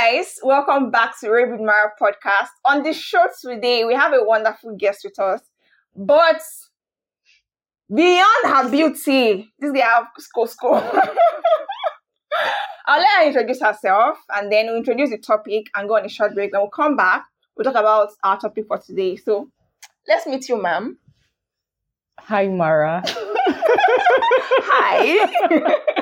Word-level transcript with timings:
guys, 0.00 0.38
welcome 0.42 0.90
back 0.90 1.12
to 1.20 1.28
Rave 1.28 1.50
with 1.50 1.60
Mara 1.60 1.92
podcast. 2.00 2.48
On 2.64 2.82
the 2.82 2.94
show 2.94 3.26
today, 3.42 3.84
we 3.84 3.94
have 3.94 4.14
a 4.14 4.24
wonderful 4.24 4.74
guest 4.74 5.00
with 5.04 5.18
us. 5.18 5.42
But 5.94 6.40
beyond 7.94 8.46
her 8.46 8.70
beauty, 8.70 9.52
this 9.58 9.72
girl 9.72 10.08
score 10.16 10.48
score. 10.48 10.76
I'll 12.86 13.00
let 13.00 13.18
her 13.18 13.26
introduce 13.26 13.60
herself 13.60 14.16
and 14.30 14.50
then 14.50 14.68
we'll 14.68 14.76
introduce 14.76 15.10
the 15.10 15.18
topic 15.18 15.66
and 15.74 15.86
go 15.86 15.96
on 15.96 16.06
a 16.06 16.08
short 16.08 16.34
break. 16.34 16.52
Then 16.52 16.62
we'll 16.62 16.70
come 16.70 16.96
back. 16.96 17.26
We'll 17.54 17.64
talk 17.64 17.78
about 17.78 18.08
our 18.22 18.40
topic 18.40 18.68
for 18.68 18.78
today. 18.78 19.16
So 19.16 19.50
let's 20.08 20.26
meet 20.26 20.48
you, 20.48 20.62
ma'am. 20.62 20.96
Hi, 22.20 22.48
Mara. 22.48 23.02
Hi. 24.72 25.90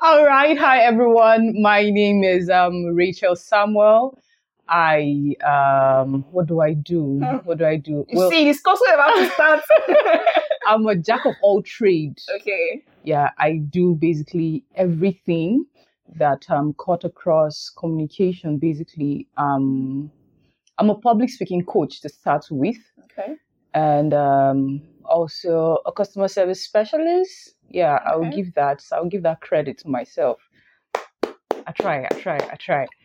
All 0.00 0.24
right. 0.24 0.56
Hi, 0.58 0.80
everyone. 0.80 1.54
My 1.60 1.90
name 1.90 2.24
is 2.24 2.48
um, 2.50 2.84
Racheal 2.94 3.36
Samuel. 3.36 4.18
I, 4.68 5.34
um, 5.44 6.24
what 6.30 6.46
do 6.46 6.60
I 6.60 6.74
do? 6.74 7.20
What 7.44 7.58
do 7.58 7.64
I 7.66 7.76
do? 7.76 8.06
you 8.08 8.30
see, 8.30 8.44
this 8.44 8.60
course 8.60 8.80
about 8.92 9.14
to 9.16 9.30
start. 9.30 9.60
I'm 10.66 10.86
a 10.86 10.94
jack 10.96 11.26
of 11.26 11.34
all 11.42 11.62
trades. 11.62 12.28
okay. 12.36 12.82
Yeah, 13.02 13.30
I 13.38 13.56
do 13.56 13.94
basically 13.94 14.64
everything 14.76 15.64
that 16.16 16.48
um, 16.50 16.74
cut 16.84 17.04
across 17.04 17.70
communication. 17.76 18.58
Basically, 18.58 19.26
um, 19.36 20.10
I'm 20.78 20.90
a 20.90 20.94
public 20.94 21.30
speaking 21.30 21.64
coach 21.64 22.00
to 22.02 22.08
start 22.08 22.46
with. 22.50 22.76
Okay. 23.04 23.34
and 23.74 24.14
um, 24.14 24.82
also 25.04 25.78
a 25.86 25.92
customer 25.92 26.28
service 26.28 26.62
specialist. 26.62 27.54
Yeah, 27.70 28.00
I 28.04 28.16
will 28.16 28.30
give 28.30 28.54
that. 28.54 28.84
I'll 28.92 29.06
give 29.06 29.22
that 29.22 29.40
credit 29.40 29.78
to 29.78 29.88
myself. 29.88 30.40
I 31.22 31.72
try. 31.72 32.04
I 32.04 32.14
try. 32.14 32.36
I 32.36 32.56
try. 32.56 32.86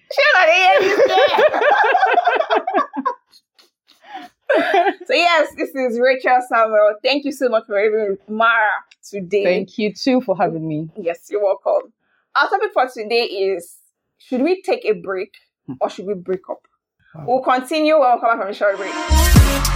so 5.05 5.13
yes, 5.13 5.49
this 5.57 5.69
is 5.69 5.99
Racheal 5.99 6.41
Samuel. 6.47 6.95
Thank 7.03 7.25
you 7.25 7.31
so 7.31 7.49
much 7.49 7.66
for 7.67 7.77
having 7.77 8.17
Mara 8.27 8.69
today. 9.07 9.44
Thank 9.44 9.77
you 9.77 9.94
too 9.94 10.22
for 10.22 10.38
having 10.38 10.67
me. 10.67 10.89
Yes, 10.97 11.27
you're 11.29 11.44
welcome. 11.44 11.94
Our 12.35 12.50
topic 12.50 12.72
for 12.73 12.88
today 12.94 13.23
is 13.23 13.77
should 14.17 14.41
we 14.41 14.61
take 14.61 14.85
a 14.85 14.94
break 14.94 15.33
hmm. 15.67 15.73
or 15.79 15.89
should 15.89 16.05
we 16.05 16.16
break 16.16 16.41
up? 16.50 16.67
Wow. 17.13 17.25
We'll 17.27 17.41
continue 17.41 18.00
when 18.00 18.16
we 18.16 18.22
come 18.22 18.31
back 18.31 18.39
from 18.39 18.50
a 18.50 18.53
short 18.53 18.77
break. 18.77 19.72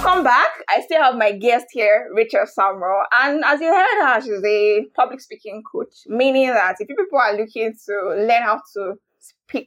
Welcome 0.00 0.22
back. 0.22 0.50
I 0.68 0.80
still 0.82 1.02
have 1.02 1.16
my 1.16 1.32
guest 1.32 1.66
here, 1.72 2.08
Racheal 2.16 2.46
Samuel. 2.46 3.02
And 3.20 3.42
as 3.44 3.60
you 3.60 3.66
heard 3.66 4.04
her, 4.06 4.20
she's 4.20 4.44
a 4.44 4.84
public 4.94 5.20
speaking 5.20 5.60
coach, 5.70 5.92
meaning 6.06 6.46
that 6.50 6.76
if 6.78 6.86
people 6.86 7.18
are 7.18 7.36
looking 7.36 7.74
to 7.86 8.14
learn 8.16 8.42
how 8.44 8.60
to 8.74 8.94
speak, 9.18 9.66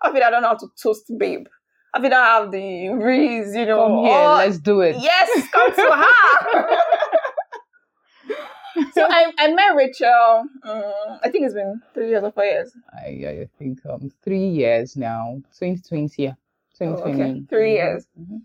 I 0.00 0.12
feel 0.12 0.22
I 0.22 0.30
don't 0.30 0.42
know 0.42 0.48
how 0.50 0.54
to 0.58 0.68
toast 0.80 1.10
babe. 1.18 1.46
I 1.92 2.00
feel 2.00 2.14
I 2.14 2.24
have 2.40 2.52
the 2.52 2.88
reason, 2.90 3.58
you 3.62 3.66
know. 3.66 3.88
Come 3.88 4.04
here. 4.04 4.16
or- 4.16 4.36
let's 4.36 4.58
do 4.58 4.80
it. 4.80 4.94
Yes, 5.00 5.48
come 5.50 5.74
to 5.74 5.82
her. 5.82 6.76
so 8.94 9.08
I, 9.10 9.32
I 9.36 9.52
met 9.52 9.72
Racheal. 9.74 10.40
Um, 10.62 11.18
I 11.24 11.30
think 11.30 11.46
it's 11.46 11.54
been 11.54 11.80
three 11.94 12.10
years 12.10 12.22
or 12.22 12.30
four 12.30 12.44
years. 12.44 12.70
I, 12.92 13.06
I 13.08 13.48
think 13.58 13.80
um 13.86 14.12
three 14.22 14.46
years 14.50 14.96
now. 14.96 15.42
2020. 15.58 16.22
Yeah. 16.22 16.34
Oh, 16.80 16.94
2020. 16.94 17.22
okay. 17.22 17.42
Three 17.50 17.72
years. 17.72 18.06
Mhm. 18.20 18.38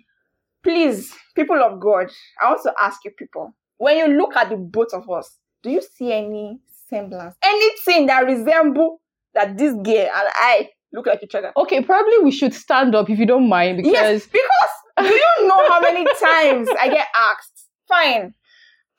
Please, 0.64 1.14
people 1.36 1.62
of 1.64 1.80
God, 1.80 2.12
I 2.42 2.50
want 2.50 2.62
to 2.64 2.74
ask 2.80 3.04
you 3.06 3.12
people: 3.12 3.54
when 3.78 3.98
you 3.98 4.08
look 4.18 4.36
at 4.36 4.50
the 4.50 4.58
both 4.58 4.94
of 4.94 5.10
us, 5.10 5.38
do 5.64 5.70
you 5.70 5.82
see 5.82 6.12
any 6.12 6.60
semblance, 6.90 7.36
anything 7.44 8.08
that 8.08 8.26
resemble 8.26 9.02
that 9.34 9.58
this 9.58 9.74
girl 9.74 9.86
and 10.16 10.28
I 10.36 10.70
look 10.92 11.08
like 11.08 11.24
each 11.24 11.36
other? 11.36 11.52
Okay, 11.56 11.82
probably 11.84 12.20
we 12.24 12.32
should 12.32 12.54
stand 12.54 12.96
up 12.96 13.10
if 13.10 13.20
you 13.20 13.26
don't 13.26 13.48
mind 13.48 13.78
because 13.78 13.94
Yes, 13.94 14.26
because 14.28 15.08
do 15.10 15.16
you 15.16 15.48
know 15.48 15.68
how 15.70 15.80
many 15.80 16.04
times 16.22 16.68
I 16.80 16.90
get 16.90 17.08
asked? 17.16 17.68
Fine. 17.88 18.34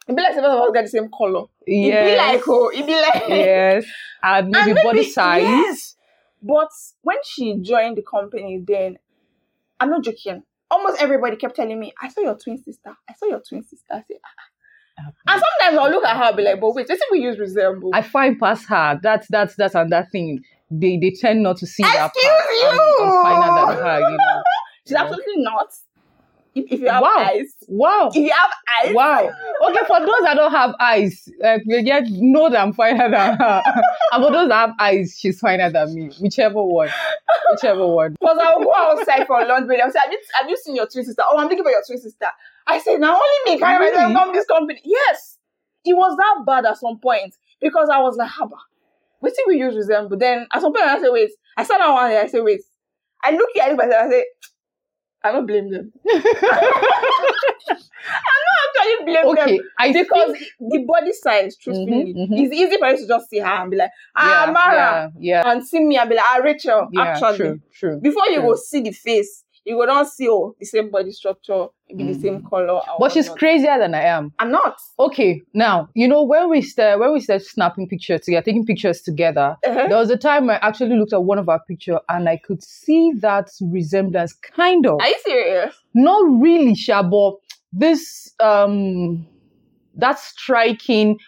It 0.09 0.17
be 0.17 0.23
like 0.23 0.35
some 0.35 0.45
of 0.45 0.51
us 0.61 0.71
get 0.73 0.85
the 0.85 0.89
same 0.91 1.09
color. 1.17 1.45
Yes. 1.67 2.09
It 2.09 2.11
be 2.13 2.17
like 2.17 2.49
oh, 2.49 2.69
it 2.69 2.87
be 2.87 2.95
like 3.01 3.23
yes, 3.29 3.85
uh, 4.23 4.27
and 4.27 4.49
maybe, 4.49 4.71
And 4.71 4.81
body 4.83 5.09
size. 5.09 5.43
yes. 5.43 5.97
But 6.43 6.71
when 7.03 7.17
she 7.25 7.59
joined 7.61 7.99
the 7.99 8.03
company, 8.03 8.65
then 8.67 8.97
I'm 9.79 9.91
not 9.91 10.03
joking. 10.03 10.43
Almost 10.71 11.03
everybody 11.03 11.37
kept 11.37 11.57
telling 11.57 11.79
me, 11.79 11.93
"I 12.01 12.09
saw 12.09 12.21
your 12.21 12.37
twin 12.39 12.59
sister. 12.63 12.97
I 13.09 13.15
saw 13.15 13.27
your 13.27 13.43
twin 13.47 13.63
sister." 13.63 13.93
I 13.93 14.03
say, 14.03 14.21
"Ah." 14.25 15.13
and 15.29 15.43
sometimes 15.43 15.79
I'll 15.79 15.91
look 15.91 16.05
at 16.05 16.17
her 16.17 16.25
and 16.25 16.37
be 16.37 16.43
like, 16.43 16.61
"But 16.61 16.75
wait, 16.75 16.89
let's 16.89 17.01
see 17.01 17.07
we 17.11 17.21
use 17.21 17.39
resemble." 17.39 17.91
I 17.93 18.03
find 18.03 18.39
past 18.39 18.69
her. 18.69 19.01
That's 19.03 19.27
that's 19.29 19.57
that's 19.57 19.75
another 19.75 20.07
thing. 20.11 20.45
They 20.71 20.99
they 20.99 21.11
tend 21.11 21.43
not 21.43 21.57
to 21.59 21.67
see 21.67 21.83
that 21.83 22.13
Excuse 22.15 22.33
part. 22.33 22.45
I'm, 22.63 22.81
I'm 22.81 23.07
you. 23.07 23.23
finer 23.23 23.75
than 23.75 23.85
her. 23.85 24.01
You 24.11 24.17
know. 24.17 24.43
She's 24.87 24.97
absolutely 24.97 25.37
not. 25.39 25.69
If, 26.55 26.65
if 26.73 26.81
you 26.81 26.89
have 26.89 27.03
Wow. 27.03 27.15
eyes, 27.19 27.55
Wow. 27.69 28.09
if 28.09 28.17
you 28.17 28.31
have 28.33 28.51
eyes, 28.85 28.95
Wow. 28.95 29.31
Okay, 29.69 29.87
for 29.87 30.01
those 30.01 30.23
that 30.23 30.35
don't 30.35 30.51
have 30.51 30.75
eyes, 30.81 31.29
like 31.41 31.63
you 31.67 31.83
get 31.83 32.05
know 32.09 32.51
that 32.51 32.61
I'm 32.61 32.73
finer 32.73 33.09
than 33.11 33.37
her. 33.37 33.63
and 34.13 34.25
for 34.25 34.33
those 34.33 34.49
that 34.49 34.55
have 34.69 34.75
eyes, 34.79 35.17
she's 35.19 35.39
finer 35.39 35.71
than 35.71 35.95
me. 35.95 36.11
Whichever 36.21 36.63
one. 36.63 36.89
Whichever 37.53 37.87
one. 37.87 38.17
Because 38.21 38.39
I'll 38.41 38.61
go 38.63 38.73
outside 38.75 39.27
for 39.27 39.45
lunch 39.47 39.67
break. 39.67 39.81
I'll 39.81 39.91
say, 39.91 40.01
have 40.03 40.11
you, 40.13 40.19
have 40.41 40.51
you 40.51 40.57
seen 40.57 40.77
your 40.77 40.87
twin 40.87 41.05
sister? 41.05 41.23
Oh, 41.25 41.39
I'm 41.39 41.49
thinking 41.49 41.65
about 41.65 41.71
your 41.71 41.83
twin 41.87 41.99
sister. 41.99 42.27
I 42.67 42.79
said, 42.81 43.01
now 43.01 43.15
only 43.15 43.55
me 43.55 43.59
can 43.59 43.81
Really? 43.81 43.97
really? 43.97 44.15
come 44.15 44.33
this 44.33 44.47
company. 44.47 44.81
Yes. 44.85 45.39
It 45.85 45.95
was 45.95 46.17
that 46.17 46.45
bad 46.47 46.67
at 46.67 46.79
some 46.79 46.99
point 46.99 47.35
because 47.61 47.89
I 47.89 48.01
was 48.01 48.17
like, 48.17 48.31
ah, 48.41 48.47
haba. 48.47 48.59
We 49.23 49.31
see 49.31 49.43
we 49.47 49.59
use 49.59 49.77
resemble. 49.77 50.11
But 50.11 50.21
then 50.21 50.47
at 50.53 50.61
some 50.61 50.73
point 50.73 50.85
I 50.85 51.01
said, 51.01 51.11
wait. 51.11 51.31
I 51.57 51.65
sat 51.65 51.79
down 51.79 51.95
one 51.95 52.11
day, 52.11 52.19
I 52.21 52.27
said, 52.27 52.43
wait. 52.43 52.63
I 53.23 53.33
look 53.33 53.51
at 53.61 53.73
it 53.73 53.79
I 53.81 54.09
say, 54.09 54.25
I 55.23 55.33
don't 55.33 55.47
blame 55.47 55.71
them. 55.71 55.93
I'm 56.09 56.23
not 58.47 58.59
actually 58.67 59.05
blame 59.05 59.35
them. 59.35 59.49
Okay. 59.49 59.61
I 59.79 59.93
Because 59.93 60.33
think, 60.33 60.45
the 60.61 60.85
body 60.87 61.13
size, 61.13 61.57
truthfully, 61.57 62.15
Mhm, 62.15 62.29
mhm. 62.31 62.45
it's 62.45 62.55
easy 62.55 62.77
for 62.79 62.89
you 62.89 62.97
to 62.99 63.07
just 63.07 63.29
see 63.31 63.39
her 63.39 63.47
and 63.47 63.71
be 63.71 63.77
like, 63.77 63.91
ah, 64.17 64.47
yeah, 64.47 64.53
Mara. 64.53 65.13
Yeah. 65.19 65.43
Yeah. 65.43 65.51
And 65.51 65.67
see 65.67 65.81
me 65.81 65.97
and 65.99 66.09
be 66.09 66.17
like, 66.17 66.25
ah, 66.29 66.41
Racheal, 66.43 66.89
yeah 66.93 67.03
actually. 67.03 67.37
true. 67.37 67.61
True. 67.75 68.01
Before 68.01 68.27
you 68.29 68.41
go 68.43 68.55
see 68.57 68.81
the 68.81 68.93
face, 68.93 69.45
you 69.65 69.77
go 69.77 69.87
don't 69.87 70.09
see 70.09 70.29
oh 70.29 70.55
the 70.59 70.67
same 70.67 70.91
body 70.91 71.13
structure, 71.13 71.67
maybe 71.89 72.13
the 72.13 72.21
same 72.21 72.43
color. 72.43 72.81
But 72.99 73.13
she's 73.13 73.27
whatnot. 73.29 73.39
crazier 73.39 73.79
than 73.79 73.95
I 73.95 74.03
am. 74.03 74.33
I'm 74.39 74.51
not. 74.51 74.77
Okay, 74.99 75.43
now 75.55 75.89
you 75.95 76.09
know 76.09 76.23
when 76.23 76.49
we 76.49 76.63
start 76.63 76.99
when 76.99 77.13
we 77.13 77.21
start 77.21 77.43
snapping 77.43 77.89
pictures 77.89 78.23
together, 78.23 78.45
taking 78.45 78.65
pictures 78.67 79.03
together. 79.03 79.57
Uh-huh. 79.67 79.87
There 79.89 79.99
was 79.99 80.11
a 80.11 80.17
time 80.17 80.49
I 80.51 80.57
actually 80.57 80.97
looked 80.97 81.13
at 81.13 81.25
one 81.25 81.39
of 81.39 81.49
our 81.49 81.61
picture 81.69 82.01
and 82.09 82.29
I 82.29 82.37
could 82.39 82.63
see 82.63 83.13
that 83.17 83.49
resemblance, 83.61 84.33
kind 84.33 84.87
of. 84.87 85.01
Are 85.01 85.09
you 85.09 85.19
serious? 85.25 85.75
Not 85.95 86.23
really, 86.41 86.75
sha, 86.75 87.03
but 87.03 87.35
this 87.73 88.33
um 88.41 89.27
that 89.97 90.19
striking. 90.19 91.19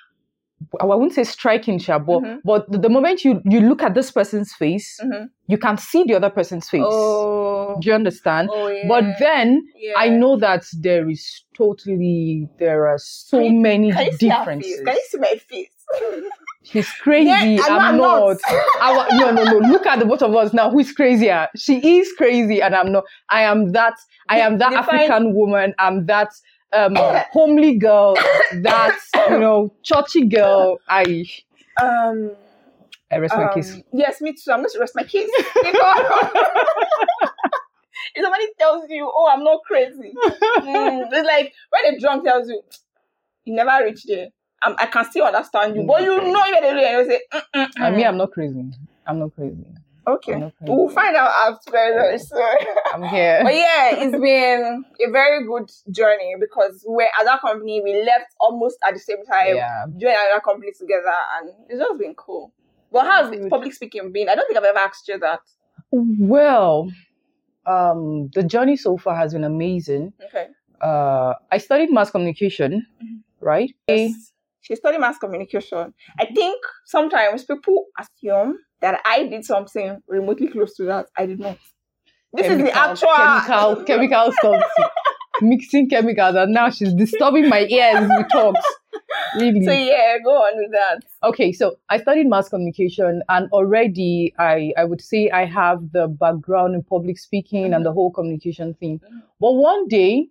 I 0.80 0.84
wouldn't 0.86 1.12
say 1.14 1.24
striking, 1.24 1.78
sha, 1.78 1.98
but 1.98 2.20
Mhm. 2.22 2.38
but 2.44 2.70
the, 2.70 2.88
moment 2.88 3.24
you 3.24 3.40
you 3.44 3.60
look 3.60 3.82
at 3.82 3.94
this 3.94 4.10
person's 4.10 4.52
face, 4.54 4.98
Mhm. 5.04 5.28
you 5.46 5.58
can 5.58 5.76
see 5.76 6.04
the 6.04 6.14
other 6.14 6.30
person's 6.30 6.68
face. 6.70 6.82
Oh, 6.86 7.76
Do 7.80 7.88
you 7.88 7.94
understand? 7.94 8.48
oh 8.52 8.68
yeah. 8.68 8.88
But 8.88 9.04
then 9.18 9.62
yeah. 9.76 9.92
I 9.96 10.08
know 10.08 10.36
that 10.38 10.64
there 10.80 11.08
is 11.10 11.44
totally 11.56 12.48
there 12.58 12.86
are 12.88 12.98
so 12.98 13.38
you- 13.40 13.52
many 13.52 13.92
Can 13.92 14.06
you 14.06 14.18
differences. 14.18 14.80
Can 14.84 14.94
you 14.94 15.02
see 15.10 15.18
my 15.18 15.34
face? 15.48 15.68
She's 16.64 16.88
crazy. 16.90 17.28
Yeah, 17.28 17.64
I'm 17.68 17.78
I'm 17.80 17.96
not. 17.96 18.20
not. 18.20 18.36
I 18.80 19.08
no, 19.18 19.30
no, 19.32 19.42
no. 19.44 19.58
Look 19.68 19.84
at 19.84 19.98
the 19.98 20.04
both 20.06 20.22
of 20.22 20.34
us 20.36 20.52
now. 20.54 20.70
Who 20.70 20.78
is 20.78 20.92
crazier? 20.92 21.48
She 21.56 21.98
is 21.98 22.12
crazy, 22.16 22.62
and 22.62 22.74
I'm 22.74 22.92
not. 22.92 23.04
I 23.28 23.42
am 23.42 23.72
that. 23.72 23.94
I 24.28 24.38
am 24.38 24.58
that 24.58 24.70
Define- 24.70 24.94
African 25.00 25.34
woman. 25.34 25.74
I'm 25.78 26.06
that 26.06 26.28
um, 26.72 26.96
homely 27.32 27.76
girl. 27.76 28.16
That 28.52 28.98
you 29.30 29.38
know, 29.38 29.72
churchy 29.82 30.26
girl. 30.26 30.78
I 30.86 31.24
Um, 31.80 32.32
I 33.10 33.16
rest 33.16 33.34
my 33.34 33.44
um, 33.44 33.54
case. 33.54 33.80
yes, 33.92 34.20
me 34.20 34.32
too. 34.32 34.52
I'm 34.52 34.58
going 34.60 34.70
to 34.72 34.78
rest 34.78 34.94
my 34.94 35.04
case. 35.04 35.30
If 38.14 38.22
somebody 38.22 38.46
tells 38.58 38.90
you, 38.90 39.10
"Oh, 39.12 39.28
I'm 39.32 39.42
not 39.42 39.60
crazy," 39.66 40.12
mm, 40.14 41.08
it's 41.12 41.26
like 41.26 41.52
when 41.70 41.94
a 41.94 41.98
drunk 41.98 42.24
tells 42.24 42.48
you, 42.48 42.60
"You 43.44 43.54
never 43.54 43.84
reach 43.84 44.04
there." 44.04 44.28
I'm, 44.62 44.76
I 44.78 44.86
can 44.86 45.04
still 45.06 45.24
understand 45.24 45.74
you, 45.76 45.84
but 45.84 46.02
you 46.02 46.16
know 46.16 46.44
you're 46.46 46.60
the 46.60 46.74
real, 46.74 47.02
you 47.02 47.10
say, 47.10 47.20
mm, 47.32 47.42
mm, 47.54 47.68
I 47.78 47.90
mm. 47.90 47.96
mean, 47.96 48.06
I'm 48.06 48.16
not 48.16 48.30
crazy. 48.30 48.70
I'm 49.06 49.18
not 49.18 49.34
crazy. 49.34 49.64
Okay. 50.06 50.32
I'm 50.34 50.40
not 50.40 50.56
crazy. 50.58 50.72
We'll 50.72 50.88
find 50.88 51.16
out 51.16 51.30
after 51.52 52.18
soon. 52.18 52.40
I'm 52.94 53.02
here. 53.04 53.40
but 53.44 53.54
yeah, 53.54 53.90
it's 53.96 54.12
been 54.18 54.84
a 55.06 55.10
very 55.10 55.46
good 55.46 55.70
journey 55.90 56.34
because 56.40 56.84
we're 56.86 57.04
at 57.06 57.24
that 57.24 57.40
company. 57.40 57.80
We 57.82 58.02
left 58.04 58.34
almost 58.40 58.78
at 58.86 58.94
the 58.94 59.00
same 59.00 59.24
time, 59.24 59.56
Yeah. 59.56 59.84
joined 59.90 60.16
another 60.26 60.40
company 60.44 60.72
together, 60.78 61.12
and 61.38 61.50
it's 61.68 61.78
just 61.80 61.98
been 61.98 62.14
cool. 62.14 62.52
But 62.90 63.04
how's 63.06 63.30
Good. 63.30 63.48
public 63.48 63.72
speaking 63.74 64.10
been? 64.12 64.28
I 64.28 64.34
don't 64.34 64.46
think 64.46 64.58
I've 64.58 64.64
ever 64.64 64.78
asked 64.78 65.06
you 65.08 65.18
that. 65.20 65.40
Well, 65.92 66.90
um, 67.66 68.28
the 68.34 68.42
journey 68.42 68.76
so 68.76 68.96
far 68.96 69.14
has 69.16 69.32
been 69.32 69.44
amazing. 69.44 70.12
Okay. 70.24 70.48
Uh, 70.80 71.34
I 71.50 71.58
studied 71.58 71.92
mass 71.92 72.10
communication, 72.10 72.86
Mhm. 73.02 73.22
right? 73.40 73.70
Yes. 73.88 74.31
She 74.62 74.74
studied 74.76 75.00
mass 75.00 75.18
communication. 75.18 75.92
I 76.18 76.26
think 76.26 76.56
sometimes 76.86 77.44
people 77.44 77.86
assume 77.98 78.58
that 78.80 79.00
I 79.04 79.26
did 79.26 79.44
something 79.44 79.98
remotely 80.08 80.48
close 80.48 80.74
to 80.76 80.84
that. 80.84 81.06
I 81.16 81.26
did 81.26 81.40
not. 81.40 81.58
This 82.32 82.46
is 82.46 82.58
the 82.58 82.70
Chemical- 82.70 83.10
actual 83.10 83.84
chemical 83.84 83.84
chemical 83.84 84.32
something. 84.40 84.62
Mixing 85.42 85.88
chemicals 85.88 86.36
and 86.36 86.52
now 86.52 86.70
she's 86.70 86.92
disturbing 86.94 87.48
my 87.48 87.60
ears 87.66 88.08
with 88.16 88.26
talks. 88.30 88.60
Really? 89.36 89.64
So 89.64 89.72
yeah, 89.72 90.18
go 90.24 90.30
on 90.30 90.56
with 90.56 90.70
that. 90.72 91.00
Okay, 91.28 91.52
so 91.52 91.76
I 91.88 91.98
studied 91.98 92.26
mass 92.28 92.48
communication, 92.48 93.22
and 93.28 93.50
already 93.50 94.34
I 94.38 94.72
I 94.76 94.84
would 94.84 95.00
say 95.00 95.30
I 95.30 95.44
have 95.46 95.90
the 95.92 96.06
background 96.06 96.74
in 96.74 96.82
public 96.82 97.18
speaking 97.18 97.72
and 97.74 97.84
the 97.84 97.92
whole 97.92 98.12
communication 98.12 98.74
thing. 98.74 99.00
Mhm. 99.00 99.22
But 99.40 99.52
one 99.52 99.88
day, 99.88 100.28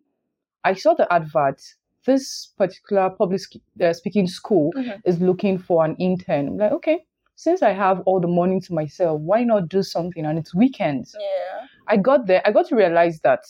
I 0.64 0.76
saw 0.76 0.94
the 0.94 1.12
advert. 1.12 1.62
This 2.06 2.54
particular 2.58 3.10
public 3.12 3.42
uh, 3.82 3.94
speaking 3.94 4.28
school 4.28 4.72
Mhm. 4.76 5.02
is 5.06 5.20
looking 5.22 5.58
for 5.60 5.86
an 5.86 5.96
intern. 6.00 6.48
I'm 6.48 6.58
like, 6.58 6.72
okay, 6.72 7.06
since 7.36 7.62
I 7.62 7.72
have 7.72 8.02
all 8.06 8.20
the 8.20 8.28
morning 8.28 8.62
to 8.62 8.74
myself, 8.74 9.22
why 9.22 9.44
not 9.44 9.70
do 9.70 9.84
something? 9.84 10.26
And 10.26 10.38
it's 10.40 10.54
weekends. 10.56 11.16
Yeah. 11.20 11.68
I 11.88 11.98
got 11.98 12.26
there, 12.28 12.42
I 12.46 12.52
got 12.52 12.68
to 12.70 12.76
realize 12.76 13.20
that 13.22 13.42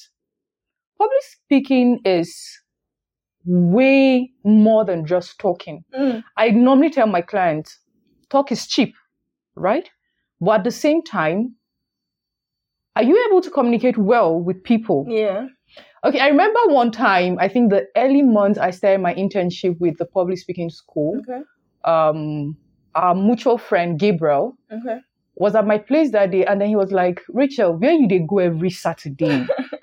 public 0.98 1.24
speaking 1.24 2.00
is 2.06 2.30
way 3.46 4.32
more 4.44 4.86
than 4.86 5.06
just 5.06 5.40
talking. 5.40 5.84
Mm. 5.98 6.24
I 6.38 6.50
normally 6.50 6.90
tell 6.92 7.08
my 7.08 7.22
clients, 7.22 7.80
talk 8.30 8.52
is 8.52 8.68
cheap, 8.68 8.94
right? 9.56 9.90
But 10.40 10.52
at 10.60 10.64
the 10.64 10.72
same 10.72 11.02
time, 11.04 11.56
are 12.96 13.04
you 13.04 13.26
able 13.30 13.42
to 13.42 13.50
communicate 13.50 13.98
well 13.98 14.40
with 14.40 14.64
people? 14.64 15.06
Yeah. 15.08 15.48
Okay, 16.04 16.20
I 16.20 16.28
remember 16.30 16.60
one 16.68 16.92
time, 16.92 17.38
I 17.40 17.48
think 17.48 17.70
the 17.70 17.86
early 17.96 18.24
months 18.24 18.58
I 18.58 18.72
started 18.72 19.02
my 19.02 19.14
internship 19.14 19.80
with 19.80 19.98
the 19.98 20.06
public 20.06 20.40
speaking 20.40 20.70
school. 20.70 21.20
Okay. 21.20 21.42
Um, 21.84 22.58
our 22.96 23.16
mutual 23.16 23.58
friend 23.58 24.00
Gabriel 24.00 24.56
Okay. 24.72 25.00
was 25.36 25.56
at 25.56 25.66
my 25.68 25.78
place 25.78 26.12
that 26.12 26.32
day, 26.32 26.46
and 26.46 26.60
then 26.60 26.70
he 26.70 26.76
was 26.76 26.92
like, 26.92 27.22
"Racheal, 27.34 27.80
where 27.80 27.94
you 27.94 28.08
they 28.08 28.20
go 28.20 28.40
every 28.40 28.70
Saturday?" 28.72 29.46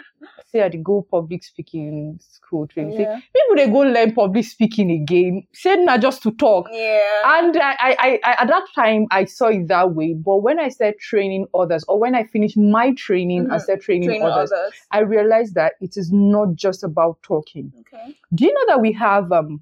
Say 0.50 0.62
I 0.62 0.68
dey 0.70 0.78
go 0.82 1.06
public 1.10 1.44
speaking 1.44 2.18
school 2.22 2.66
training. 2.66 2.98
Yeah. 2.98 3.16
people 3.16 3.56
they 3.56 3.66
go 3.70 3.80
learn 3.80 4.14
public 4.14 4.46
speaking 4.46 4.90
again. 4.90 5.42
Say 5.52 5.76
not 5.76 6.00
just 6.00 6.22
to 6.22 6.30
talk. 6.32 6.68
Yeah. 6.72 7.00
And 7.26 7.54
I, 7.58 7.74
I, 7.78 8.20
I, 8.24 8.42
at 8.42 8.48
that 8.48 8.64
time, 8.74 9.06
I 9.10 9.26
saw 9.26 9.48
it 9.48 9.68
that 9.68 9.94
way. 9.94 10.14
But 10.14 10.38
when 10.38 10.58
I 10.58 10.70
started 10.70 10.98
training 11.00 11.48
others, 11.54 11.84
or 11.86 12.00
when 12.00 12.14
I 12.14 12.24
finished 12.24 12.56
my 12.56 12.94
training 12.94 13.44
Mhm. 13.46 13.52
and 13.52 13.60
started 13.62 13.84
training 13.84 14.08
Train 14.08 14.22
others, 14.22 14.50
others. 14.50 14.72
I 14.90 15.00
realized 15.00 15.54
that 15.56 15.74
it 15.82 15.98
is 15.98 16.10
not 16.10 16.54
just 16.54 16.82
about 16.82 17.22
talking. 17.22 17.70
Okay. 17.80 18.16
Do 18.34 18.46
you 18.46 18.52
know 18.54 18.64
that 18.74 18.80
we 18.80 18.92
have 18.92 19.30
um, 19.32 19.60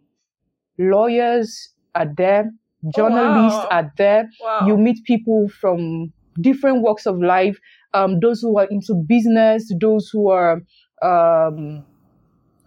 lawyers 0.79 1.71
are 1.97 2.07
there, 2.17 2.51
journalists 2.95 3.59
wow. 3.59 3.69
are 3.71 3.93
there. 3.97 4.29
Wow. 4.41 4.67
You 4.69 4.77
meet 4.77 5.03
people 5.05 5.49
from 5.49 6.13
different 6.41 6.83
walks 6.83 7.07
of 7.07 7.19
life. 7.21 7.59
Um, 7.95 8.21
those 8.21 8.41
who 8.41 8.59
are 8.59 8.67
into 8.71 8.95
business, 8.95 9.73
those 9.81 10.09
who 10.11 10.29
are 10.31 10.63
um, 11.03 11.85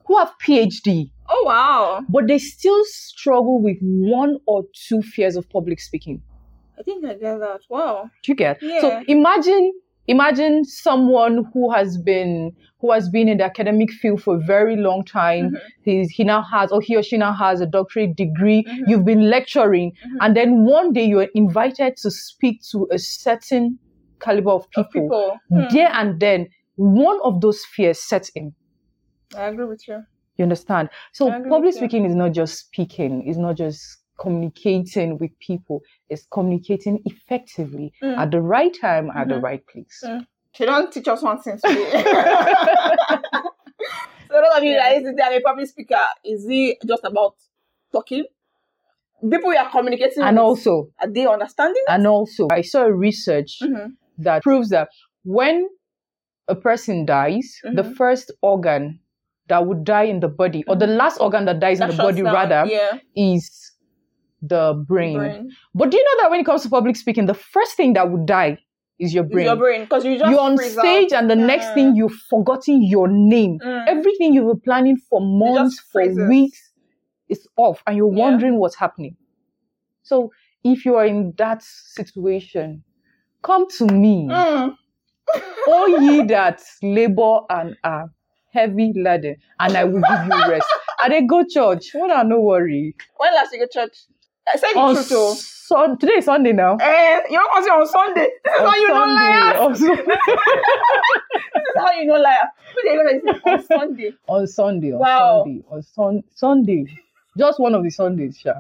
who 0.06 0.18
have 0.18 0.32
PhD, 0.44 1.12
oh 1.30 1.44
wow. 1.46 2.04
but 2.10 2.28
they 2.28 2.40
still 2.40 2.84
struggle 2.86 3.62
with 3.62 3.78
one 3.82 4.38
or 4.48 4.64
two 4.88 5.02
fears 5.02 5.36
of 5.36 5.48
public 5.50 5.80
speaking. 5.80 6.22
I 6.80 6.84
think 6.84 7.06
I 7.06 7.14
get 7.14 7.40
that. 7.40 7.62
Wow. 7.70 8.10
Do 8.24 8.32
you 8.32 8.36
get? 8.36 8.62
Yeah. 8.62 8.82
So 8.82 9.04
imagine 9.08 9.74
imagine 10.08 10.66
someone 10.66 11.46
who 11.54 11.72
has 11.72 11.98
been 11.98 12.52
who 12.80 12.92
has 12.92 13.10
been 13.10 13.28
in 13.28 13.38
the 13.38 13.44
academic 13.44 13.92
field 13.92 14.24
for 14.24 14.38
a 14.38 14.40
very 14.40 14.78
long 14.78 15.04
time. 15.04 15.52
Mhm. 15.52 15.60
He's, 15.84 16.10
he 16.10 16.24
now 16.24 16.42
has 16.42 16.72
or 16.72 16.82
he 16.82 16.96
or 16.96 17.04
she 17.04 17.18
now 17.18 17.34
has 17.34 17.60
a 17.62 17.66
doctorate 17.66 18.16
degree. 18.16 18.64
Mhm. 18.64 18.84
You've 18.88 19.06
been 19.06 19.30
lecturing, 19.30 19.92
Mhm. 19.92 20.18
and 20.22 20.36
then 20.38 20.64
one 20.66 20.94
day 20.94 21.04
you're 21.06 21.28
invited 21.36 21.98
to 21.98 22.10
speak 22.10 22.62
to 22.72 22.88
a 22.92 22.98
certain 22.98 23.78
caliber 24.20 24.52
of 24.52 24.70
people. 24.72 24.84
Of 24.84 24.92
people. 24.92 25.38
Hmm. 25.50 25.68
There 25.76 25.90
and 25.92 26.20
then, 26.20 26.48
one 26.76 27.20
of 27.24 27.42
those 27.42 27.66
fears 27.66 28.00
sets 28.02 28.30
in. 28.30 28.54
I 29.36 29.48
agree 29.48 29.66
with 29.66 29.88
you. 29.88 30.04
You 30.38 30.44
understand? 30.44 30.90
So 31.12 31.30
public 31.50 31.74
speaking 31.74 32.06
is 32.06 32.16
not 32.16 32.32
just 32.32 32.58
speaking, 32.58 33.28
it's 33.28 33.38
not 33.38 33.58
just 33.58 33.98
communicating 34.20 35.18
with 35.18 35.32
people, 35.40 35.82
it's 36.10 36.26
communicating 36.32 37.02
effectively 37.06 37.92
Mm. 38.02 38.18
at 38.18 38.32
the 38.32 38.42
right 38.42 38.76
time, 38.80 39.10
at 39.16 39.28
the 39.28 39.36
Mhm. 39.36 39.44
right 39.44 39.68
place. 39.68 40.02
Mm. 40.06 40.26
She 40.54 40.66
don't 40.66 40.92
teach 40.92 41.08
us 41.08 41.22
one 41.22 41.40
thing 41.42 41.58
so 41.64 41.68
those 41.70 41.78
of 44.58 44.64
you 44.64 44.72
Yeah. 44.72 44.90
that 44.90 44.98
listen 44.98 45.18
to 45.18 45.24
a 45.24 45.42
public 45.42 45.68
speaker, 45.68 46.00
is 46.24 46.48
he 46.48 46.78
just 46.86 47.04
about 47.04 47.36
talking? 47.92 48.26
People 49.22 49.52
you 49.54 49.60
are 49.60 49.70
communicating 49.70 50.24
And 50.24 50.38
with, 50.38 50.44
also, 50.44 50.90
are 51.02 51.10
they 51.10 51.26
understanding? 51.26 51.84
and 51.88 52.08
also, 52.08 52.48
I 52.52 52.62
saw 52.62 52.84
a 52.86 52.94
research 52.94 53.60
Mm-hmm. 53.62 53.90
That 54.20 54.44
proves 54.44 54.70
that 54.70 54.90
when 55.24 55.68
a 56.48 56.56
person 56.56 57.06
dies, 57.06 57.60
the 57.64 57.84
Mhm. 57.84 57.96
first 57.96 58.32
organ 58.42 59.00
that 59.48 59.66
would 59.66 59.84
die 59.84 60.04
in 60.04 60.20
the 60.20 60.28
body, 60.28 60.64
or 60.68 60.76
the 60.76 60.88
last 60.88 61.20
organ 61.20 61.46
that 61.46 61.60
dies 61.60 61.80
in 61.80 61.88
the 61.88 61.94
body, 61.98 62.22
rather, 62.22 62.70
yeah, 62.70 63.00
is 63.16 63.76
the 64.42 64.74
brain. 64.88 65.18
brain. 65.18 65.50
But 65.74 65.92
do 65.92 65.98
you 65.98 66.04
know 66.04 66.24
that 66.24 66.32
when 66.32 66.40
it 66.40 66.46
comes 66.46 66.64
to 66.64 66.70
public 66.70 66.96
speaking, 66.96 67.26
the 67.26 67.34
first 67.34 67.76
thing 67.76 67.94
that 67.94 68.10
would 68.12 68.26
die 68.26 68.58
is 69.00 69.14
your 69.14 69.24
It's 69.26 69.34
brain? 69.34 69.46
your 69.46 69.56
brain 69.58 69.82
because 69.84 70.06
you 70.06 70.18
just 70.18 70.30
You're 70.30 70.40
on 70.40 70.58
stage, 70.58 71.12
out. 71.14 71.20
and 71.20 71.30
the 71.30 71.36
next 71.36 71.68
Mm. 71.70 71.74
thing 71.74 71.96
you've 71.96 72.20
forgotten 72.30 72.84
your 72.84 73.08
name. 73.08 73.60
Mm. 73.60 73.84
Everything 73.88 74.34
you 74.34 74.44
were 74.46 74.56
planning 74.58 74.98
for 75.10 75.20
months, 75.22 75.80
for 75.92 76.02
weeks, 76.30 76.72
is 77.28 77.48
off, 77.58 77.82
and 77.86 77.98
you're 77.98 78.12
Yeah. 78.14 78.24
wondering 78.26 78.60
what's 78.60 78.76
happening. 78.76 79.16
So, 80.04 80.32
if 80.64 80.86
you 80.86 80.96
are 80.96 81.06
in 81.06 81.34
that 81.38 81.62
situation, 81.64 82.84
come 83.44 83.68
to 83.78 83.86
me, 83.88 84.28
Mm. 84.30 84.76
all 85.68 85.88
ye 86.02 86.24
that 86.26 86.62
labor 86.82 87.40
and 87.50 87.78
are 87.84 88.10
heavy 88.52 88.94
laden, 88.96 89.36
and 89.60 89.78
I 89.78 89.84
will 89.84 90.02
give 90.02 90.26
you 90.26 90.50
rest. 90.52 90.68
and 91.02 91.14
then 91.14 91.28
go 91.28 91.44
church. 91.48 91.92
Well, 91.94 92.08
nah, 92.08 92.24
no 92.24 92.40
worry. 92.42 92.96
When 93.18 93.34
last 93.34 93.54
you 93.54 93.60
go 93.60 93.68
church? 93.72 93.96
I 94.52 94.58
said 94.58 94.70
the 94.74 94.94
truth, 94.94 95.10
though. 95.10 95.34
Sun- 95.36 95.98
today 96.00 96.14
is 96.18 96.26
Sunday 96.26 96.52
now. 96.52 96.78
Eh, 96.82 97.20
you 97.30 97.38
don't 97.38 97.64
see 97.64 97.70
on 97.70 97.88
Sunday. 97.88 98.28
This 98.44 98.54
is 98.56 98.60
On 98.62 98.66
how 98.66 98.76
you 98.76 98.88
know 98.88 99.66
on, 99.66 99.76
Sun- 99.76 99.96
This 101.54 101.64
is 101.76 101.76
how 101.78 101.92
you 101.92 102.06
know 102.06 102.16
liar. 102.16 102.50
They 102.84 103.52
on 103.52 103.64
Sunday? 103.64 104.12
on 104.28 104.48
Sunday, 104.48 104.92
on 104.94 105.00
Wow. 105.00 105.44
Sunday, 105.46 105.64
on 105.70 105.82
sun- 105.84 106.24
Sunday, 106.34 106.86
just 107.38 107.60
one 107.60 107.76
of 107.76 107.84
the 107.84 107.90
Sundays, 107.92 108.38
sha. 108.40 108.54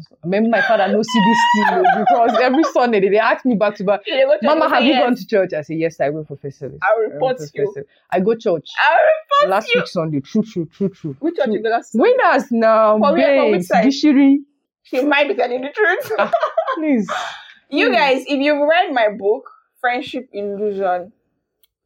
Su- 0.00 0.16
Maybe 0.24 0.48
my 0.48 0.60
father 0.62 0.86
no 0.88 1.02
see 1.02 1.20
this 1.20 1.38
thing 1.54 1.84
oh, 1.84 1.98
because 2.04 2.38
every 2.40 2.62
Sunday 2.72 3.00
they, 3.00 3.08
they 3.08 3.18
ask 3.18 3.44
me 3.44 3.56
back 3.56 3.74
to 3.76 3.84
back. 3.84 4.00
You 4.06 4.14
dey 4.14 4.22
go 4.24 4.30
church, 4.32 4.40
Mama, 4.42 4.68
have 4.68 4.82
you 4.84 4.90
yes. 4.90 5.02
gone 5.04 5.16
to 5.16 5.26
church? 5.26 5.52
I 5.54 5.62
say 5.62 5.74
yes, 5.74 6.00
I 6.00 6.08
went 6.10 6.28
for 6.28 6.36
service. 6.50 6.78
I 6.82 6.94
will 6.96 7.10
I 7.10 7.14
report 7.14 7.38
for 7.38 7.42
you. 7.54 7.72
service. 7.74 7.90
I 8.10 8.20
go 8.20 8.34
church 8.34 8.68
I 8.78 8.90
will 8.94 9.44
report 9.48 9.50
last 9.50 9.74
you. 9.74 9.80
week 9.80 9.88
Sunday. 9.88 10.20
True, 10.20 10.42
true, 10.44 10.66
true, 10.66 10.88
true. 10.88 11.16
Which 11.20 11.36
church 11.36 11.48
you 11.50 11.62
go 11.62 11.68
last? 11.70 11.90
Winners 11.94 12.50
now, 12.52 12.98
babes. 13.14 13.68
Gishiri, 13.68 14.36
She 14.84 15.02
might 15.02 15.26
be 15.28 15.34
telling 15.34 15.60
the 15.62 15.70
truth. 15.70 16.12
Ah. 16.18 16.30
please. 16.76 17.10
you 17.70 17.88
Hmm. 17.88 17.92
guys, 17.94 18.22
if 18.28 18.38
you've 18.40 18.60
read 18.68 18.92
my 18.92 19.08
book, 19.18 19.50
Friendship 19.80 20.28
Illusion, 20.32 21.12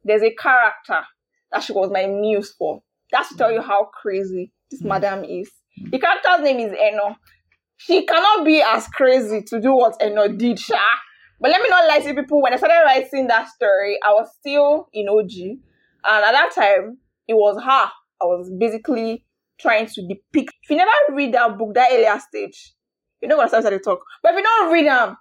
there's 0.03 0.21
a 0.21 0.33
character 0.35 1.01
that 1.51 1.63
she 1.63 1.73
was 1.73 1.89
my 1.91 2.05
muse 2.05 2.53
for. 2.53 2.83
That's 3.11 3.29
to 3.29 3.37
tell 3.37 3.51
you 3.51 3.61
how 3.61 3.85
crazy 3.85 4.51
this 4.69 4.81
Hmm. 4.81 4.89
madam 4.89 5.23
is. 5.23 5.49
The 5.77 5.97
character's 5.99 6.43
name 6.43 6.59
is 6.59 6.73
Eno. 6.79 7.15
She 7.77 8.05
cannot 8.05 8.45
be 8.45 8.61
as 8.61 8.87
crazy 8.87 9.41
to 9.43 9.59
do 9.61 9.73
what 9.75 9.95
Eno 10.01 10.27
did, 10.29 10.59
Sha. 10.59 10.79
But 11.39 11.51
let 11.51 11.61
me 11.61 11.69
not 11.69 11.87
lie 11.87 11.99
to 11.99 12.13
people. 12.13 12.41
When 12.41 12.53
I 12.53 12.57
started 12.57 12.81
writing 12.85 13.27
that 13.27 13.47
story, 13.49 13.97
I 14.03 14.11
was 14.11 14.29
still 14.39 14.87
in 14.93 15.07
OG, 15.07 15.31
and 16.03 16.25
at 16.25 16.31
that 16.31 16.51
time, 16.55 16.97
it 17.27 17.35
was 17.35 17.61
her. 17.63 17.91
I 18.21 18.25
was 18.25 18.51
basically 18.59 19.23
trying 19.59 19.85
to 19.87 20.07
depict. 20.07 20.53
If 20.63 20.69
you 20.71 20.77
never 20.77 20.91
read 21.11 21.33
that 21.35 21.57
book, 21.57 21.75
that 21.75 21.89
earlier 21.91 22.19
stage, 22.19 22.73
you 23.21 23.27
know 23.27 23.37
what 23.37 23.45
I 23.53 23.59
started 23.61 23.77
to 23.77 23.83
talk. 23.83 23.99
But 24.23 24.33
if 24.33 24.37
you 24.37 24.43
don't 24.43 24.71
read 24.73 24.87
them, 24.87 25.17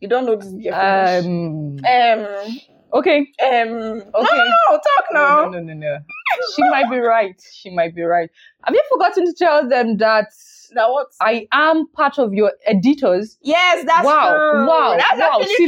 you 0.00 0.08
don't 0.08 0.26
know 0.26 0.36
this. 0.36 0.46
is 0.52 1.26
Um. 1.26 1.78
um, 1.84 2.60
Okay. 2.92 3.18
um, 3.18 3.26
Okay. 3.42 4.02
no, 4.14 4.26
no, 4.28 4.70
no, 4.70 4.78
talk 4.78 5.06
now. 5.12 5.44
No, 5.44 5.58
no, 5.58 5.60
no, 5.60 5.74
no. 5.74 5.98
She 6.54 6.62
might 6.62 6.90
be 6.90 6.98
right. 6.98 7.34
She 7.52 7.70
might 7.70 7.94
be 7.94 8.02
right. 8.02 8.30
Have 8.64 8.74
you 8.74 8.82
forgotten 8.90 9.24
to 9.26 9.34
tell 9.36 9.68
them 9.68 9.96
that 9.98 10.28
That 10.74 10.90
what? 10.90 11.08
I 11.20 11.46
am 11.52 11.86
part 11.88 12.18
of 12.18 12.34
your 12.34 12.52
editors? 12.66 13.38
Yes, 13.42 13.84
that's 13.86 14.04
Wow, 14.04 14.38
true. 14.52 14.66
wow, 14.66 14.96
that's 14.98 15.20
wow. 15.20 15.40
See 15.42 15.54
see 15.56 15.66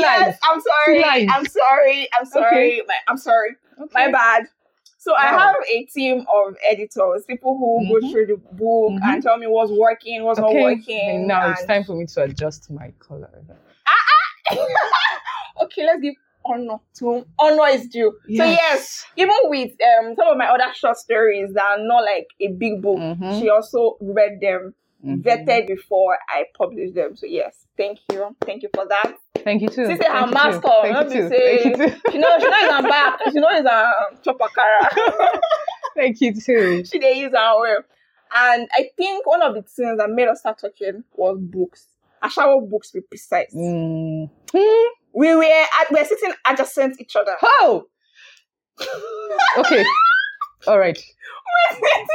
yes, 0.00 0.38
I'm 0.42 0.60
sorry. 0.60 1.28
I'm 1.28 1.46
sorry. 1.46 2.08
I'm 2.18 2.26
sorry. 2.26 2.82
My, 2.86 2.94
I'm 3.08 3.16
sorry. 3.18 3.50
My 3.94 4.10
bad. 4.10 4.44
So 4.98 5.14
I 5.14 5.28
have 5.28 5.54
a 5.72 5.84
team 5.86 6.26
of 6.32 6.56
editors, 6.70 7.24
people 7.26 7.56
who 7.56 7.86
go 7.88 8.06
Mhm. 8.06 8.12
through 8.12 8.26
the 8.26 8.36
book 8.36 8.92
Mhm. 8.92 9.00
and 9.02 9.22
tell 9.22 9.38
me 9.38 9.46
what's 9.46 9.72
working, 9.72 10.24
what's 10.24 10.38
not 10.38 10.52
working. 10.54 11.08
And 11.08 11.26
now 11.26 11.50
it's 11.50 11.64
time 11.64 11.84
for 11.84 11.94
me 11.94 12.04
to 12.06 12.22
adjust 12.24 12.70
my 12.70 12.90
color. 12.98 13.30
Ah, 13.86 13.92
ah. 14.50 14.50
okay, 15.64 15.86
let's 15.86 16.00
give 16.02 16.14
honor 16.44 16.78
to 16.98 17.24
honor 17.38 17.66
is 17.68 17.86
due. 17.88 18.12
So 18.26 18.44
yes, 18.44 19.04
even 19.16 19.34
with 19.44 19.70
um 19.98 20.14
some 20.16 20.28
of 20.28 20.36
my 20.36 20.46
other 20.46 20.72
short 20.74 20.96
stories 20.96 21.52
that 21.54 21.64
are 21.64 21.84
not 21.84 22.02
like 22.04 22.28
a 22.40 22.48
big 22.48 22.80
book, 22.82 22.98
Mhm. 22.98 23.40
she 23.40 23.48
also 23.48 23.96
read 24.00 24.40
them 24.40 24.74
Mhm. 25.04 25.22
vetted 25.22 25.66
before 25.66 26.18
I 26.28 26.44
publish 26.56 26.92
them. 26.92 27.16
So 27.16 27.26
yes, 27.26 27.66
thank 27.76 27.98
you, 28.12 28.36
thank 28.42 28.62
you 28.62 28.68
for 28.74 28.86
that. 28.86 29.14
Thank 29.36 29.62
you 29.62 29.68
too. 29.68 29.86
She 29.90 29.96
say 29.96 30.04
her 30.06 30.12
Thank 30.12 30.26
you 30.28 30.34
mask 30.34 30.60
too. 30.62 30.68
on, 30.68 30.82
Thank 30.82 30.94
not 30.94 31.14
you 31.14 31.22
too. 31.22 31.28
say- 31.28 31.62
Thank 31.62 31.78
you 31.78 31.86
too. 31.88 31.96
She 32.12 32.18
knows 32.18 32.40
she 32.42 32.48
know 32.48 32.56
it's 32.60 32.72
on 32.74 32.82
back. 32.84 33.20
She 33.32 33.40
know 33.40 33.48
it's 33.50 33.68
on 33.68 34.16
chopakara. 34.24 35.40
Thank 35.96 36.20
you 36.20 36.34
too. 36.34 36.84
she 36.84 36.98
they 36.98 37.14
use 37.14 37.32
our 37.34 37.60
well. 37.60 37.78
And 38.32 38.68
I 38.76 38.90
think 38.96 39.26
one 39.26 39.42
of 39.42 39.54
the 39.54 39.62
things 39.62 39.98
that 39.98 40.08
made 40.10 40.28
us 40.28 40.40
start 40.40 40.58
talking 40.58 41.02
was 41.14 41.38
books. 41.40 41.86
I 42.22 42.28
Ashawo 42.28 42.68
books, 42.68 42.90
be 42.92 43.00
precise. 43.00 43.52
Mm. 43.54 44.28
We 45.14 45.34
were 45.34 45.44
at, 45.44 45.90
we 45.90 46.00
were 46.00 46.04
sitting 46.06 46.32
adjacent 46.46 47.00
each 47.00 47.16
other. 47.16 47.36
Oh. 47.42 47.86
Okay. 49.58 49.84
All 50.66 50.78
right. 50.78 50.96
We're 50.96 51.74
sitting 51.74 52.06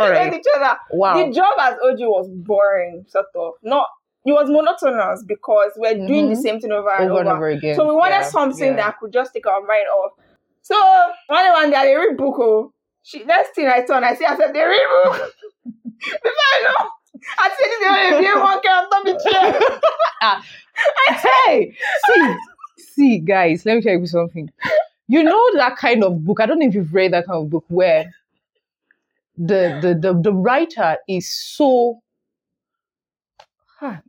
adjacent 0.00 0.32
right. 0.32 0.34
each 0.34 0.46
other. 0.56 0.78
Wow. 0.90 1.26
The 1.26 1.32
job 1.32 1.54
as 1.60 1.74
OG 1.74 1.98
was 2.00 2.28
boring, 2.32 3.04
sort 3.08 3.26
of. 3.36 3.52
Not 3.62 3.86
it 4.24 4.32
was 4.32 4.48
monotonous 4.48 5.24
because 5.26 5.72
we're 5.76 5.94
mm-hmm. 5.94 6.06
doing 6.06 6.28
the 6.30 6.36
same 6.36 6.60
thing 6.60 6.70
over 6.70 6.90
and 6.90 7.10
over 7.10 7.20
and 7.20 7.28
over 7.28 7.48
again. 7.48 7.74
So 7.74 7.88
we 7.88 7.94
wanted 7.94 8.22
Yeah, 8.22 8.28
something 8.28 8.64
yeah. 8.64 8.76
that 8.76 8.98
could 9.00 9.12
just 9.12 9.32
take 9.32 9.46
our 9.46 9.60
mind 9.60 9.88
off. 9.88 10.12
So 10.62 10.76
one 11.26 11.44
day, 11.44 11.50
one 11.50 11.70
day, 11.70 11.76
I 11.76 11.92
read 11.94 12.16
book. 12.16 12.36
Oh, 12.38 12.72
she 13.02 13.24
next 13.24 13.54
thing 13.54 13.66
I 13.66 13.84
turn, 13.84 14.04
I 14.04 14.14
see 14.14 14.24
I 14.24 14.36
said 14.36 14.54
they 14.54 14.62
read 14.62 14.80
book. 15.04 15.32
Before 15.64 16.48
I 16.54 16.62
know, 16.62 16.88
I 17.38 17.48
said 17.48 17.56
this 17.58 17.72
is 17.72 17.80
the 17.80 18.16
only 18.16 18.40
one 18.40 18.62
can 18.62 18.84
on 18.84 18.90
top 18.90 19.06
of 19.06 19.06
the 19.06 19.30
chair. 19.30 20.40
hey, 21.46 21.76
see, 22.06 22.36
see, 22.78 23.18
guys, 23.18 23.64
let 23.66 23.76
me 23.76 23.82
tell 23.82 23.98
you 23.98 24.06
something. 24.06 24.50
You 25.08 25.22
know 25.22 25.56
that 25.56 25.76
kind 25.76 26.04
of 26.04 26.24
book. 26.24 26.40
I 26.40 26.46
don't 26.46 26.58
know 26.58 26.66
if 26.66 26.74
you've 26.74 26.94
read 26.94 27.12
that 27.12 27.26
kind 27.26 27.44
of 27.44 27.50
book 27.50 27.64
where 27.68 28.12
the 29.36 29.78
the 29.82 29.94
the, 30.12 30.20
the 30.20 30.32
writer 30.32 30.96
is 31.08 31.34
so 31.34 32.00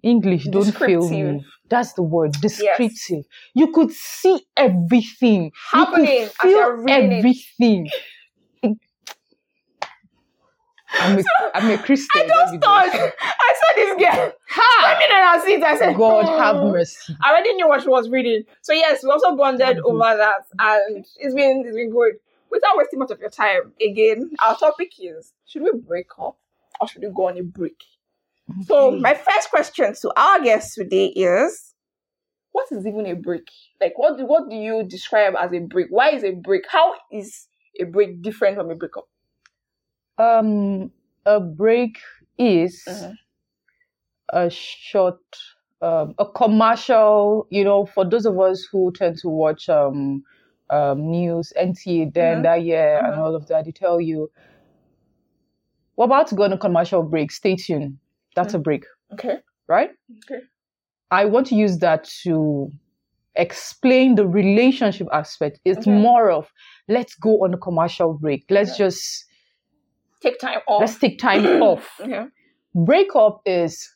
English 0.04 0.46
don't 0.46 0.72
fail 0.72 1.10
me. 1.10 1.46
That's 1.70 1.94
the 1.94 2.04
word, 2.04 2.34
descriptive. 2.34 3.26
You 3.56 3.72
could 3.72 3.92
see 3.92 4.46
everything. 4.56 5.52
Happening 5.72 6.06
you 6.06 6.26
could 6.28 6.32
feel 6.34 6.52
you're 6.52 6.84
reading 6.84 7.12
it. 7.12 7.18
everything. 7.18 7.90
I'm 11.00 11.18
a, 11.18 11.24
I'm 11.56 11.70
a 11.72 11.78
Christian. 11.78 12.22
I 12.24 12.28
just 12.28 12.62
thought 12.62 12.90
I 12.94 13.54
saw 13.60 13.76
this 13.76 13.90
girl 13.90 14.34
standing 14.50 15.16
on 15.16 15.40
her 15.40 15.46
seat. 15.46 15.64
I 15.64 15.78
said, 15.78 15.98
God 15.98 16.26
"Hmm." 16.26 16.42
have 16.42 16.56
mercy. 16.72 17.16
I 17.22 17.32
already 17.32 17.54
knew 17.54 17.68
what 17.68 17.82
she 17.82 17.90
was 17.90 18.10
reading. 18.10 18.44
So 18.62 18.74
yes, 18.74 19.04
we 19.04 19.10
also 19.10 19.36
bonded 19.36 19.80
over 19.80 20.18
that, 20.18 20.46
and 20.60 21.06
it's 21.18 21.36
been 21.36 21.64
it's 21.66 21.76
been 21.76 21.92
good. 21.92 22.14
Without 22.50 22.78
wasting 22.78 23.00
much 23.00 23.10
of 23.10 23.20
your 23.20 23.32
time, 23.32 23.74
again, 23.82 24.32
our 24.42 24.56
topic 24.58 24.92
is: 25.00 25.34
should 25.46 25.64
we 25.64 25.72
break 25.74 26.08
up 26.20 26.38
or 26.80 26.88
should 26.88 27.02
we 27.02 27.10
go 27.10 27.30
on 27.30 27.38
a 27.38 27.44
break? 27.44 27.82
So 28.66 28.92
my 28.92 29.14
first 29.14 29.50
question 29.50 29.94
to 30.02 30.14
our 30.16 30.42
guest 30.42 30.76
today 30.76 31.08
is: 31.08 31.74
What 32.52 32.68
is 32.72 32.86
even 32.86 33.06
a 33.08 33.16
break? 33.16 33.48
Like, 33.82 33.94
what 33.98 34.18
do, 34.18 34.26
what 34.26 34.50
do 34.50 34.56
you 34.56 34.84
describe 34.84 35.34
as 35.40 35.52
a 35.54 35.60
break? 35.60 35.88
Why 35.90 36.12
is 36.12 36.24
a 36.24 36.32
break? 36.32 36.64
How 36.70 36.94
is 37.12 37.48
a 37.80 37.86
break 37.86 38.22
different 38.22 38.58
from 38.58 38.70
a 38.70 38.76
breakup? 38.76 39.06
Um, 40.18 40.92
a 41.26 41.40
break 41.40 41.98
is 42.38 42.84
Mhm. 42.88 43.18
a 44.30 44.50
short, 44.50 45.20
um, 45.82 46.16
a 46.18 46.26
commercial. 46.26 47.48
You 47.50 47.64
know, 47.64 47.86
for 47.86 48.06
those 48.06 48.26
of 48.26 48.40
us 48.40 48.64
who 48.72 48.92
tend 48.92 49.18
to 49.20 49.30
watch 49.30 49.70
um, 49.70 50.24
um, 50.70 51.10
news, 51.12 51.54
NTA, 51.56 52.06
then 52.14 52.40
Mhm. 52.40 52.44
that 52.44 52.64
year, 52.64 53.00
and 53.06 53.16
Mhm. 53.16 53.20
all 53.20 53.36
of 53.36 53.48
that, 53.48 53.66
they 53.66 53.72
tell 53.72 54.00
you 54.02 54.32
we're 55.96 56.06
about 56.06 56.28
to 56.28 56.36
go 56.36 56.44
on 56.44 56.54
a 56.54 56.58
commercial 56.58 57.04
break. 57.04 57.32
Stay 57.32 57.56
tuned. 57.56 57.98
That's 58.36 58.54
a 58.54 58.60
break, 58.60 58.86
Okay. 59.14 59.38
right? 59.68 59.92
Okay. 60.20 60.42
I 61.12 61.26
want 61.26 61.48
to 61.48 61.56
use 61.56 61.78
that 61.80 62.06
to 62.24 62.72
explain 63.36 64.16
the 64.16 64.28
relationship 64.28 65.08
aspect. 65.12 65.60
It's 65.66 65.88
Okay. 65.88 65.92
more 65.92 66.32
of 66.32 66.52
let's 66.88 67.16
go 67.16 67.44
on 67.44 67.54
a 67.54 67.58
commercial 67.58 68.14
break. 68.14 68.46
Let's 68.50 68.78
just 68.78 69.26
Take 70.24 70.40
time 70.40 70.60
off. 70.68 70.80
let's 70.82 70.98
take 70.98 71.20
time 71.20 71.46
off. 71.62 71.88
okay. 72.00 72.26
Breakup 72.74 73.42
is 73.46 73.94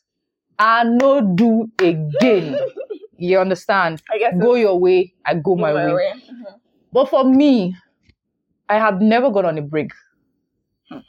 I 0.58 0.84
no 0.84 1.20
do 1.34 1.70
again. 1.80 2.56
you 3.18 3.38
understand? 3.38 4.02
I 4.12 4.18
guess 4.18 4.34
Go 4.40 4.54
your 4.54 4.78
way, 4.78 5.14
I 5.24 5.34
go, 5.34 5.56
my, 5.56 5.72
way. 5.72 6.12
Mhm. 6.14 6.60
But 6.92 7.08
for 7.08 7.24
me, 7.24 7.74
I 8.68 8.76
have 8.78 9.00
never 9.00 9.30
gone 9.30 9.46
on 9.46 9.56
a 9.58 9.62
break 9.62 9.90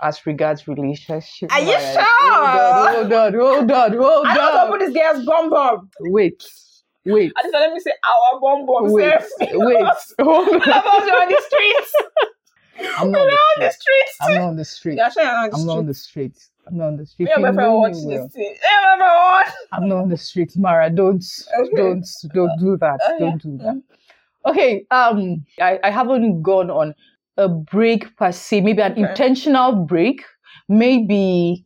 as 0.01 0.25
regards 0.25 0.67
relationship. 0.67 1.51
Are 1.53 1.59
you 1.61 1.73
Alright. 1.73 1.93
sure? 1.93 2.95
Hold 2.95 3.13
on, 3.13 3.33
hold 3.33 3.71
on, 3.71 3.93
hold 3.97 4.27
I 4.27 4.33
don't 4.35 4.69
know 4.69 4.73
on. 4.73 4.79
this 4.79 4.93
girl's 4.93 5.25
bomb 5.25 5.49
bomb. 5.49 5.89
Wait, 6.01 6.43
wait, 7.05 7.31
I 7.37 7.41
just 7.43 7.53
let 7.53 7.73
me 7.73 7.79
say 7.79 7.91
our 7.91 8.39
bomb 8.39 8.65
bomb. 8.65 8.91
wait, 8.91 9.21
wait. 9.39 9.77
Hold 10.21 10.47
on. 10.47 10.61
On 10.61 11.29
the 11.29 11.41
streets. 11.47 11.93
I'm 12.97 13.11
not 13.11 13.19
on 13.21 13.59
the 13.59 13.71
streets. 13.71 14.17
I'm 14.21 14.35
not 14.35 14.47
on 14.49 14.55
the 14.55 14.65
street. 14.65 14.97
You're 14.97 15.11
sure 15.11 15.23
you're 15.23 15.31
not 15.33 15.53
on 15.53 15.59
I'm 15.61 15.65
not 15.67 15.77
on 15.79 15.85
the 15.85 15.93
streets. 15.93 16.43
street. 16.43 16.67
I'm 16.67 16.77
not 16.77 16.87
on 16.87 16.97
the 16.97 17.05
street. 17.05 17.25
Me 17.25 17.31
and 17.33 17.43
my 17.43 17.53
friend 17.53 17.73
watch 17.73 17.93
this 17.93 18.33
thing. 18.33 18.55
I'm 19.71 19.87
not 19.87 19.97
on 20.03 20.09
the 20.09 20.17
street, 20.17 20.51
Mara. 20.57 20.89
Don't, 20.89 21.23
Okay. 21.59 21.71
don't, 21.75 22.05
don't 22.33 22.59
do 22.59 22.77
that. 22.77 22.99
Okay. 23.09 23.19
Don't 23.19 23.41
do 23.41 23.57
that. 23.57 23.81
Okay. 24.45 24.85
Um, 24.91 25.45
I, 25.61 25.79
I 25.83 25.89
haven't 25.89 26.41
gone 26.41 26.69
on 26.69 26.93
a 27.37 27.47
break 27.49 28.15
per 28.17 28.31
se. 28.31 28.61
Maybe 28.61 28.81
an 28.81 28.93
Okay. 28.93 29.01
intentional 29.01 29.73
break. 29.85 30.23
Maybe 30.67 31.65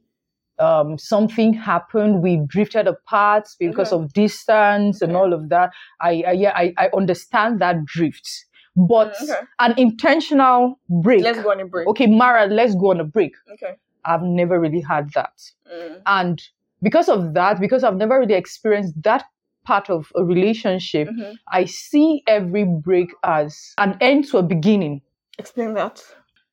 um 0.60 0.98
something 0.98 1.52
happened. 1.54 2.22
We 2.22 2.42
drifted 2.48 2.88
apart 2.88 3.50
because 3.60 3.92
Okay. 3.92 4.04
of 4.04 4.14
distance 4.14 5.02
and 5.02 5.16
all 5.16 5.34
of 5.34 5.50
that. 5.50 5.72
I, 6.00 6.24
I 6.28 6.32
yeah, 6.34 6.54
I, 6.56 6.74
I 6.78 6.90
understand 6.96 7.60
that 7.62 7.84
drift, 7.86 8.30
but 8.76 9.14
Mm, 9.16 9.24
okay. 9.30 9.42
an 9.60 9.74
intentional 9.78 10.80
break. 10.90 11.24
Let's 11.24 11.42
go 11.42 11.52
on 11.52 11.60
a 11.60 11.66
break. 11.66 11.88
Okay, 11.88 12.08
Mara, 12.08 12.48
let's 12.48 12.76
go 12.76 12.92
on 12.92 13.00
a 13.00 13.04
break. 13.04 13.34
Okay. 13.54 13.76
I've 14.06 14.24
never 14.24 14.60
really 14.60 14.82
had 14.82 15.12
that. 15.14 15.34
Mm. 15.72 16.02
And 16.06 16.42
because 16.82 17.08
of 17.10 17.34
that, 17.36 17.60
because 17.60 17.84
I've 17.84 17.96
never 17.96 18.20
really 18.20 18.34
experienced 18.34 19.02
that 19.04 19.26
part 19.66 19.90
of 19.90 20.12
a 20.16 20.24
relationship, 20.24 21.08
Mhm. 21.08 21.36
I 21.48 21.66
see 21.66 22.22
every 22.28 22.66
break 22.66 23.12
as 23.24 23.74
an 23.78 23.98
end 24.02 24.26
to 24.30 24.40
a 24.40 24.44
beginning. 24.44 25.02
Explain 25.38 25.74
that. 25.76 26.04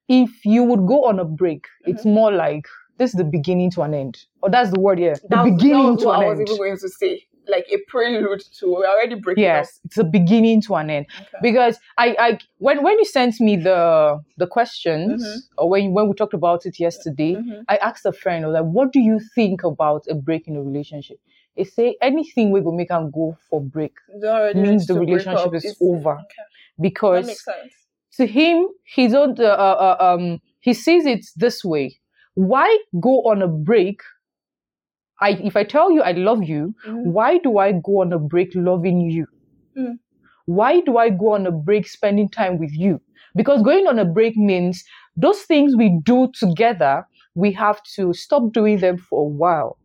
If 0.09 0.45
you 0.45 0.63
would 0.65 0.87
go 0.87 1.05
on 1.07 1.19
a 1.19 1.25
break, 1.25 1.67
it's 1.87 2.05
more 2.05 2.31
like 2.33 2.67
this 2.99 3.11
is 3.11 3.17
the 3.19 3.25
beginning 3.25 3.71
to 3.73 3.83
an 3.83 3.95
end. 3.95 4.19
Or 4.43 4.51
that's 4.51 4.71
the 4.71 4.79
word 4.81 4.99
here. 4.99 5.15
The 5.15 5.29
That 5.29 5.45
was, 5.45 5.51
that 5.53 5.57
beginning 5.59 5.95
was 5.95 6.03
to 6.03 6.11
an 6.11 6.21
I 6.23 6.29
was 6.29 6.39
end. 6.39 6.49
even 6.49 6.59
going 6.59 6.79
to 6.79 6.89
say. 6.89 7.27
Like 7.51 7.67
a 7.71 7.79
prelude 7.89 8.43
to 8.59 8.67
we're 8.73 8.87
already 8.87 9.17
breaking 9.17 9.45
Yes, 9.45 9.81
it's 9.85 9.99
a 9.99 10.05
beginning 10.05 10.61
to 10.63 10.75
an 10.77 10.89
end. 10.91 11.07
Okay. 11.21 11.39
Because 11.43 11.79
I, 11.99 12.17
I 12.27 12.39
when 12.59 12.83
when 12.85 12.99
you 12.99 13.05
sent 13.05 13.41
me 13.41 13.57
the 13.57 14.21
the 14.43 14.47
questions 14.47 15.23
Mhm. 15.25 15.39
or 15.59 15.69
when 15.71 15.93
when 15.93 16.09
we 16.09 16.15
talked 16.15 16.35
about 16.43 16.61
it 16.67 16.79
yesterday, 16.87 17.35
Mhm. 17.35 17.65
I 17.69 17.77
asked 17.89 18.05
a 18.07 18.13
friend, 18.13 18.45
I 18.45 18.49
was 18.49 18.55
like, 18.61 18.71
what 18.77 18.93
do 18.93 19.01
you 19.01 19.19
think 19.35 19.65
about 19.65 20.03
a 20.09 20.15
break 20.15 20.43
in 20.49 20.55
a 20.57 20.63
relationship? 20.63 21.19
They 21.57 21.65
say 21.65 21.97
anything 22.01 22.47
we 22.53 22.61
go 22.61 22.73
make 22.73 22.91
and 22.91 23.13
go 23.13 23.37
for 23.49 23.61
break 23.61 23.95
means 24.55 24.87
the 24.87 24.95
relationship 25.05 25.53
is 25.55 25.65
It's- 25.65 25.77
over. 25.91 26.13
Okay. 26.25 26.45
Because 26.81 27.27
to 28.17 28.27
him, 28.27 28.69
his 28.85 29.15
own, 29.15 29.35
uh, 29.39 29.45
uh, 29.45 29.97
uh, 29.99 30.05
um, 30.09 30.41
he 30.61 30.73
sees 30.75 31.05
it 31.07 31.27
this 31.37 31.65
way. 31.65 31.87
Why 32.35 32.69
go 33.01 33.15
on 33.31 33.43
a 33.43 33.49
break? 33.49 34.01
I, 35.21 35.31
if 35.45 35.57
I 35.57 35.65
tell 35.65 35.91
you 35.91 36.03
I 36.03 36.13
love 36.13 36.43
you, 36.45 36.75
Mhm. 36.87 37.05
why 37.13 37.39
do 37.39 37.59
I 37.59 37.73
go 37.73 38.01
on 38.03 38.13
a 38.13 38.19
break 38.19 38.51
loving 38.55 39.01
you? 39.11 39.27
Mm. 39.77 39.99
Why 40.47 40.81
do 40.81 40.97
I 40.99 41.11
go 41.11 41.35
on 41.35 41.47
a 41.47 41.53
break 41.53 41.87
spending 41.89 42.29
time 42.29 42.59
with 42.59 42.73
you? 42.73 43.01
Because 43.37 43.63
going 43.63 43.87
on 43.87 43.99
a 43.99 44.05
break 44.05 44.37
means 44.37 44.85
those 45.17 45.43
things 45.43 45.77
we 45.77 45.99
do 46.03 46.31
together, 46.35 47.07
we 47.35 47.53
have 47.53 47.83
to 47.97 48.13
stop 48.13 48.53
doing 48.53 48.79
them 48.81 48.99
for 48.99 49.21
a 49.23 49.29
while. 49.29 49.79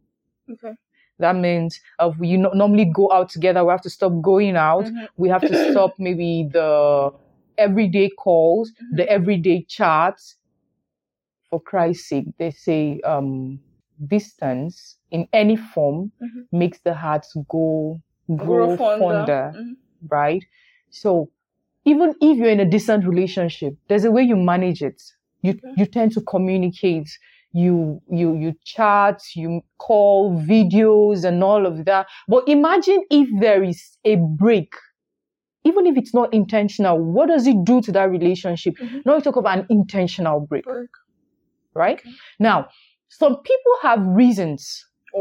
Okay. 0.52 0.74
That 1.20 1.36
means 1.36 1.80
uh, 2.00 2.12
we 2.20 2.38
no- 2.38 2.52
normally 2.54 2.86
go 2.86 3.12
out 3.12 3.30
together. 3.30 3.64
We 3.64 3.72
have 3.72 3.82
to 3.84 3.90
stop 3.90 4.14
going 4.22 4.56
out. 4.58 4.86
Mhm. 4.86 5.08
We 5.18 5.30
have 5.30 5.46
to 5.48 5.56
stop 5.72 5.94
maybe 6.00 6.50
the 6.52 7.12
everyday 7.58 8.10
calls, 8.10 8.72
Mm-hmm. 8.72 8.96
the 8.98 9.10
everyday 9.10 9.64
chats. 9.68 10.36
For 11.50 11.60
Christ's 11.60 12.10
sake, 12.10 12.26
they 12.38 12.52
say 12.52 13.00
um, 13.02 13.60
distance 14.08 14.98
in 15.16 15.22
any 15.42 15.56
form 15.74 16.00
Mhm. 16.22 16.42
makes 16.62 16.80
the 16.88 16.94
heart 17.04 17.26
go 17.56 17.68
grow, 18.36 18.68
Grow 18.68 18.78
fonder. 18.78 19.00
fonder, 19.04 19.44
Mhm. 19.58 19.76
right? 20.20 20.44
So 21.02 21.12
even 21.94 22.10
if 22.28 22.38
you're 22.38 22.56
in 22.58 22.60
a 22.68 22.70
distant 22.78 23.02
relationship, 23.12 23.74
there's 23.88 24.06
a 24.06 24.12
way 24.16 24.24
you 24.32 24.36
manage 24.54 24.82
it. 24.90 25.00
You 25.46 25.52
Okay. 25.54 25.74
you 25.80 25.86
tend 25.98 26.12
to 26.18 26.22
communicate. 26.34 27.10
You 27.64 28.02
you 28.20 28.28
you 28.44 28.52
chat, 28.74 29.18
you 29.42 29.62
call 29.88 30.18
videos 30.54 31.24
and 31.28 31.38
all 31.50 31.64
of 31.72 31.76
that. 31.90 32.04
But 32.34 32.42
imagine 32.58 33.02
if 33.22 33.28
there 33.46 33.64
is 33.72 33.80
a 34.04 34.16
break, 34.44 34.72
even 35.70 35.84
if 35.88 35.96
it's 36.02 36.14
not 36.20 36.34
intentional. 36.34 36.96
What 37.16 37.28
does 37.34 37.46
it 37.48 37.58
do 37.72 37.76
to 37.86 37.92
that 37.98 38.10
relationship? 38.18 38.74
Mhm. 38.78 39.06
Now 39.06 39.16
we 39.16 39.22
talk 39.22 39.38
about 39.44 39.60
an 39.60 39.66
intentional 39.70 40.38
break, 40.50 40.66
Break. 40.66 40.90
right? 41.84 42.00
Okay. 42.00 42.12
Now, 42.40 42.68
some 43.22 43.36
people 43.50 43.74
have 43.88 44.02
reasons 44.24 44.62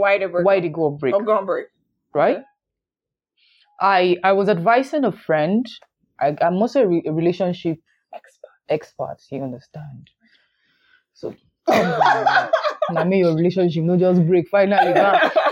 Why 0.01 0.19
the 0.19 0.27
break? 0.29 0.45
why 0.47 0.61
they 0.61 0.69
go 0.69 0.91
break, 0.91 1.15
Or 1.15 1.23
go 1.23 1.37
on 1.39 1.47
break. 1.47 1.67
right? 2.13 2.43
I 3.81 4.17
I 4.23 4.33
was 4.33 4.49
advising 4.49 5.05
a 5.05 5.13
friend. 5.13 5.67
I, 6.21 6.37
I'm 6.41 6.57
also 6.63 6.83
a, 6.83 6.87
re- 6.87 7.03
a 7.07 7.13
relationship 7.13 7.79
Expert. 8.13 8.51
expert. 8.69 9.17
You 9.31 9.43
understand? 9.43 10.11
So. 11.15 11.35
I 11.69 13.05
mean, 13.05 13.21
your 13.21 13.35
relationship 13.35 13.83
no 13.85 13.97
just 13.97 14.27
break 14.27 14.49
finally. 14.49 14.93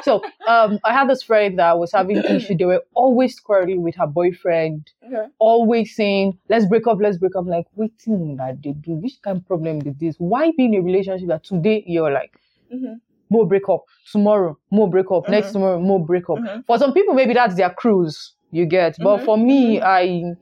So, 0.03 0.23
um, 0.47 0.79
I 0.85 0.93
had 0.93 1.09
this 1.09 1.23
friend 1.23 1.59
that 1.59 1.79
was 1.79 1.91
having 1.93 2.23
issue. 2.37 2.55
They 2.57 2.67
were 2.67 2.83
always 2.95 3.41
quarreling 3.41 3.83
with 3.83 3.95
her 3.97 4.07
boyfriend. 4.07 4.91
Okay. 5.07 5.27
always 5.39 5.97
saying, 5.97 6.39
let's 6.51 6.67
break 6.67 6.87
up, 6.87 6.99
let's 7.01 7.17
break 7.17 7.35
up. 7.35 7.47
Like, 7.47 7.67
waiting 7.75 8.37
that 8.37 8.63
they 8.63 8.73
do. 8.73 8.93
Which 8.93 9.15
kind 9.23 9.39
of 9.39 9.47
problem 9.47 9.81
is 9.87 9.95
this? 9.99 10.17
Why 10.19 10.53
be 10.57 10.67
in 10.67 10.75
a 10.75 10.81
relationship 10.83 11.29
that 11.29 11.45
today 11.45 11.83
you're 11.87 12.13
like, 12.13 12.33
Mhm. 12.73 13.01
More 13.33 13.47
break 13.47 13.69
up, 13.69 13.83
tomorrow, 14.13 14.57
more 14.71 14.89
break 14.91 15.11
up, 15.11 15.29
next 15.29 15.53
tomorrow, 15.53 15.79
more 15.81 16.05
break 16.05 16.29
up. 16.31 16.39
Mhm. 16.39 16.65
For 16.67 16.79
some 16.79 16.93
people, 16.93 17.15
maybe 17.15 17.35
that's 17.35 17.57
their 17.57 17.71
cruise, 17.83 18.35
you 18.51 18.67
get. 18.67 18.97
But 18.99 19.19
Mhm. 19.21 19.25
for 19.25 19.37
me, 19.39 19.81
I 19.81 20.35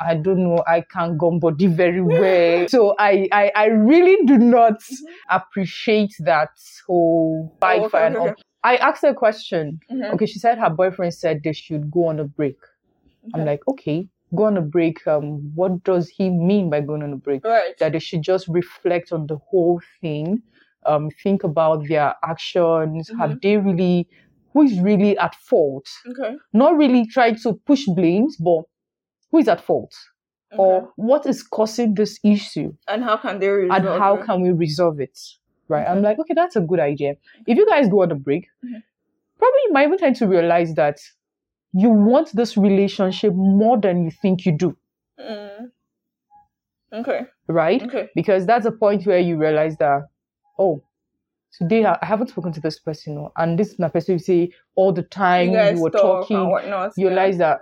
I 0.00 0.14
don't 0.16 0.42
know, 0.42 0.58
I 0.66 0.82
can't 0.92 1.16
go 1.18 1.38
body 1.38 1.66
very 1.68 2.00
well. 2.02 2.66
so 2.74 2.94
I, 2.98 3.28
I 3.32 3.52
I 3.54 3.66
really 3.66 4.16
do 4.26 4.36
not 4.38 4.78
appreciate 5.30 6.12
that 6.20 6.50
whole 6.86 7.52
fight 7.60 7.82
Mm-hmm. 7.82 7.96
Oh, 7.96 7.98
okay, 7.98 8.16
okay, 8.18 8.28
all. 8.30 8.34
I 8.64 8.76
asked 8.76 9.02
her 9.02 9.08
a 9.10 9.14
question. 9.14 9.80
Mhm. 9.90 10.12
Okay, 10.14 10.26
she 10.26 10.38
said 10.38 10.58
her 10.58 10.70
boyfriend 10.70 11.14
said 11.14 11.40
they 11.44 11.52
should 11.52 11.90
go 11.90 12.06
on 12.08 12.18
a 12.20 12.24
break. 12.24 12.56
I'm 13.34 13.44
like, 13.44 13.60
okay, 13.68 14.08
go 14.34 14.44
on 14.44 14.56
a 14.56 14.62
break. 14.62 15.06
Um, 15.06 15.52
what 15.54 15.82
does 15.84 16.08
he 16.08 16.30
mean 16.30 16.70
by 16.70 16.80
going 16.80 17.02
on 17.02 17.12
a 17.12 17.16
break? 17.16 17.44
Right. 17.44 17.76
That 17.78 17.92
they 17.92 17.98
should 18.00 18.22
just 18.22 18.48
reflect 18.48 19.12
on 19.12 19.26
the 19.26 19.36
whole 19.36 19.80
thing, 20.00 20.42
um, 20.86 21.10
think 21.22 21.44
about 21.44 21.86
their 21.88 22.14
actions. 22.24 23.08
Mm-hmm. 23.10 23.20
Have 23.20 23.40
they 23.40 23.56
really, 23.56 24.08
who 24.52 24.62
is 24.62 24.78
really 24.80 25.16
at 25.18 25.34
fault? 25.34 25.86
Okay. 26.08 26.36
Not 26.52 26.76
really 26.76 27.06
trying 27.06 27.36
to 27.36 27.54
push 27.66 27.84
blames, 27.86 28.36
but 28.36 28.62
who 29.30 29.38
is 29.38 29.48
at 29.48 29.60
fault? 29.64 29.94
okay. 30.52 30.62
Or 30.62 30.92
what 30.96 31.24
is 31.26 31.42
causing 31.42 31.94
this 31.94 32.18
issue? 32.24 32.72
and 32.88 33.02
how 33.04 33.16
can 33.16 33.38
they 33.38 33.48
resolve 33.48 33.84
and 33.86 33.88
how 34.02 34.16
it? 34.16 34.26
can 34.26 34.42
we 34.42 34.50
resolve 34.52 35.00
it? 35.00 35.18
Right. 35.68 35.86
I'm 35.86 36.02
like, 36.02 36.18
okay, 36.18 36.34
that's 36.34 36.56
a 36.56 36.60
good 36.60 36.80
idea. 36.80 37.14
If 37.46 37.56
you 37.56 37.66
guys 37.66 37.88
go 37.88 38.02
on 38.02 38.10
a 38.10 38.14
break, 38.14 38.46
Mhm. 38.62 38.82
probably 39.38 39.60
you 39.66 39.72
might 39.72 39.86
even 39.86 39.98
tend 39.98 40.16
to 40.16 40.26
realize 40.26 40.74
that 40.74 40.98
you 41.72 41.88
want 41.88 42.30
this 42.34 42.58
relationship 42.58 43.32
more 43.34 43.80
than 43.80 44.04
you 44.04 44.10
think 44.10 44.44
you 44.44 44.52
do. 44.52 44.76
Mm. 45.18 45.70
Okay. 46.92 47.20
Right? 47.48 47.82
Okay. 47.82 48.10
Because 48.14 48.44
that's 48.44 48.66
a 48.66 48.72
point 48.72 49.06
where 49.06 49.18
you 49.18 49.38
realize 49.38 49.76
that, 49.78 50.02
oh, 50.58 50.82
today 51.58 51.84
I 51.84 51.98
haven't 52.02 52.28
spoken 52.28 52.52
to 52.52 52.60
this 52.60 52.78
person, 52.78 53.18
oh, 53.18 53.32
and 53.36 53.58
this 53.58 53.72
is 53.72 53.78
my 53.78 53.88
person 53.88 54.14
you 54.14 54.18
say 54.18 54.50
all 54.74 54.92
the 54.92 55.02
time 55.02 55.50
You 55.52 55.60
you, 55.60 55.80
were 55.80 55.90
talk 55.90 56.22
talking, 56.28 56.36
and 56.36 56.50
whatnot. 56.50 56.92
you 56.96 57.04
yeah. 57.06 57.10
realize 57.10 57.38
that 57.38 57.60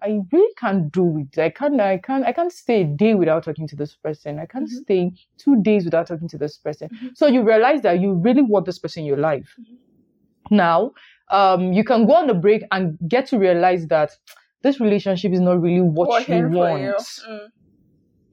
I 0.00 0.20
really 0.32 0.54
can't 0.56 0.92
do 0.92 1.18
it. 1.18 1.38
I 1.40 1.50
can't 1.50 1.80
I 1.80 1.98
can't 1.98 2.24
I 2.24 2.32
can't 2.32 2.52
stay 2.52 2.82
a 2.82 2.84
day 2.84 3.14
without 3.14 3.42
talking 3.44 3.66
to 3.68 3.76
this 3.76 3.96
person. 3.96 4.38
I 4.38 4.46
can't 4.46 4.68
Mhm. 4.68 4.82
stay 4.82 5.12
two 5.38 5.60
days 5.62 5.84
without 5.84 6.06
talking 6.06 6.28
to 6.28 6.38
this 6.38 6.56
person. 6.56 6.88
Mhm. 6.88 7.16
So 7.16 7.26
you 7.26 7.42
realize 7.42 7.82
that 7.82 7.98
you 8.00 8.12
really 8.14 8.42
want 8.42 8.64
this 8.66 8.78
person 8.78 9.00
in 9.00 9.06
your 9.06 9.16
life. 9.18 9.56
Mm-hmm. 9.60 10.54
Now, 10.56 10.92
um, 11.30 11.72
you 11.72 11.82
can 11.84 12.06
go 12.06 12.14
on 12.14 12.30
a 12.30 12.34
break 12.34 12.62
and 12.70 12.96
get 13.08 13.26
to 13.28 13.38
realize 13.38 13.86
that 13.88 14.10
this 14.62 14.78
relationship 14.80 15.32
is 15.32 15.40
not 15.40 15.60
really 15.60 15.80
what 15.82 16.08
Working 16.08 16.38
you 16.38 16.48
for 16.50 16.56
want. 16.70 16.82
you. 16.82 16.94
Mm. 17.28 17.48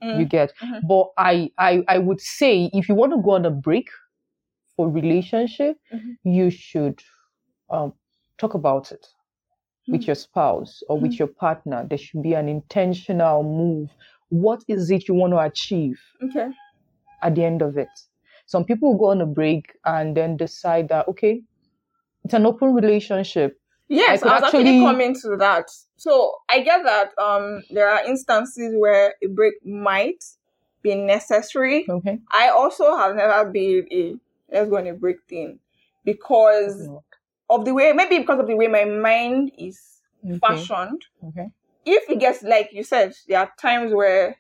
Mm. 0.04 0.20
You 0.20 0.26
get. 0.26 0.54
Mhm. 0.62 0.82
But 0.88 1.08
I, 1.18 1.52
I 1.58 1.84
I 1.88 1.98
would 2.00 2.22
say 2.22 2.70
if 2.74 2.90
you 2.90 2.96
want 2.96 3.14
to 3.14 3.22
go 3.22 3.32
on 3.32 3.46
a 3.46 3.52
break 3.52 3.90
for 4.76 4.90
relationship, 4.90 5.78
Mhm. 5.94 6.18
you 6.24 6.50
should 6.52 7.00
um 7.70 7.94
talk 8.38 8.54
about 8.56 8.92
it 8.92 9.08
with 9.88 10.02
Mhm. 10.02 10.08
your 10.08 10.16
spouse 10.16 10.84
or 10.90 11.00
with 11.00 11.20
your 11.20 11.28
partner. 11.30 11.86
There 11.90 11.98
should 11.98 12.24
be 12.24 12.34
an 12.36 12.50
intentional 12.50 13.44
move. 13.44 13.90
What 14.30 14.64
is 14.68 14.92
it 14.92 15.08
you 15.08 15.16
want 15.16 15.34
to 15.34 15.40
achieve 15.40 16.00
Okay. 16.24 16.50
at 17.24 17.36
the 17.36 17.44
end 17.46 17.62
of 17.62 17.78
it? 17.78 17.90
Some 18.48 18.66
people 18.66 18.98
go 18.98 19.08
on 19.12 19.22
a 19.22 19.26
break 19.28 19.66
and 19.86 20.16
then 20.18 20.38
decide 20.38 20.90
that 20.90 21.08
okay, 21.10 21.44
it's 22.26 22.34
an 22.34 22.46
open 22.46 22.74
relationship. 22.74 23.60
Yes, 23.88 24.22
could 24.24 24.32
I, 24.32 24.36
was 24.36 24.44
actually, 24.44 24.62
actually- 24.62 24.80
coming 24.86 25.16
to 25.22 25.38
that. 25.38 25.70
So 25.98 26.36
I 26.50 26.60
get 26.62 26.84
that 26.84 27.12
um 27.22 27.64
there 27.70 27.88
are 27.90 28.04
instances 28.06 28.74
where 28.78 29.16
a 29.24 29.28
break 29.28 29.54
might 29.66 30.24
be 30.82 30.96
necessary. 30.96 31.86
Okay. 31.90 32.20
I 32.32 32.50
also 32.50 32.96
have 32.98 33.16
never 33.16 33.50
been 33.50 33.88
a 33.92 34.16
let's 34.52 34.70
go 34.70 34.78
on 34.78 34.88
a 34.88 34.94
break 34.94 35.18
thing 35.30 35.60
because 36.04 36.88
of 37.50 37.66
the 37.66 37.74
way 37.74 37.94
maybe 37.94 38.20
because 38.20 38.40
of 38.40 38.48
the 38.48 38.56
way 38.56 38.68
my 38.68 38.86
mind 38.86 39.52
is 39.58 39.80
Okay. 40.26 40.40
fashioned. 40.40 41.02
Okay. 41.30 41.50
If 41.86 42.10
it 42.10 42.20
gets 42.20 42.42
like 42.44 42.70
you 42.74 42.84
said, 42.84 43.14
there 43.28 43.40
are 43.40 43.52
times 43.60 43.94
where 43.94 44.38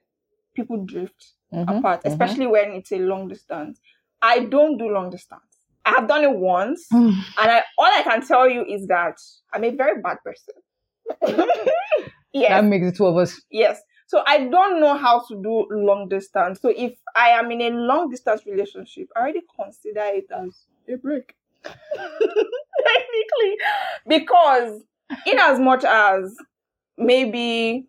people 0.55 0.83
drift 0.85 1.33
Mhm, 1.53 1.77
apart, 1.77 2.03
mhm. 2.03 2.09
especially 2.11 2.47
when 2.47 2.71
it's 2.71 2.91
a 2.91 2.97
long 2.97 3.27
distance. 3.27 3.79
I 4.21 4.39
don't 4.45 4.77
do 4.77 4.89
long 4.89 5.09
distance. 5.11 5.54
I 5.85 5.91
have 5.91 6.07
done 6.07 6.23
it 6.23 6.31
once, 6.35 6.85
Mm-hmm. 6.91 7.19
and 7.41 7.51
I 7.51 7.63
all 7.77 7.85
I 7.85 8.03
can 8.03 8.25
tell 8.25 8.49
you 8.49 8.65
is 8.65 8.87
that 8.87 9.15
I'm 9.53 9.63
a 9.63 9.71
very 9.71 10.01
bad 10.01 10.17
person. 10.23 10.55
yes, 12.33 12.49
That 12.49 12.63
makes 12.65 12.85
the 12.85 12.91
two 12.97 13.05
of 13.05 13.17
us. 13.17 13.39
yes. 13.51 13.81
So 14.07 14.21
I 14.27 14.45
don't 14.47 14.79
know 14.79 14.95
how 14.97 15.23
to 15.27 15.35
do 15.41 15.65
long 15.71 16.07
distance. 16.09 16.61
So 16.61 16.69
if 16.75 16.93
I 17.15 17.29
am 17.29 17.51
in 17.51 17.61
a 17.61 17.69
long 17.71 18.09
distance 18.09 18.45
relationship, 18.45 19.07
I 19.15 19.19
already 19.21 19.41
consider 19.59 20.01
it 20.05 20.25
as 20.31 20.65
a 20.87 20.97
break. 20.97 21.33
Technically. 21.63 23.55
Because 24.07 24.81
in 25.25 25.39
as 25.39 25.59
much 25.59 25.83
as 25.83 26.35
maybe 26.97 27.87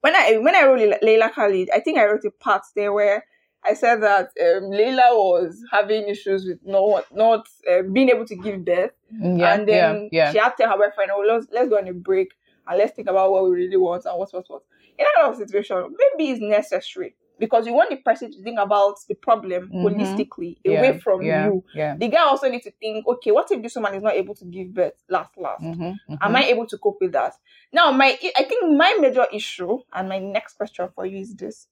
when 0.00 0.14
I 0.14 0.36
when 0.38 0.54
I 0.54 0.64
wrote 0.66 0.80
Le- 0.80 0.98
Leila 1.06 1.30
Khalid, 1.34 1.70
I 1.74 1.80
think 1.80 1.98
I 1.98 2.04
wrote 2.04 2.24
a 2.26 2.30
part 2.30 2.62
there 2.76 2.92
where 2.92 3.24
I 3.64 3.74
said 3.74 4.02
that 4.02 4.30
um, 4.40 4.70
Leila 4.70 5.08
was 5.12 5.62
having 5.70 6.08
issues 6.08 6.44
with 6.46 6.58
not 6.64 7.04
not 7.14 7.46
uh, 7.70 7.82
being 7.82 8.10
able 8.10 8.26
to 8.26 8.36
give 8.36 8.64
birth, 8.64 8.92
Yeah. 9.10 9.54
and 9.54 9.68
then 9.68 10.08
yeah. 10.12 10.32
she 10.32 10.38
had 10.38 10.50
to 10.50 10.56
tell 10.62 10.70
her 10.70 10.76
boyfriend, 10.76 11.10
"Oh, 11.12 11.24
let's 11.26 11.46
let's 11.52 11.68
go 11.68 11.78
on 11.78 11.88
a 11.88 11.92
break 11.94 12.32
and 12.66 12.78
let's 12.78 12.94
think 12.94 13.08
about 13.08 13.30
what 13.32 13.44
we 13.44 13.50
really 13.50 13.76
want 13.76 14.04
and 14.04 14.18
what 14.18 14.32
what 14.32 14.44
what." 14.48 14.62
In 14.98 15.04
that 15.04 15.20
kind 15.22 15.32
of 15.32 15.38
situation, 15.48 15.94
maybe 15.98 16.30
it's 16.30 16.40
necessary 16.40 17.16
because 17.38 17.66
you 17.66 17.72
want 17.72 17.90
the 17.90 17.96
person 17.96 18.30
to 18.30 18.42
think 18.42 18.58
about 18.60 18.94
the 19.08 19.14
problem 19.14 19.68
Mhm. 19.72 19.82
holistically, 19.82 20.56
yeah. 20.64 20.78
away 20.78 20.98
from 20.98 21.22
yeah. 21.22 21.46
you. 21.46 21.64
Yeah. 21.74 21.96
The 21.96 22.08
guy 22.08 22.22
also 22.22 22.48
needs 22.48 22.64
to 22.64 22.70
think, 22.70 23.04
okay, 23.08 23.32
what 23.32 23.50
if 23.50 23.60
this 23.60 23.74
woman 23.74 23.94
is 23.94 24.02
not 24.04 24.14
able 24.14 24.34
to 24.36 24.44
give 24.44 24.72
birth 24.72 24.94
last 25.08 25.36
last? 25.36 25.62
Mhm, 25.64 25.96
Am 26.20 26.32
mhm. 26.32 26.36
I 26.36 26.44
able 26.44 26.66
to 26.66 26.78
cope 26.78 26.98
with 27.00 27.12
that? 27.12 27.34
Now, 27.72 27.90
my 27.90 28.16
I 28.36 28.44
think 28.44 28.70
my 28.76 28.96
major 29.00 29.26
issue 29.32 29.78
and 29.92 30.08
my 30.08 30.18
next 30.20 30.54
question 30.56 30.88
for 30.94 31.06
you 31.06 31.18
is 31.18 31.34
this: 31.34 31.66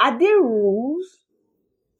Are 0.00 0.18
there 0.18 0.40
rules 0.40 1.18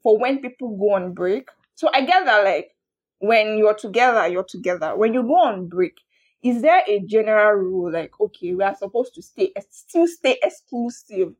for 0.03 0.17
when 0.19 0.39
people 0.39 0.77
go 0.77 0.93
on 0.93 1.13
break? 1.13 1.49
So 1.75 1.89
I 1.93 2.01
get 2.01 2.25
that, 2.25 2.43
like 2.43 2.75
when 3.19 3.57
you're 3.57 3.73
together, 3.73 4.27
you're 4.27 4.43
together. 4.43 4.95
When 4.95 5.13
you 5.13 5.23
go 5.23 5.35
on 5.35 5.67
break, 5.67 5.99
is 6.43 6.61
there 6.61 6.83
a 6.87 6.99
general 6.99 7.53
rule 7.53 7.91
like, 7.91 8.11
okay, 8.19 8.53
we 8.53 8.63
are 8.63 8.75
supposed 8.75 9.13
to 9.15 9.21
stay 9.21 9.51
still 9.69 10.07
stay 10.07 10.37
exclusive? 10.41 11.33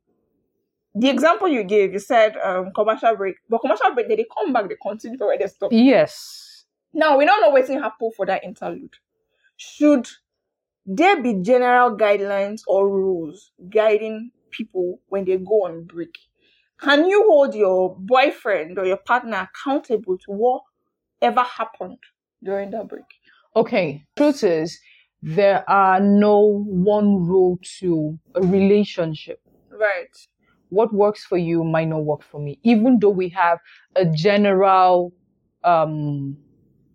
The 0.95 1.09
example 1.09 1.47
you 1.47 1.63
gave, 1.63 1.93
you 1.93 1.99
said 1.99 2.35
um, 2.37 2.71
commercial 2.73 3.15
break, 3.15 3.35
but 3.47 3.59
commercial 3.59 3.93
break, 3.93 4.07
they 4.07 4.25
come 4.35 4.51
back, 4.51 4.67
they 4.67 4.77
continue 4.81 5.17
where 5.19 5.37
they 5.37 5.47
stop. 5.47 5.69
Yes. 5.71 6.65
Now 6.93 7.17
we 7.17 7.25
don't 7.25 7.41
know 7.41 7.49
what's 7.49 7.69
happen 7.69 8.11
for 8.15 8.25
that 8.25 8.43
interlude. 8.43 8.95
Should 9.57 10.07
there 10.85 11.21
be 11.21 11.35
general 11.35 11.95
guidelines 11.97 12.61
or 12.67 12.89
rules 12.89 13.51
guiding 13.69 14.31
people 14.49 14.99
when 15.07 15.25
they 15.25 15.37
go 15.37 15.65
on 15.65 15.83
break? 15.83 16.17
Can 16.79 17.09
you 17.09 17.23
hold 17.27 17.55
your 17.55 17.95
boyfriend 17.97 18.77
or 18.77 18.85
your 18.85 18.97
partner 18.97 19.47
accountable 19.49 20.17
to 20.19 20.31
what 20.31 20.61
ever 21.21 21.41
happened 21.41 21.97
during 22.43 22.71
that 22.71 22.87
break? 22.87 23.05
Okay. 23.55 24.05
Truth 24.15 24.43
is, 24.43 24.79
there 25.21 25.67
are 25.69 25.99
no 25.99 26.63
one 26.67 27.25
rule 27.25 27.59
to 27.79 28.19
a 28.35 28.41
relationship. 28.41 29.39
Right. 29.71 30.15
What 30.69 30.93
works 30.93 31.25
for 31.25 31.37
you 31.37 31.63
might 31.63 31.87
not 31.87 32.03
work 32.03 32.21
for 32.23 32.39
me, 32.39 32.59
even 32.63 32.99
though 32.99 33.09
we 33.09 33.29
have 33.29 33.59
a 33.95 34.05
general 34.05 35.13
um, 35.63 36.37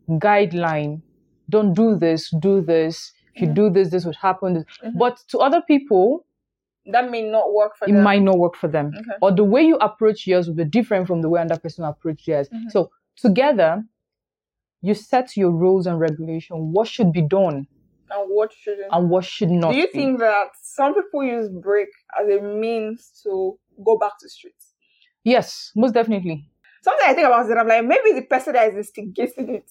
guideline. 0.09 1.03
Don't 1.51 1.75
do 1.75 1.97
this, 1.97 2.31
do 2.41 2.61
this. 2.61 3.13
If 3.35 3.43
you 3.43 3.49
Mhm. 3.49 3.55
do 3.55 3.71
this, 3.71 3.91
this 3.91 4.05
would 4.05 4.17
happen. 4.17 4.65
Mhm. 4.85 4.99
But 4.99 5.19
to 5.29 5.39
other 5.39 5.63
people, 5.63 6.25
That 6.87 7.11
may 7.11 7.23
not 7.23 7.53
work 7.55 7.77
for 7.77 7.89
it 7.89 7.93
them. 7.93 8.03
might 8.03 8.23
not 8.23 8.39
work 8.39 8.57
for 8.57 8.69
them. 8.69 8.93
Okay. 8.97 9.17
Or 9.23 9.31
the 9.33 9.45
way 9.45 9.63
you 9.63 9.77
approach 9.77 10.27
yours 10.27 10.49
will 10.49 10.57
be 10.57 10.65
different 10.65 11.07
from 11.07 11.23
the 11.23 11.29
way 11.29 11.41
another 11.41 11.61
person 11.61 11.85
approach 11.85 12.25
theirs. 12.27 12.49
Mhm. 12.49 12.71
So 12.71 12.91
together, 13.17 13.85
you 14.81 14.95
set 14.95 15.37
your 15.37 15.51
rules 15.53 15.87
and 15.87 16.01
regulation. 16.01 16.73
What 16.73 16.89
should 16.89 17.13
be 17.13 17.23
done 17.23 17.69
And 18.11 18.29
what 18.31 18.53
shouldn't? 18.53 18.89
and 18.93 19.09
what 19.11 19.25
should 19.25 19.51
not 19.51 19.71
Do 19.73 19.77
you 19.79 19.87
be. 19.87 19.93
think 19.93 20.19
that 20.19 20.49
some 20.61 20.93
people 20.95 21.23
use 21.25 21.49
break 21.49 21.89
as 22.21 22.29
a 22.29 22.41
means 22.43 23.11
to 23.23 23.59
go 23.85 23.97
back 23.97 24.19
to 24.21 24.29
streets? 24.29 24.75
yes, 25.25 25.71
most 25.77 25.93
definitely. 25.95 26.49
Something 26.83 27.07
I 27.09 27.15
think 27.15 27.27
about 27.29 27.49
it, 27.49 27.57
I'm 27.57 27.69
like, 27.69 27.85
maybe 27.85 28.13
the 28.19 28.27
person 28.27 28.55
that 28.55 28.69
is 28.71 28.77
instigating 28.77 29.55
it 29.55 29.71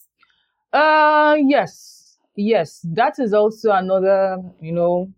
Uh, 0.72 1.36
yes, 1.56 2.18
yes. 2.36 2.80
That 2.86 3.20
is 3.20 3.34
also 3.34 3.72
another, 3.72 4.38
you 4.62 4.72
know, 4.72 5.12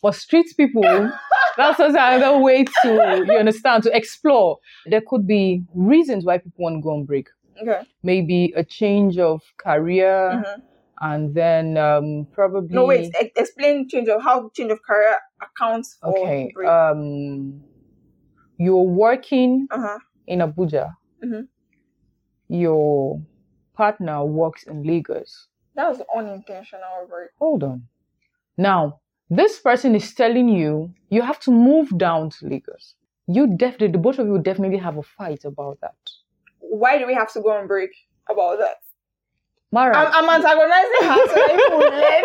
for 0.00 0.12
street 0.12 0.46
people. 0.56 0.82
that's 1.56 1.80
also 1.80 1.94
another 1.98 2.38
way 2.38 2.64
to, 2.64 3.24
you 3.26 3.38
understand, 3.38 3.82
to 3.84 3.96
explore. 3.96 4.58
There 4.86 5.02
could 5.06 5.26
be 5.26 5.62
reasons 5.74 6.24
why 6.24 6.38
people 6.38 6.64
want 6.64 6.76
to 6.76 6.82
go 6.82 6.90
on 6.90 7.04
break. 7.04 7.28
Okay. 7.60 7.82
Maybe 8.02 8.52
a 8.54 8.62
change 8.64 9.18
of 9.18 9.40
career, 9.56 10.42
Mhm. 10.44 10.62
and 11.00 11.34
then 11.34 11.78
um, 11.78 12.26
probably. 12.32 12.74
No, 12.74 12.84
wait. 12.86 13.14
Explain 13.36 13.88
change 13.88 14.08
of 14.08 14.22
how 14.22 14.50
change 14.54 14.70
of 14.72 14.82
career 14.82 15.14
accounts 15.40 15.96
for 16.02 16.10
Okay. 16.18 16.50
break. 16.54 16.68
Um, 16.68 17.62
you're 18.58 18.82
working 18.82 19.68
uh-huh. 19.70 19.98
in 20.26 20.40
Abuja. 20.40 20.94
Mhm. 21.24 21.48
Your 22.48 23.20
partner 23.74 24.24
works 24.24 24.64
in 24.64 24.82
Lagos. 24.82 25.48
That 25.74 25.88
was 25.88 26.02
unintentional 26.14 27.06
break. 27.08 27.30
Hold 27.38 27.64
on. 27.64 27.88
Now, 28.56 29.00
this 29.30 29.58
person 29.58 29.94
is 29.94 30.14
telling 30.14 30.48
you 30.48 30.92
you 31.10 31.22
have 31.22 31.40
to 31.40 31.50
move 31.50 31.96
down 31.98 32.30
to 32.30 32.46
Lagos. 32.46 32.94
You 33.26 33.56
definitely, 33.56 33.88
the 33.88 33.98
both 33.98 34.18
of 34.18 34.26
you 34.26 34.38
definitely 34.38 34.78
have 34.78 34.96
a 34.96 35.02
fight 35.02 35.44
about 35.44 35.80
that. 35.80 35.96
Why 36.60 36.98
do 36.98 37.06
we 37.06 37.14
have 37.14 37.32
to 37.32 37.40
go 37.40 37.50
on 37.50 37.66
break 37.66 37.90
about 38.30 38.58
that? 38.58 38.76
Mara, 39.72 39.96
I'm, 39.96 40.12
I'm 40.14 40.30
antagonizing 40.36 41.08
her 41.08 41.26
so 41.26 41.34
that 41.34 41.66
you 41.68 41.76
will 41.76 41.90
learn. 41.90 42.24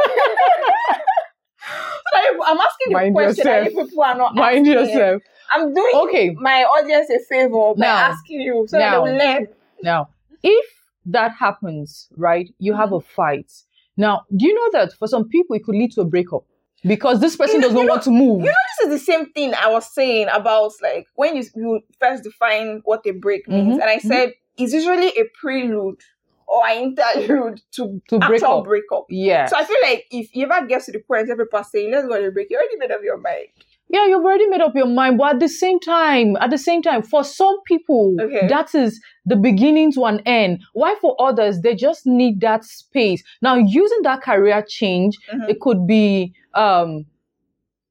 so 1.61 2.11
that 2.13 2.23
you- 2.31 2.43
I'm 2.45 2.57
asking 2.57 2.87
the 2.87 2.93
Mind 2.93 3.15
question 3.15 3.43
that 3.45 3.63
yourself. 3.65 3.87
people 3.87 4.03
are 4.03 4.15
not 4.15 4.35
mind 4.35 4.67
asking. 4.67 4.89
yourself. 4.89 5.21
I'm 5.51 5.73
doing 5.73 5.91
Okay. 6.07 6.35
my 6.39 6.63
audience 6.63 7.09
a 7.09 7.19
favor 7.27 7.73
by 7.75 7.81
Now. 7.85 7.95
asking 8.11 8.41
you 8.41 8.65
so 8.69 8.77
that 8.77 8.91
they 8.91 8.97
will 8.99 9.17
learn. 9.17 9.47
Now, 9.81 10.09
if 10.43 10.65
that 11.05 11.31
happens, 11.31 12.09
right, 12.15 12.47
you 12.59 12.73
have 12.73 12.89
mm-hmm. 12.89 12.95
a 12.95 13.01
fight. 13.15 13.51
Now, 13.97 14.21
do 14.35 14.45
you 14.45 14.53
know 14.53 14.79
that 14.79 14.93
for 14.93 15.07
some 15.07 15.27
people 15.27 15.55
it 15.55 15.63
could 15.63 15.75
lead 15.75 15.91
to 15.93 16.01
a 16.01 16.05
breakup 16.05 16.45
because 16.83 17.19
this 17.19 17.35
person 17.35 17.55
You 17.61 17.61
know- 17.61 17.67
does 17.69 17.75
not 17.75 17.89
want 17.89 18.03
to 18.03 18.11
move? 18.11 18.39
You 18.41 18.47
know, 18.47 18.53
this 18.79 18.87
is 18.93 18.99
the 18.99 19.11
same 19.11 19.31
thing 19.31 19.53
I 19.53 19.69
was 19.69 19.93
saying 19.93 20.27
about 20.31 20.71
like 20.81 21.07
when 21.15 21.35
you, 21.35 21.43
you 21.55 21.81
first 21.99 22.23
define 22.23 22.81
what 22.85 23.05
a 23.05 23.11
break 23.11 23.47
means, 23.47 23.77
Mhm, 23.77 23.81
and 23.81 23.83
I 23.89 23.97
said 23.99 24.33
it's 24.57 24.73
usually 24.73 25.07
a 25.09 25.23
prelude 25.39 25.99
or 26.47 26.67
an 26.67 26.83
interlude 26.83 27.61
to, 27.71 28.01
To 28.09 28.19
break 28.19 28.43
up. 28.43 28.65
breakup. 28.65 29.05
yeah. 29.09 29.45
So 29.45 29.55
I 29.57 29.63
feel 29.63 29.77
like 29.83 30.05
if 30.11 30.35
you 30.35 30.45
ever 30.51 30.65
get 30.67 30.83
to 30.83 30.91
the 30.91 30.99
point 30.99 31.29
every 31.29 31.47
person 31.47 31.69
saying, 31.71 31.91
let's 31.91 32.07
go 32.07 32.15
on 32.15 32.25
a 32.25 32.31
break, 32.31 32.49
you 32.49 32.57
already 32.57 32.77
made 32.77 32.91
up 32.91 33.01
your 33.03 33.17
mind. 33.17 33.47
Yeah, 33.93 34.05
you've 34.07 34.23
already 34.23 34.47
made 34.47 34.61
up 34.61 34.73
your 34.73 34.87
mind, 34.87 35.17
but 35.17 35.33
at 35.35 35.39
the 35.41 35.49
same 35.49 35.77
time, 35.79 36.37
at 36.37 36.49
the 36.49 36.57
same 36.57 36.81
time, 36.81 37.03
for 37.03 37.23
some 37.25 37.57
people, 37.65 38.15
Okay. 38.21 38.47
that 38.47 38.73
is 38.73 39.01
the 39.25 39.35
beginning 39.35 39.91
to 39.93 40.05
an 40.05 40.21
end. 40.25 40.61
Why 40.73 40.95
for 41.01 41.15
others, 41.19 41.59
they 41.61 41.75
just 41.75 42.07
need 42.07 42.39
that 42.41 42.63
space. 42.63 43.21
Now, 43.41 43.55
using 43.55 43.99
that 44.03 44.21
career 44.21 44.63
change, 44.67 45.17
Mhm. 45.33 45.49
it 45.49 45.59
could 45.59 45.85
be, 45.85 46.33
um, 46.53 47.05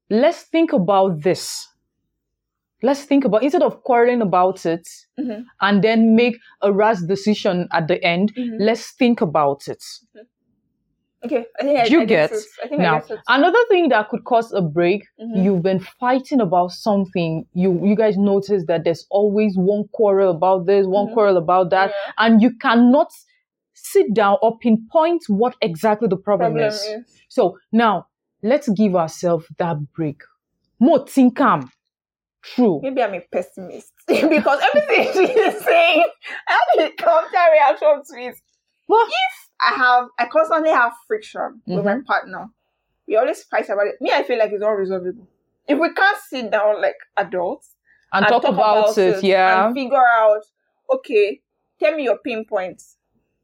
let's 0.09 0.41
think 0.43 0.73
about 0.73 1.21
this. 1.21 1.67
Let's 2.83 3.03
think 3.05 3.23
about 3.25 3.43
instead 3.43 3.61
of 3.61 3.83
quarreling 3.83 4.23
about 4.23 4.65
it 4.65 4.87
Mhm. 5.19 5.45
and 5.61 5.83
then 5.83 6.15
make 6.15 6.35
a 6.63 6.73
rash 6.73 6.99
decision 7.01 7.67
at 7.71 7.87
the 7.87 8.03
end. 8.03 8.33
Mhm. 8.33 8.57
Let's 8.59 8.91
think 8.93 9.21
about 9.21 9.67
it. 9.67 9.83
Okay, 11.23 11.45
I 11.59 11.63
think 11.63 11.79
I, 11.79 11.85
you 11.85 12.01
I 12.01 12.05
get? 12.05 12.31
it. 12.31 12.43
I 12.63 12.67
think 12.67 12.81
I 12.81 12.83
Now, 12.83 13.01
another 13.27 13.59
thing 13.69 13.89
that 13.89 14.09
could 14.09 14.23
cause 14.23 14.51
a 14.53 14.61
break, 14.61 15.03
Mhm. 15.19 15.43
you've 15.43 15.61
been 15.61 15.79
fighting 15.79 16.41
about 16.41 16.71
something. 16.71 17.45
You 17.53 17.79
you 17.85 17.95
guys 17.95 18.17
notice 18.17 18.65
that 18.67 18.83
there's 18.83 19.05
always 19.11 19.55
one 19.55 19.83
quarrel 19.91 20.31
about 20.31 20.65
this, 20.65 20.87
one 20.87 21.07
Mhm. 21.07 21.13
quarrel 21.13 21.37
about 21.37 21.69
that, 21.69 21.89
Yeah. 21.91 22.11
and 22.25 22.41
you 22.41 22.57
cannot 22.57 23.11
sit 23.73 24.13
down 24.13 24.37
or 24.41 24.57
pinpoint 24.57 25.23
what 25.27 25.55
exactly 25.61 26.07
the 26.07 26.17
problem, 26.17 26.53
Problem 26.53 26.67
is. 26.69 26.81
is. 26.81 27.21
So 27.29 27.57
now 27.71 28.07
let's 28.43 28.67
give 28.69 28.95
ourselves 28.95 29.45
that 29.57 29.77
break. 29.93 30.21
More 30.79 31.05
think 31.05 31.37
calm. 31.37 31.71
True. 32.43 32.79
Maybe 32.81 33.03
I'm 33.03 33.13
a 33.13 33.21
pessimist 33.31 33.93
because 34.07 34.59
everything 34.73 35.13
she 35.13 35.31
is 35.31 35.63
saying, 35.63 36.03
I 36.47 36.51
have 36.79 36.89
a 36.89 36.91
counter 36.93 37.45
reaction 37.53 38.01
to 38.09 38.19
it. 38.29 38.35
Well, 38.87 39.05
I 39.61 39.73
have, 39.75 40.07
I 40.17 40.25
constantly 40.25 40.71
have 40.71 40.93
friction 41.07 41.61
with 41.67 41.85
my 41.85 41.95
Mhm. 41.95 42.05
partner. 42.05 42.47
We 43.07 43.15
always 43.17 43.43
fight 43.43 43.69
about 43.69 43.87
it. 43.87 44.01
Me, 44.01 44.11
I 44.11 44.23
feel 44.23 44.39
like 44.39 44.51
it's 44.51 44.63
unresolvable. 44.63 45.27
If 45.67 45.77
we 45.79 45.93
can't 45.93 46.17
sit 46.17 46.49
down 46.51 46.81
like 46.81 46.95
adults 47.17 47.75
and, 48.11 48.25
talk, 48.27 48.43
about, 48.43 48.97
it, 48.97 49.23
yeah. 49.23 49.65
and 49.67 49.75
figure 49.75 49.97
out, 49.97 50.43
okay, 50.93 51.41
tell 51.79 51.95
me 51.95 52.03
your 52.03 52.17
pain 52.19 52.45
points. 52.45 52.97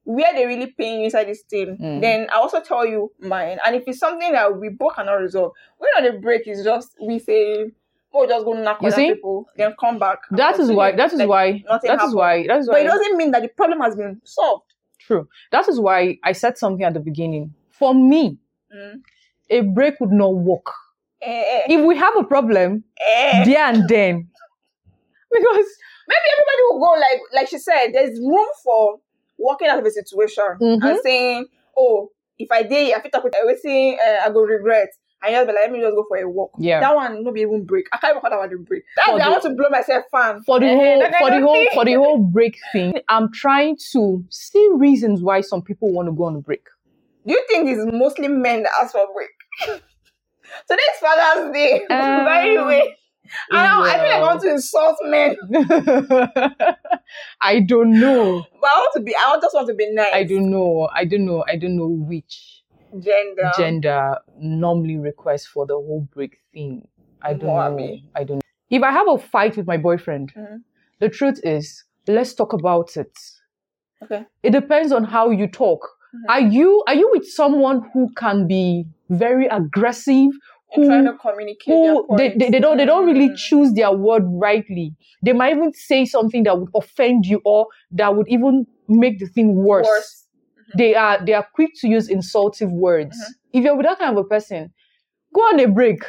Where 0.04 0.34
they 0.34 0.46
really 0.46 0.68
pain 0.68 1.04
inside 1.04 1.26
this 1.28 1.42
thing, 1.44 1.78
Mm. 1.78 2.02
then 2.02 2.30
I 2.32 2.36
also 2.38 2.62
tell 2.62 2.86
you 2.86 3.12
mine. 3.20 3.60
And 3.66 3.76
if 3.76 3.84
it's 3.88 4.00
something 4.00 4.32
that 4.32 4.58
we 4.58 4.70
both 4.70 4.96
cannot 4.96 5.16
resolve, 5.16 5.52
when 5.78 5.90
on 5.98 6.04
the 6.04 6.20
break 6.20 6.48
is 6.48 6.64
just 6.64 6.96
we 7.02 7.20
say, 7.20 7.70
oh, 8.14 8.26
just 8.26 8.46
go 8.46 8.54
knock 8.54 8.82
You 8.82 8.88
other 8.88 8.96
see? 8.96 9.14
people, 9.14 9.48
then 9.58 9.76
come 9.78 10.00
back. 10.00 10.20
That 10.32 10.58
is 10.60 10.72
why. 10.72 10.94
That 10.94 11.12
is 11.12 11.20
Like, 11.20 11.28
why. 11.30 11.64
That 11.68 11.84
is 11.84 11.90
happened. 11.90 12.14
why. 12.16 12.48
That 12.48 12.60
is 12.60 12.68
why. 12.70 12.74
But 12.76 12.82
it 12.82 12.86
doesn't 12.86 13.18
mean 13.18 13.32
that 13.32 13.42
the 13.42 13.50
problem 13.50 13.82
has 13.82 13.96
been 13.98 14.22
solved. 14.24 14.74
True. 15.08 15.28
That 15.52 15.68
is 15.70 15.80
why 15.80 16.18
I 16.24 16.34
said 16.34 16.58
something 16.58 16.84
at 16.86 16.94
the 16.94 17.00
beginning. 17.00 17.54
For 17.72 17.94
me, 17.96 18.38
Mm. 18.76 19.02
a 19.50 19.62
break 19.62 20.00
would 20.02 20.12
not 20.12 20.36
work. 20.36 20.68
Eh, 21.22 21.64
If 21.70 21.86
we 21.86 21.96
have 21.98 22.16
a 22.18 22.24
problem, 22.26 22.84
eh. 23.00 23.46
there 23.46 23.66
and 23.66 23.88
then. 23.88 24.30
Because 25.32 25.68
maybe 26.08 26.28
everybody 26.34 26.62
will 26.70 26.80
go 26.80 26.92
like 27.00 27.22
like 27.34 27.48
she 27.50 27.58
said 27.58 27.88
there's 27.94 28.18
room 28.20 28.48
for 28.64 29.00
walking 29.38 29.68
out 29.68 29.80
of 29.80 29.86
a 29.86 29.92
situation 29.92 30.44
Mhm. 30.62 30.80
and 30.84 31.00
saying 31.04 31.48
oh 31.78 32.10
if 32.40 32.50
i 32.52 32.64
did 32.64 32.94
i 32.96 33.00
fit 33.02 33.12
talk 33.12 33.24
with 33.26 33.36
everything 33.36 33.98
uh, 34.06 34.26
i 34.26 34.30
go 34.32 34.42
regret 34.42 34.90
and 35.24 35.34
just 35.34 35.48
be 35.48 35.54
like 35.54 35.62
let 35.64 35.72
me 35.72 35.80
just 35.82 35.96
go 35.96 36.06
for 36.08 36.18
a 36.18 36.30
walk 36.30 36.52
Yeah. 36.60 36.80
that 36.80 36.96
one 36.96 37.24
no 37.24 37.32
be 37.32 37.42
even 37.42 37.66
break 37.66 37.88
i 37.92 37.98
can't 37.98 38.12
even 38.12 38.22
call 38.22 38.30
that 38.32 38.38
one 38.40 38.54
a 38.54 38.58
break 38.58 38.84
that's 38.96 39.08
why 39.10 39.20
i 39.20 39.30
want 39.30 39.44
to 39.44 39.50
blow 39.56 39.70
myself 39.70 40.04
fan 40.12 40.42
for 40.44 40.60
the 40.60 40.68
Eh, 40.68 40.76
whole 40.76 41.12
for 41.20 41.30
the 41.32 41.42
whole 41.42 41.66
for 41.74 41.86
the 41.86 41.94
whole 41.94 42.18
break 42.20 42.58
thing, 42.72 42.94
I'm 43.10 43.32
trying 43.32 43.78
to 43.94 44.24
see 44.30 44.70
reasons 44.74 45.22
why 45.22 45.42
some 45.42 45.62
people 45.62 45.92
want 45.92 46.08
to 46.08 46.12
go 46.14 46.26
on 46.26 46.36
a 46.36 46.40
break. 46.42 46.66
do 47.26 47.34
you 47.34 47.44
think 47.50 47.68
it's 47.70 47.82
mostly 47.92 48.28
men 48.28 48.64
that 48.64 48.72
ask 48.82 48.92
for 48.94 49.02
a 49.02 49.14
break 49.14 49.30
today's 50.68 51.00
father's 51.02 51.52
day 51.54 51.82
Um, 51.90 51.90
by 52.26 52.54
the 52.56 52.64
way 52.66 52.96
I, 53.52 53.68
don't, 53.68 53.84
I 53.84 53.94
feel 53.98 54.08
like 54.08 54.16
I 54.16 54.22
want 54.22 54.42
to 54.42 54.52
insult 54.52 54.96
men, 55.04 55.36
I 57.42 57.60
don't 57.60 58.00
know. 58.00 58.46
but 58.62 58.68
I 58.70 58.76
want 58.78 58.92
to 58.96 59.02
be. 59.02 59.14
I 59.16 59.38
just 59.42 59.54
want 59.54 59.68
to 59.68 59.74
be 59.74 59.94
nice. 59.94 60.14
I 60.14 60.24
don't 60.24 60.50
know. 60.50 60.90
I 60.94 61.06
don't 61.06 61.26
know. 61.26 61.44
I 61.48 61.58
don't 61.58 61.76
know 61.76 61.88
which 61.88 62.57
Gender. 63.00 63.52
gender 63.58 64.16
normally 64.40 64.98
requests 64.98 65.46
for 65.48 65.66
the 65.66 65.74
whole 65.74 66.08
break 66.14 66.38
thing. 66.54 66.88
I 67.22 67.34
don't 67.34 67.48
know. 67.48 67.54
Moami. 67.54 68.04
I 68.16 68.24
don't 68.24 68.38
know. 68.38 68.42
If 68.70 68.84
I 68.84 68.92
have 68.92 69.08
a 69.10 69.18
fight 69.18 69.58
with 69.58 69.68
my 69.68 69.78
boyfriend, 69.78 70.34
Mhm. 70.36 70.62
the 71.00 71.10
truth 71.10 71.40
is, 71.44 71.84
let's 72.08 72.34
talk 72.34 72.54
about 72.54 72.96
it. 72.98 73.12
Okay. 74.04 74.26
It 74.44 74.52
depends 74.52 74.92
on 74.92 75.04
how 75.04 75.30
you 75.32 75.48
talk. 75.48 75.82
Mhm. 76.16 76.30
Are 76.30 76.42
you 76.42 76.84
are 76.88 76.96
you 76.96 77.10
with 77.12 77.28
someone 77.28 77.90
who 77.94 78.10
can 78.16 78.48
be 78.48 78.86
very 79.10 79.48
aggressive? 79.48 80.30
And 80.76 80.86
trying 80.86 81.06
to 81.06 81.14
communicate. 81.14 81.74
their 81.74 81.94
who 81.96 82.18
they, 82.18 82.30
they, 82.38 82.50
they 82.50 82.60
don't 82.60 82.78
they 82.78 82.86
don't 82.86 83.06
really 83.06 83.30
Mm. 83.30 83.38
choose 83.38 83.74
their 83.74 83.92
word 83.92 84.24
rightly. 84.28 84.94
They 85.24 85.34
might 85.34 85.56
even 85.56 85.74
say 85.74 86.04
something 86.06 86.44
that 86.44 86.60
would 86.60 86.70
offend 86.76 87.26
you 87.26 87.42
or 87.46 87.68
that 87.92 88.16
would 88.16 88.28
even 88.28 88.68
make 88.88 89.20
the 89.20 89.28
thing 89.28 89.56
worse. 89.56 89.88
Worse. 89.88 90.27
They 90.76 90.96
are 90.96 91.24
they 91.26 91.34
are 91.34 91.48
quick 91.54 91.72
to 91.82 91.88
use 91.88 92.10
insultive 92.10 92.72
words. 92.72 93.18
Mhm. 93.18 93.34
If 93.54 93.64
you're 93.64 93.76
with 93.78 93.86
that 93.86 94.00
kind 94.00 94.18
of 94.18 94.26
a 94.26 94.28
person, 94.28 94.74
go 95.34 95.42
on 95.42 95.60
a 95.60 95.68
break. 95.68 96.00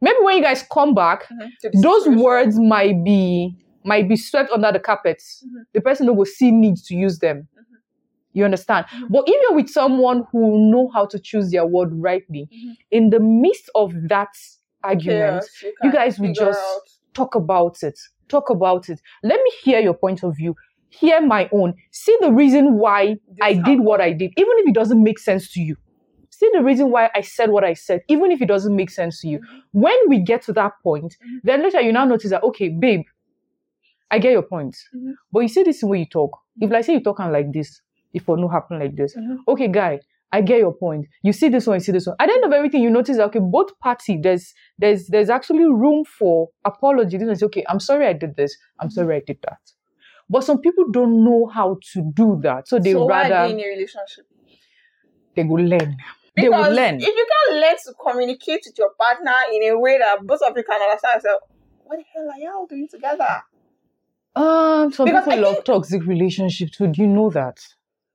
Maybe 0.00 0.16
when 0.22 0.36
you 0.36 0.42
guys 0.42 0.62
come 0.72 0.94
back, 0.94 1.24
Mhm. 1.30 1.82
Those 1.82 2.08
words 2.08 2.58
might 2.58 3.02
be 3.04 3.56
might 3.84 4.08
be 4.08 4.16
swept 4.16 4.50
under 4.50 4.72
the 4.72 4.78
carpet. 4.80 5.22
The 5.74 5.80
person 5.80 6.06
who 6.06 6.14
will 6.14 6.24
see 6.24 6.50
needs 6.50 6.82
to 6.88 6.94
use 6.94 7.18
them. 7.18 7.48
You 8.32 8.44
understand? 8.44 8.86
Mhm. 8.86 9.08
But 9.10 9.24
if 9.28 9.34
you're 9.42 9.56
with 9.56 9.68
someone 9.68 10.24
who 10.32 10.70
know 10.70 10.88
how 10.88 11.06
to 11.06 11.18
choose 11.18 11.50
their 11.50 11.66
word 11.66 11.90
rightly, 11.92 12.48
Mhm. 12.50 12.76
in 12.90 13.10
the 13.10 13.20
midst 13.20 13.70
of 13.74 13.92
that 14.08 14.34
argument, 14.82 15.42
Chaos, 15.42 15.62
you 15.62 15.74
can 15.82 15.90
guys 15.92 16.18
will 16.18 16.32
just 16.32 16.58
out. 16.58 16.82
talk 17.12 17.34
about 17.34 17.82
it. 17.82 17.98
Talk 18.28 18.50
about 18.50 18.88
it. 18.88 19.00
Let 19.22 19.40
me 19.42 19.50
hear 19.62 19.80
your 19.80 19.94
point 19.94 20.22
of 20.24 20.34
view. 20.36 20.54
Hear 21.00 21.20
my 21.20 21.48
own. 21.52 21.74
See 21.90 22.16
the 22.20 22.32
reason 22.32 22.74
why 22.78 23.14
This 23.28 23.38
I 23.42 23.54
did 23.54 23.80
what 23.80 24.00
I 24.00 24.12
did, 24.12 24.32
even 24.36 24.52
if 24.58 24.68
it 24.68 24.74
doesn't 24.74 25.02
make 25.02 25.18
sense 25.18 25.50
to 25.52 25.60
you. 25.60 25.76
See 26.30 26.50
the 26.52 26.62
reason 26.62 26.90
why 26.90 27.10
I 27.14 27.20
said 27.20 27.50
what 27.50 27.64
I 27.64 27.74
said, 27.74 28.02
even 28.08 28.30
if 28.30 28.42
it 28.42 28.46
doesn't 28.48 28.74
make 28.74 28.90
sense 28.90 29.20
to 29.20 29.28
you. 29.28 29.38
Mhm. 29.38 29.62
When 29.72 29.98
we 30.08 30.18
get 30.20 30.42
to 30.42 30.52
that 30.54 30.72
point, 30.82 31.16
Mhm. 31.22 31.40
then 31.44 31.62
later 31.62 31.80
you 31.80 31.92
now 31.92 32.04
notice 32.04 32.30
that, 32.30 32.42
okay, 32.42 32.68
babe, 32.68 33.02
I 34.10 34.18
get 34.18 34.32
your 34.32 34.42
point. 34.42 34.76
Mhm. 34.94 35.14
But 35.32 35.40
you 35.40 35.48
see 35.48 35.62
this 35.62 35.82
way 35.82 36.00
you 36.00 36.06
talk. 36.06 36.38
If 36.60 36.70
like 36.70 36.84
say 36.84 36.94
you 36.94 37.00
talk 37.00 37.20
and 37.20 37.32
like 37.32 37.52
this, 37.52 37.80
if 38.12 38.28
it 38.28 38.36
no 38.38 38.48
happen 38.48 38.78
like 38.78 38.94
this. 38.96 39.16
Mhm. 39.16 39.38
Okay, 39.48 39.68
guy, 39.68 40.00
I 40.32 40.40
get 40.40 40.58
your 40.58 40.72
point. 40.74 41.06
You 41.22 41.32
see 41.32 41.48
this 41.48 41.66
one, 41.66 41.76
you 41.76 41.80
see 41.80 41.92
this 41.92 42.06
one. 42.06 42.16
At 42.20 42.26
the 42.28 42.34
end 42.34 42.44
of 42.44 42.52
everything, 42.52 42.82
you 42.82 42.90
notice 42.90 43.16
that 43.16 43.26
okay, 43.26 43.38
both 43.40 43.76
party 43.80 44.18
there's 44.20 44.52
there's 44.78 45.08
there's 45.08 45.30
actually 45.30 45.64
room 45.64 46.04
for 46.04 46.48
apology. 46.64 47.16
This 47.18 47.26
one 47.26 47.36
say, 47.36 47.46
okay, 47.46 47.64
I'm 47.68 47.80
sorry 47.80 48.06
I 48.06 48.12
did 48.12 48.36
this. 48.36 48.56
I'm 48.80 48.90
sorry 48.90 49.16
I 49.16 49.22
did 49.26 49.38
that. 49.42 49.58
But 50.28 50.42
some 50.44 50.58
people 50.60 50.86
don't 50.90 51.24
know 51.24 51.46
how 51.46 51.78
to 51.92 52.10
do 52.14 52.38
that, 52.42 52.66
so 52.68 52.78
they 52.78 52.92
so 52.92 53.04
why 53.04 53.26
are 53.26 53.30
rather 53.30 53.48
they 53.48 53.54
in 53.54 53.60
a 53.60 53.68
relationship? 53.68 54.26
they 55.36 55.44
will 55.44 55.64
learn. 55.64 55.96
They 56.36 56.48
will 56.48 56.72
learn. 56.72 56.96
if 57.00 57.06
you 57.06 57.26
can 57.48 57.60
learn 57.60 57.74
to 57.84 57.92
communicate 58.02 58.62
with 58.66 58.78
your 58.78 58.90
partner 58.98 59.34
in 59.52 59.62
a 59.70 59.78
way 59.78 59.98
that 59.98 60.18
both 60.26 60.40
of 60.42 60.56
you 60.56 60.62
can 60.64 60.80
understand 60.80 61.22
yourself, 61.22 61.40
what 61.84 61.98
the 61.98 62.04
hell 62.14 62.28
are 62.30 62.38
y'all 62.40 62.66
doing 62.66 62.88
together? 62.88 63.42
Um, 64.36 64.92
some 64.92 65.06
Because 65.06 65.24
people 65.24 65.32
I 65.38 65.42
love 65.42 65.54
think- 65.56 65.64
toxic 65.66 66.04
relationships. 66.06 66.76
Do 66.78 66.90
you 66.94 67.06
know 67.06 67.30
that? 67.30 67.58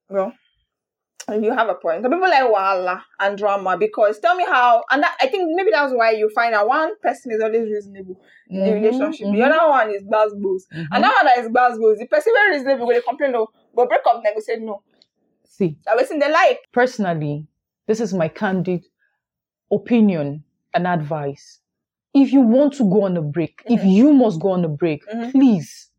Well, 0.10 0.34
you 1.34 1.52
have 1.54 1.70
a 1.70 1.76
point. 1.76 2.04
Some 2.04 2.12
people 2.12 2.30
like 2.30 2.44
wahala 2.44 3.02
and 3.20 3.38
drama 3.38 3.78
because 3.78 4.20
tell 4.20 4.36
me 4.36 4.46
how, 4.46 4.84
and 4.90 5.04
that, 5.04 5.16
I 5.22 5.28
think 5.28 5.50
maybe 5.56 5.72
that's 5.72 5.94
why 5.94 6.12
you 6.12 6.30
find 6.34 6.54
that 6.54 6.68
one 6.68 6.94
person 7.02 7.32
is 7.32 7.42
always 7.42 7.70
reasonable 7.70 8.16
in 8.50 8.64
the 8.64 8.70
Mhm, 8.72 8.74
relationship. 8.74 9.28
The 9.32 9.38
mhm, 9.38 9.52
other 9.52 9.70
one 9.70 9.90
is 9.92 10.04
buzzbuzz. 10.04 10.62
mhm. 10.74 10.88
And 10.92 11.04
that 11.04 11.14
one 11.16 11.26
that 11.26 11.38
is 11.40 11.50
buzzbuzz, 11.50 11.98
the 12.00 12.08
person 12.08 12.34
very 12.36 12.58
reasonable 12.58 12.88
will 12.88 13.02
complain, 13.02 13.32
no, 13.34 13.48
but 13.74 13.88
break 13.90 14.02
up, 14.08 14.22
then 14.24 14.34
go 14.34 14.40
say 14.40 14.58
no. 14.58 14.82
See, 15.46 15.78
That 15.86 15.96
was 15.98 16.12
in 16.12 16.20
the 16.20 16.30
like. 16.30 16.60
personally, 16.72 17.48
this 17.88 18.00
is 18.00 18.14
my 18.14 18.28
candid 18.28 18.86
opinion 19.72 20.44
and 20.74 20.88
advice. 20.88 21.60
If 22.14 22.32
you 22.34 22.42
want 22.42 22.74
to 22.74 22.84
go 22.90 23.04
on 23.04 23.18
a 23.18 23.22
break, 23.22 23.62
if 23.68 23.82
Mhm. 23.82 23.92
you 23.94 24.14
must 24.14 24.40
go 24.40 24.52
on 24.52 24.66
a 24.66 24.70
break, 24.70 25.06
Mhm. 25.08 25.32
please, 25.32 25.90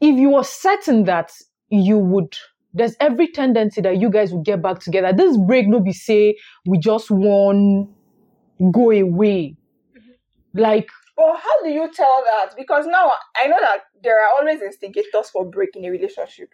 if 0.00 0.16
you 0.16 0.34
are 0.34 0.44
certain 0.44 1.04
that 1.04 1.32
you 1.68 1.98
would, 1.98 2.36
there's 2.76 2.94
every 3.00 3.28
tendency 3.28 3.80
that 3.80 3.96
you 3.98 4.10
guys 4.10 4.32
will 4.32 4.42
get 4.42 4.60
back 4.60 4.80
together. 4.80 5.12
This 5.12 5.36
break, 5.36 5.66
no 5.66 5.80
be 5.80 5.92
say 5.92 6.36
we 6.66 6.78
just 6.78 7.10
want 7.10 7.88
go 8.70 8.90
away. 8.90 9.56
Mm-hmm. 9.96 10.60
Like, 10.60 10.88
But 11.16 11.36
how 11.36 11.62
do 11.62 11.70
you 11.70 11.90
tell 11.92 12.22
that? 12.24 12.54
Because 12.56 12.86
now 12.86 13.12
I 13.34 13.46
know 13.46 13.58
that 13.60 13.80
there 14.02 14.22
are 14.22 14.38
always 14.38 14.60
instigators 14.60 15.30
for 15.30 15.44
break 15.44 15.70
in 15.74 15.84
a 15.86 15.90
relationship. 15.90 16.50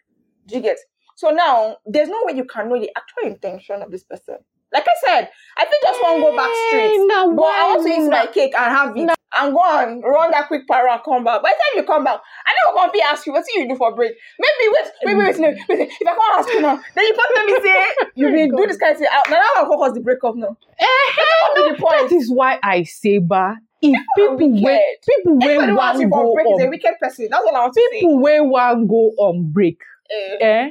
Do 0.46 0.56
you 0.56 0.62
get? 0.62 0.78
So 1.16 1.30
now 1.30 1.78
there's 1.86 2.08
no 2.08 2.20
way 2.24 2.34
you 2.34 2.44
can 2.44 2.68
know 2.68 2.80
the 2.80 2.90
actual 2.96 3.32
intention 3.32 3.82
of 3.82 3.90
this 3.90 4.04
person. 4.04 4.36
Like 4.72 4.86
I 4.86 5.06
said, 5.06 5.30
I 5.58 5.64
think 5.66 5.84
just 5.84 6.00
want 6.00 6.16
to 6.16 6.22
go 6.22 6.36
back 6.36 6.50
straight. 6.68 7.06
Now 7.06 7.34
But 7.34 7.44
I 7.44 7.76
want 7.76 7.86
to 7.86 7.92
eat 7.92 8.08
my 8.08 8.26
cake 8.26 8.54
and 8.56 8.72
have 8.72 8.96
it 8.96 9.10
and 9.34 9.52
go 9.52 9.58
on, 9.60 10.00
run 10.02 10.30
that 10.30 10.48
quick 10.48 10.66
para 10.68 10.92
and 10.92 11.02
come 11.04 11.24
back. 11.24 11.42
By 11.42 11.50
the 11.50 11.54
time 11.54 11.82
you 11.82 11.86
come 11.86 12.04
back, 12.04 12.20
I 12.46 12.50
never 12.64 12.76
come 12.78 12.92
to 12.92 13.04
ask 13.06 13.26
you 13.26 13.32
what 13.32 13.44
you 13.54 13.68
do 13.68 13.76
for 13.76 13.94
break. 13.94 14.12
Maybe 14.38 14.72
wait, 14.72 14.92
maybe 15.04 15.20
wait, 15.20 15.38
no, 15.38 15.48
wait, 15.68 15.90
if 15.90 16.06
I 16.06 16.14
can't 16.14 16.38
ask 16.38 16.48
you 16.52 16.60
now, 16.60 16.80
then 16.94 17.04
you 17.04 17.14
to 17.14 17.46
me 17.46 17.58
say 17.62 17.84
you 18.14 18.30
been 18.30 18.56
do 18.56 18.66
this 18.66 18.76
kind 18.76 18.92
of 18.92 18.98
thing. 18.98 19.08
Now 19.30 19.40
that 19.40 19.66
one 19.68 19.78
cause 19.78 19.94
the 19.94 20.00
breakup 20.00 20.36
now. 20.36 20.56
Eh, 20.78 20.84
Come 21.16 21.56
to 21.56 21.74
the 21.74 21.80
point. 21.80 22.10
that 22.10 22.16
is 22.16 22.30
why 22.30 22.58
I 22.62 22.82
say, 22.84 23.18
ba, 23.18 23.56
if 23.80 24.00
people 24.14 24.62
wait, 24.62 24.80
people 25.08 25.38
Anybody 25.42 25.58
wait 25.58 25.68
who 25.70 25.80
asks 25.80 26.00
you 26.00 26.08
one 26.08 26.24
go 26.24 26.34
break 26.34 26.46
is 26.46 26.60
a 26.60 26.64
on, 26.64 26.70
wicked 26.70 26.94
person. 27.00 27.28
That's 27.30 27.44
what 27.44 27.54
I 27.54 27.58
want 27.60 27.74
to 27.74 27.80
say. 27.80 28.00
people 28.00 28.20
wait 28.20 28.40
one 28.40 28.86
go 28.86 29.10
on 29.18 29.50
break. 29.50 29.80
Eh, 30.10 30.36
eh, 30.40 30.70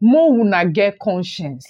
more 0.00 0.32
una 0.32 0.66
get 0.66 0.98
conscience. 0.98 1.66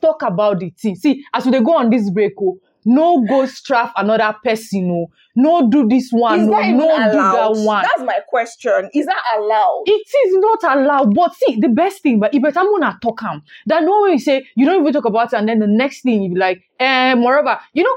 Talk 0.00 0.22
about 0.22 0.60
the 0.60 0.70
thing. 0.70 0.96
See, 0.96 1.24
as 1.32 1.44
dey 1.44 1.60
go 1.60 1.76
on 1.76 1.90
this 1.90 2.10
break, 2.10 2.32
oh, 2.40 2.58
no 2.84 3.24
go 3.28 3.46
strap 3.46 3.92
another 3.96 4.34
person, 4.42 4.90
oh, 4.90 5.12
no 5.36 5.68
do 5.70 5.86
this 5.88 6.10
one, 6.10 6.40
is 6.40 6.46
no, 6.46 6.58
no 6.68 7.10
do 7.12 7.18
that 7.18 7.50
one. 7.52 7.82
That's 7.84 8.02
my 8.04 8.20
question. 8.28 8.90
Is 8.94 9.06
that 9.06 9.22
allowed? 9.36 9.84
it 9.86 10.08
is 10.26 10.34
not 10.36 10.78
allowed. 10.78 11.14
But 11.14 11.34
see, 11.34 11.58
the 11.60 11.68
best 11.68 12.02
thing, 12.02 12.20
but 12.20 12.34
if 12.34 12.42
better 12.42 12.60
wanna 12.64 12.98
talk 13.02 13.22
am, 13.22 13.42
that 13.66 13.82
no 13.82 14.02
way 14.02 14.12
you 14.12 14.18
say 14.18 14.46
you 14.56 14.64
don't 14.66 14.80
even 14.80 14.92
talk 14.92 15.04
about 15.04 15.32
it, 15.32 15.36
and 15.36 15.48
then 15.48 15.58
the 15.58 15.66
next 15.66 16.02
thing 16.02 16.22
you 16.22 16.30
be 16.34 16.38
like, 16.40 16.62
eh, 16.78 17.14
moreover, 17.14 17.58
you 17.72 17.82
know, 17.82 17.94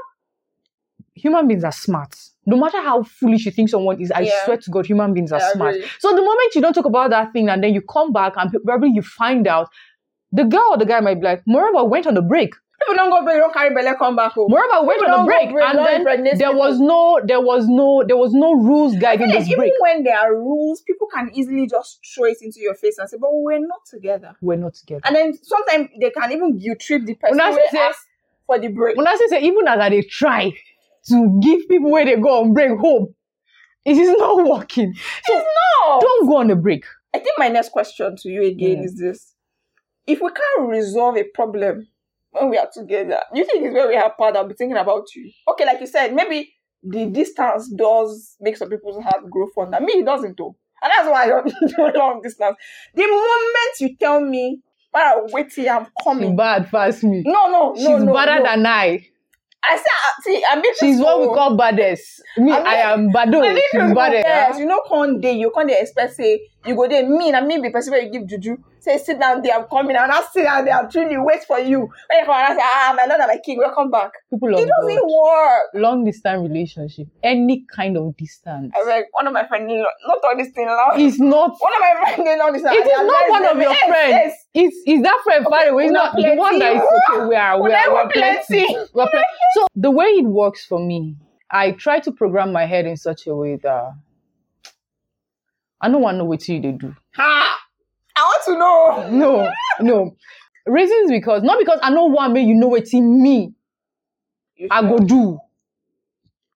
human 1.14 1.46
beings 1.48 1.64
are 1.64 1.72
smart. 1.72 2.14
No 2.46 2.58
matter 2.58 2.80
how 2.82 3.02
foolish 3.02 3.46
you 3.46 3.52
think 3.52 3.70
someone 3.70 4.00
is, 4.00 4.10
I 4.10 4.20
Yeah. 4.22 4.44
swear 4.44 4.56
to 4.58 4.70
God, 4.70 4.86
human 4.86 5.14
beings 5.14 5.32
are 5.32 5.40
I 5.40 5.52
smart. 5.52 5.74
agree. 5.76 5.88
So 5.98 6.10
the 6.10 6.20
moment 6.22 6.54
you 6.54 6.60
don't 6.60 6.74
talk 6.74 6.84
about 6.84 7.10
that 7.10 7.32
thing 7.32 7.48
and 7.48 7.62
then 7.62 7.72
you 7.72 7.80
come 7.80 8.12
back 8.12 8.34
and 8.36 8.50
probably 8.64 8.90
you 8.90 9.02
find 9.02 9.46
out, 9.48 9.68
the 10.32 10.44
girl 10.44 10.66
or 10.72 10.76
the 10.76 10.84
guy 10.84 11.00
might 11.00 11.20
be 11.20 11.24
like, 11.24 11.42
moreover, 11.46 11.84
went 11.88 12.06
on 12.06 12.16
a 12.16 12.22
break. 12.22 12.54
People 12.86 12.94
don't 12.96 13.10
go 13.10 13.24
break, 13.24 13.38
don't 13.38 13.52
carry 13.54 13.74
belly, 13.74 13.96
come 13.98 14.16
back 14.16 14.32
home. 14.32 14.50
Moreover, 14.50 14.92
People 14.92 15.14
on 15.14 15.20
a 15.20 15.24
break, 15.24 15.52
break, 15.52 15.64
and 15.64 15.78
then 16.26 16.38
there 16.38 16.52
was 16.54 16.78
no, 16.80 17.20
there 17.24 17.40
was 17.40 17.66
no, 17.66 18.04
there 18.06 18.16
was 18.16 18.32
no 18.32 18.52
rules 18.54 18.96
guiding 18.96 19.28
this 19.28 19.46
even 19.46 19.58
break. 19.58 19.72
when 19.80 20.04
there 20.04 20.18
are 20.18 20.34
rules, 20.34 20.82
people 20.82 21.06
can 21.14 21.30
easily 21.34 21.66
just 21.66 22.00
throw 22.14 22.24
it 22.24 22.38
into 22.42 22.60
your 22.60 22.74
face 22.74 22.98
and 22.98 23.08
say, 23.08 23.16
"But 23.20 23.30
we're 23.32 23.58
not 23.58 23.80
together." 23.88 24.34
We're 24.40 24.56
not 24.56 24.74
together. 24.74 25.02
And 25.04 25.16
then 25.16 25.34
sometimes 25.42 25.88
they 26.00 26.10
can 26.10 26.32
even 26.32 26.58
guilt 26.58 26.80
trip 26.80 27.04
the 27.04 27.14
person 27.14 27.38
When 27.38 27.40
I 27.40 27.52
who 27.52 27.60
say- 27.70 27.78
asked 27.78 28.06
for 28.46 28.58
the 28.58 28.68
break. 28.68 28.96
When 28.96 29.06
I 29.06 29.16
say, 29.16 29.26
say 29.28 29.40
even 29.42 29.66
as 29.66 29.78
I 29.80 29.88
dey 29.88 30.02
try 30.02 30.52
to 31.08 31.40
give 31.42 31.68
people 31.68 31.90
where 31.90 32.04
they 32.04 32.16
go 32.16 32.40
on 32.42 32.52
break 32.52 32.78
home, 32.78 33.14
it 33.84 33.96
is 33.96 34.10
not 34.18 34.44
working. 34.46 34.94
So 35.24 35.34
no, 35.34 36.00
don't 36.00 36.26
go 36.28 36.36
on 36.38 36.50
a 36.50 36.56
break. 36.56 36.84
I 37.14 37.18
think 37.18 37.38
my 37.38 37.48
next 37.48 37.70
question 37.70 38.16
to 38.16 38.28
you 38.28 38.42
again 38.42 38.78
Mm. 38.78 38.84
is 38.84 38.96
this: 38.98 39.34
If 40.06 40.20
we 40.20 40.28
can't 40.30 40.68
resolve 40.68 41.16
a 41.16 41.24
problem 41.24 41.88
when 42.34 42.50
we 42.50 42.58
are 42.58 42.68
together, 42.72 43.20
you 43.32 43.44
think 43.44 43.64
it's 43.64 43.74
where 43.74 43.88
we 43.88 43.94
have 43.94 44.12
that 44.18 44.48
be 44.48 44.54
thinking 44.54 44.76
about 44.76 45.04
you? 45.14 45.30
Okay, 45.48 45.64
like 45.64 45.80
you 45.80 45.86
said, 45.86 46.14
maybe 46.14 46.52
the 46.82 47.06
distance 47.06 47.68
does 47.70 48.36
make 48.40 48.56
some 48.56 48.68
people's 48.68 49.02
heart 49.02 49.28
grow 49.30 49.46
fonder. 49.54 49.80
Me, 49.80 49.92
it 49.94 50.04
doesn't 50.04 50.36
though. 50.36 50.56
And 50.82 50.92
that's 50.94 51.08
why 51.08 51.24
I 51.24 51.26
don't 51.28 51.46
do 51.94 51.98
long 51.98 52.20
distance. 52.22 52.56
The 52.94 53.02
moment 53.06 53.80
you 53.80 53.96
tell 53.98 54.20
me, 54.20 54.60
"Ah, 54.94 55.14
wait 55.32 55.50
till 55.50 55.68
I'm 55.70 55.84
She's 55.84 55.92
coming. 56.04 56.36
bad 56.36 56.70
past 56.70 57.02
me. 57.04 57.22
No, 57.24 57.48
no, 57.50 57.72
no, 57.72 57.76
She's 57.76 58.04
no. 58.04 58.12
better 58.12 58.36
no. 58.36 58.42
than 58.44 58.66
I. 58.66 59.06
I 59.66 59.76
said, 59.76 59.86
ah, 59.94 60.14
see, 60.22 60.44
I'm 60.50 60.60
being 60.60 60.74
She's 60.78 61.00
what 61.00 61.20
we 61.22 61.26
call 61.28 61.56
baddest. 61.56 62.20
Me, 62.36 62.52
I 62.52 62.56
mean- 62.58 62.66
I 62.66 62.74
am. 62.92 63.16
I 63.16 63.24
mean, 63.24 63.54
She's 63.72 63.80
you 63.88 63.94
baddest. 63.94 64.24
Yes, 64.26 64.58
you 64.58 64.66
know, 64.66 64.82
con 64.86 65.20
day, 65.22 65.32
you 65.32 65.50
can't 65.56 65.70
expect 65.70 66.14
say 66.16 66.38
you 66.66 66.74
go 66.74 66.88
there. 66.88 67.08
Me, 67.08 67.30
and 67.32 67.46
me 67.46 67.58
be 67.58 67.70
person 67.70 67.92
where 67.92 68.02
you 68.02 68.10
give 68.10 68.26
juju. 68.26 68.56
Say 68.80 68.98
sit 68.98 69.18
down 69.18 69.40
there, 69.40 69.56
I'm 69.56 69.64
coming, 69.64 69.96
and 69.96 70.12
I 70.12 70.22
sit 70.30 70.42
down 70.44 70.66
there, 70.66 70.74
I'm 70.78 70.90
truly 70.90 71.16
wait 71.16 71.42
for 71.44 71.58
you. 71.58 71.80
When 71.80 72.18
you 72.18 72.24
come 72.26 72.34
and 72.34 72.52
I 72.52 72.54
say, 72.54 72.60
ah, 72.62 72.94
my 72.94 73.06
lord 73.06 73.18
and 73.20 73.28
my 73.28 73.38
king, 73.42 73.56
welcome 73.58 73.90
back. 73.90 74.10
People 74.30 74.52
love 74.52 74.60
It 74.60 74.68
doesn't 74.68 75.00
God. 75.00 75.08
work. 75.08 75.62
Long 75.82 76.04
distance 76.04 76.42
relationship, 76.46 77.06
any 77.22 77.64
kind 77.74 77.96
of 77.96 78.14
distance, 78.16 78.72
I 78.76 78.84
like 78.86 79.06
one 79.12 79.26
of 79.26 79.32
my 79.32 79.46
friends, 79.46 79.72
not 79.72 80.18
all 80.22 80.36
this 80.36 80.50
thing 80.50 80.66
now. 80.66 80.88
is 80.98 81.18
not. 81.18 81.56
One 81.58 81.72
of 81.74 81.80
my 81.80 82.14
friends, 82.14 82.38
know 82.38 82.52
this. 82.52 82.62
It 82.62 82.86
is 82.86 83.06
not 83.06 83.30
one 83.30 83.46
of 83.46 83.56
your 83.62 83.74
friends. 83.88 84.34
It's 84.52 84.76
is 84.86 85.02
that 85.02 85.20
friend 85.24 85.46
far 85.48 85.66
away. 85.66 85.84
It's 85.84 85.92
not 85.92 86.14
the 86.14 86.34
one 86.34 86.58
that 86.58 86.76
is 86.76 86.82
plenty. 86.82 87.20
okay. 87.22 87.28
We 87.28 87.34
are 87.36 87.62
we 87.62 87.72
are 87.72 87.80
even 87.80 87.92
we're 87.94 88.08
plenty. 88.10 88.44
plenty. 88.66 88.76
We're 88.92 89.08
plenty. 89.08 89.26
So 89.56 89.66
the 89.76 89.90
way 89.90 90.06
it 90.06 90.26
works 90.26 90.66
for 90.66 90.78
me, 90.78 91.16
I 91.50 91.70
try 91.72 92.00
to 92.00 92.12
program 92.12 92.52
my 92.52 92.66
head 92.66 92.84
in 92.84 92.96
such 92.98 93.26
a 93.26 93.34
way 93.34 93.56
that 93.62 93.94
I 95.80 95.88
don't 95.88 96.00
want 96.02 96.14
to 96.14 96.18
know 96.18 96.24
what 96.24 96.46
you 96.48 96.60
they 96.60 96.72
do. 96.72 96.94
Ha! 97.16 97.58
I 98.16 98.20
want 98.20 98.44
to 98.44 98.58
know. 98.58 99.18
No, 99.18 99.52
no. 99.80 100.16
Reasons 100.66 101.10
because 101.10 101.42
not 101.42 101.58
because 101.58 101.78
I 101.82 101.90
don't 101.90 102.12
want 102.12 102.32
make 102.32 102.46
you 102.46 102.54
know 102.54 102.68
what 102.68 102.86
in 102.92 103.22
me 103.22 103.52
I 104.70 104.82
go 104.82 104.98
do. 104.98 105.38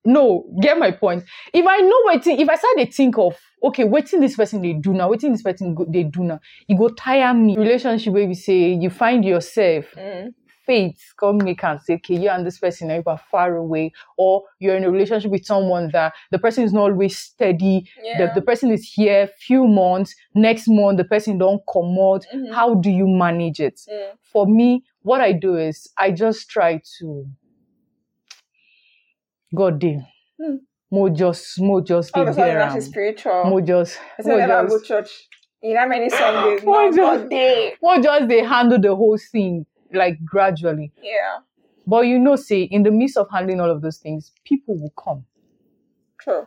No, 0.04 0.46
get 0.62 0.78
my 0.78 0.92
point. 0.92 1.24
If 1.52 1.66
I 1.66 1.78
know 1.78 1.96
waiting, 2.04 2.40
if 2.40 2.48
I 2.48 2.56
start 2.56 2.78
to 2.78 2.86
think 2.86 3.18
of 3.18 3.36
okay, 3.62 3.84
waiting 3.84 4.20
this 4.20 4.36
person 4.36 4.62
they 4.62 4.72
do 4.72 4.94
now, 4.94 5.10
waiting 5.10 5.32
this 5.32 5.42
person 5.42 5.76
they 5.88 6.04
do 6.04 6.22
now, 6.22 6.40
it 6.68 6.78
go 6.78 6.88
tire 6.88 7.34
me. 7.34 7.56
Relationship 7.56 8.12
where 8.14 8.22
you 8.22 8.34
say 8.34 8.72
you 8.74 8.88
find 8.90 9.24
yourself, 9.24 9.86
Mm. 9.96 10.32
Fate 10.68 11.00
come 11.16 11.38
make 11.38 11.64
and 11.64 11.80
say, 11.80 11.94
okay, 11.94 12.16
you 12.16 12.28
and 12.28 12.46
this 12.46 12.58
person 12.58 12.90
are 12.90 12.98
either 12.98 13.18
far 13.30 13.56
away, 13.56 13.90
or 14.18 14.42
you're 14.60 14.76
in 14.76 14.84
a 14.84 14.90
relationship 14.90 15.30
with 15.30 15.44
someone 15.46 15.88
that 15.94 16.12
the 16.30 16.38
person 16.38 16.62
is 16.64 16.72
not 16.74 16.82
always 16.90 17.16
steady. 17.16 17.88
The, 17.96 18.24
Yeah. 18.24 18.34
the 18.34 18.42
person 18.42 18.70
is 18.70 18.84
here 18.92 19.28
few 19.40 19.66
months, 19.66 20.14
next 20.34 20.68
month 20.68 20.98
the 20.98 21.04
person 21.04 21.38
don't 21.38 21.62
come 21.72 21.96
out. 21.98 22.26
Mhm. 22.34 22.52
How 22.54 22.74
do 22.74 22.90
you 22.90 23.06
manage 23.08 23.60
it? 23.60 23.80
Mm. 23.90 24.10
for 24.32 24.46
me, 24.46 24.84
what 25.02 25.20
I 25.22 25.32
do 25.32 25.56
is 25.56 25.88
I 25.96 26.10
just 26.12 26.50
try 26.50 26.82
to 26.98 27.26
God 29.54 29.78
damn. 29.78 30.06
Hmm. 30.40 30.56
Mo 30.90 31.08
just 31.08 31.60
mo 31.60 31.80
just 31.80 32.16
All 32.16 32.24
dey 32.24 32.30
of 32.30 32.36
a 32.36 32.40
sudden, 32.40 32.54
there 32.58 32.68
that's 32.70 32.86
spiritual. 32.86 33.44
Mo 33.44 33.60
just 33.60 33.98
I 34.18 34.22
said, 34.22 34.48
mo 34.48 34.66
go 34.66 34.68
just 34.76 34.86
church. 34.86 35.28
You 35.62 35.74
know 35.74 35.88
many 35.88 36.08
Sundays? 36.08 36.62
No, 36.64 36.92
just- 36.92 37.28
day. 37.30 37.74
mo 37.82 38.00
just 38.00 38.28
dey 38.28 38.42
handle 38.44 38.78
the 38.80 38.94
whole 38.94 39.18
thing 39.18 39.66
like 39.92 40.18
gradually. 40.24 40.92
Yeah, 41.02 41.38
But 41.86 42.06
you 42.06 42.18
know, 42.18 42.36
say 42.36 42.62
in 42.62 42.82
the 42.82 42.90
midst 42.90 43.16
of 43.16 43.28
handling 43.30 43.60
all 43.60 43.70
of 43.70 43.82
those 43.82 43.98
things, 43.98 44.32
people 44.44 44.78
will 44.78 44.92
come. 45.02 45.24
true. 46.20 46.46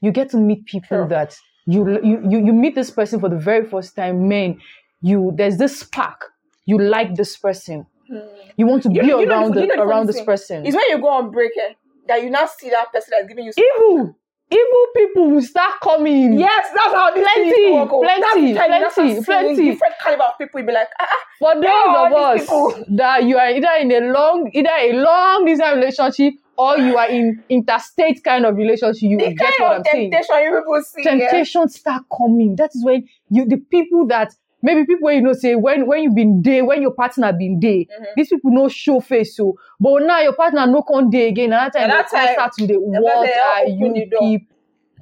You 0.00 0.10
get 0.12 0.30
to 0.30 0.36
meet 0.36 0.66
people 0.66 0.98
Sure. 0.98 1.08
that 1.08 1.36
you, 1.66 1.88
you 2.02 2.20
you 2.28 2.44
you 2.46 2.52
meet 2.52 2.74
this 2.74 2.90
person 2.90 3.20
for 3.20 3.28
the 3.28 3.36
very 3.36 3.64
first 3.64 3.94
time. 3.94 4.28
Man, 4.28 4.60
you 5.00 5.32
there's 5.36 5.58
this 5.58 5.78
spark. 5.80 6.32
You 6.66 6.78
like 6.78 7.14
this 7.14 7.36
person. 7.36 7.86
Mm. 8.10 8.28
You 8.56 8.66
want 8.66 8.82
to 8.84 8.88
You 8.90 9.00
be 9.00 9.06
you 9.06 9.26
know 9.26 9.36
around 9.36 9.54
the- 9.54 9.60
you 9.60 9.66
know 9.68 9.76
the 9.76 9.82
around 9.82 10.06
this 10.08 10.20
person. 10.22 10.66
It's 10.66 10.74
when 10.76 10.84
you 10.90 10.98
go 11.00 11.08
on 11.08 11.30
break 11.30 11.52
eh, 11.56 11.74
that 12.08 12.22
you 12.22 12.30
now 12.30 12.46
see 12.46 12.70
that 12.70 12.92
person 12.92 13.10
that's 13.16 13.28
giving 13.28 13.44
you. 13.44 13.52
evil 13.56 14.16
evil 14.52 14.86
people 14.96 15.30
will 15.30 15.42
start 15.42 15.74
coming 15.82 16.38
Yes, 16.38 16.68
that's 16.74 16.94
how 16.94 17.14
this 17.14 17.24
Plenty, 17.32 17.50
thing 17.50 17.88
plenty, 17.88 18.20
That's 18.20 18.34
the 18.34 18.54
time 18.54 18.72
you 18.72 18.80
now 18.80 18.90
start 18.90 18.94
plenty, 18.94 19.24
plenty. 19.24 19.70
Different 19.72 19.94
caliber 20.02 20.24
of 20.24 20.38
people. 20.38 20.60
will 20.60 20.66
be 20.66 20.72
like, 20.72 20.88
ah, 21.00 21.06
ah, 21.10 21.22
for 21.38 21.54
those 21.54 21.96
of 21.96 22.12
us 22.12 22.40
people. 22.40 22.84
that 22.96 23.24
you 23.24 23.38
are 23.38 23.50
either 23.50 23.74
in 23.80 23.92
a 23.92 24.12
long 24.12 24.50
either 24.52 24.70
a 24.70 24.92
long 24.92 25.44
distance 25.46 25.74
relationship 25.76 26.34
or 26.56 26.78
you 26.78 26.96
are 26.98 27.08
in 27.08 27.42
interstate 27.48 28.22
kind 28.22 28.44
of 28.44 28.56
relationship 28.56 29.02
you 29.02 29.18
the 29.18 29.34
get 29.34 29.52
what 29.58 29.76
i'm 29.78 29.84
saying 29.84 30.10
temptation 30.10 30.42
you 30.44 30.58
people 30.58 30.82
see. 30.82 31.02
temptation 31.02 31.68
start 31.68 32.02
coming 32.16 32.54
that 32.56 32.70
is 32.74 32.84
when 32.84 33.08
you 33.30 33.46
the 33.46 33.56
people 33.56 34.06
that 34.06 34.32
maybe 34.62 34.86
people 34.86 35.10
you 35.10 35.20
know 35.20 35.32
say 35.32 35.54
when 35.56 35.86
when 35.86 36.02
you 36.04 36.10
been 36.14 36.40
there 36.42 36.64
when 36.64 36.80
your 36.82 36.94
partner 36.94 37.32
been 37.32 37.58
dey 37.60 37.86
Mhm. 37.90 38.06
these 38.16 38.28
people 38.28 38.50
no 38.52 38.68
show 38.68 39.00
face 39.00 39.38
o 39.40 39.54
but 39.80 40.02
now 40.02 40.20
your 40.20 40.34
partner 40.34 40.66
no 40.66 40.82
come 40.82 41.10
dey 41.10 41.28
again 41.28 41.50
na 41.50 41.64
that 41.64 41.72
time 41.72 41.88
Na 41.88 41.96
they 41.96 42.02
that 42.02 42.10
time, 42.10 42.34
start 42.34 42.52
to 42.58 42.66
dey 42.66 42.74
better 42.78 43.02
what 43.02 43.28
are 43.28 43.66
you 43.66 43.92
the 43.92 44.06
peep 44.18 44.48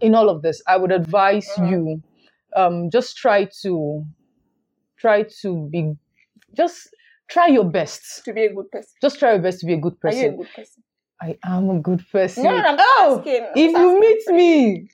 in 0.01 0.15
all 0.15 0.29
of 0.31 0.43
this 0.43 0.63
i 0.67 0.77
would 0.77 0.93
advise 0.93 1.49
Mhm. 1.59 1.71
you 1.71 2.03
um 2.57 2.91
just 2.91 3.17
try 3.17 3.45
to 3.63 4.05
try 4.99 5.23
to 5.43 5.69
be 5.71 5.93
just 6.55 6.89
try 7.29 7.47
your 7.47 7.65
best 7.65 8.25
To 8.25 8.33
be 8.33 8.45
a 8.47 8.53
good 8.53 8.71
person. 8.71 8.91
just 9.03 9.19
try 9.19 9.33
your 9.33 9.43
best 9.43 9.61
to 9.61 9.67
be 9.67 9.75
a 9.75 9.77
good 9.77 9.95
you 10.03 10.09
a 10.09 10.11
person 10.13 10.37
good 10.37 10.53
person? 10.57 10.83
i 11.23 11.37
am 11.45 11.71
a 11.71 11.79
good 11.81 12.03
person 12.11 12.45
No, 12.45 12.51
no, 12.51 12.57
no, 12.63 12.69
I'm 12.69 12.77
oh 12.81 13.19
asking. 13.19 13.43
I'm 13.45 13.53
if 13.55 13.71
you 13.71 13.89
asking. 13.89 14.01
meet 14.01 14.25
me 14.41 14.89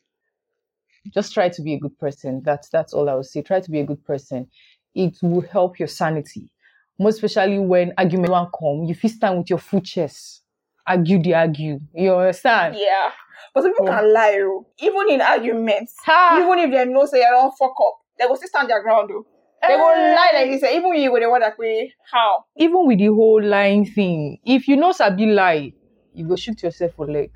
just 1.13 1.33
try 1.35 1.49
to 1.49 1.63
be 1.63 1.75
a 1.75 1.79
good 1.79 1.97
person 1.99 2.43
that's 2.45 2.69
that's 2.69 2.93
all 2.93 3.09
i 3.09 3.15
would 3.15 3.27
say 3.27 3.43
try 3.43 3.61
to 3.61 3.71
be 3.71 3.81
a 3.81 3.85
good 3.85 4.05
person 4.05 4.47
it 4.95 5.15
will 5.23 5.43
help 5.43 5.79
your 5.79 5.89
sanity 5.89 6.51
most 6.99 7.17
especially 7.23 7.59
when 7.59 7.93
argument 7.99 8.31
wan 8.31 8.49
come 8.59 8.85
you 8.85 8.95
fit 8.95 9.11
stand 9.11 9.39
with 9.39 9.51
your 9.51 9.59
full 9.59 9.81
chest 9.81 10.43
argue 10.87 11.21
the 11.23 11.35
argue 11.35 11.79
you 11.95 12.15
understand 12.15 12.75
Yeah. 12.77 13.11
But 13.53 13.63
some 13.63 13.73
people 13.73 13.89
Oh. 13.89 13.93
can 13.93 14.13
lie, 14.15 14.39
oh. 14.41 14.67
even 14.79 15.11
in 15.11 15.21
arguments. 15.21 15.95
ha 16.05 16.39
Even 16.41 16.59
if 16.59 16.71
they 16.71 16.85
know 16.91 17.05
say 17.07 17.19
they 17.19 17.25
don't 17.31 17.53
fuck 17.59 17.75
up, 17.87 17.95
they 18.19 18.25
will 18.27 18.37
still 18.37 18.49
stand 18.49 18.69
their 18.71 18.83
ground 18.83 19.11
though. 19.11 19.27
They 19.67 19.75
will 19.77 19.91
Eh. 19.95 20.15
lie 20.15 20.31
like 20.35 20.51
this. 20.51 20.63
Even 20.71 20.95
you 20.95 21.11
go 21.11 21.19
the 21.21 21.29
one 21.31 21.41
that 21.41 21.59
way. 21.59 21.93
How? 22.13 22.45
even 22.57 22.87
with 22.87 22.99
the 22.99 23.07
whole 23.07 23.43
lying 23.43 23.85
thing 23.85 24.39
if 24.45 24.69
you 24.69 24.77
know 24.77 24.93
sabi 24.93 25.27
lie 25.27 25.73
you 26.15 26.27
go 26.29 26.37
shoot 26.37 26.63
yourself 26.63 26.93
for 26.97 27.07
leg 27.07 27.31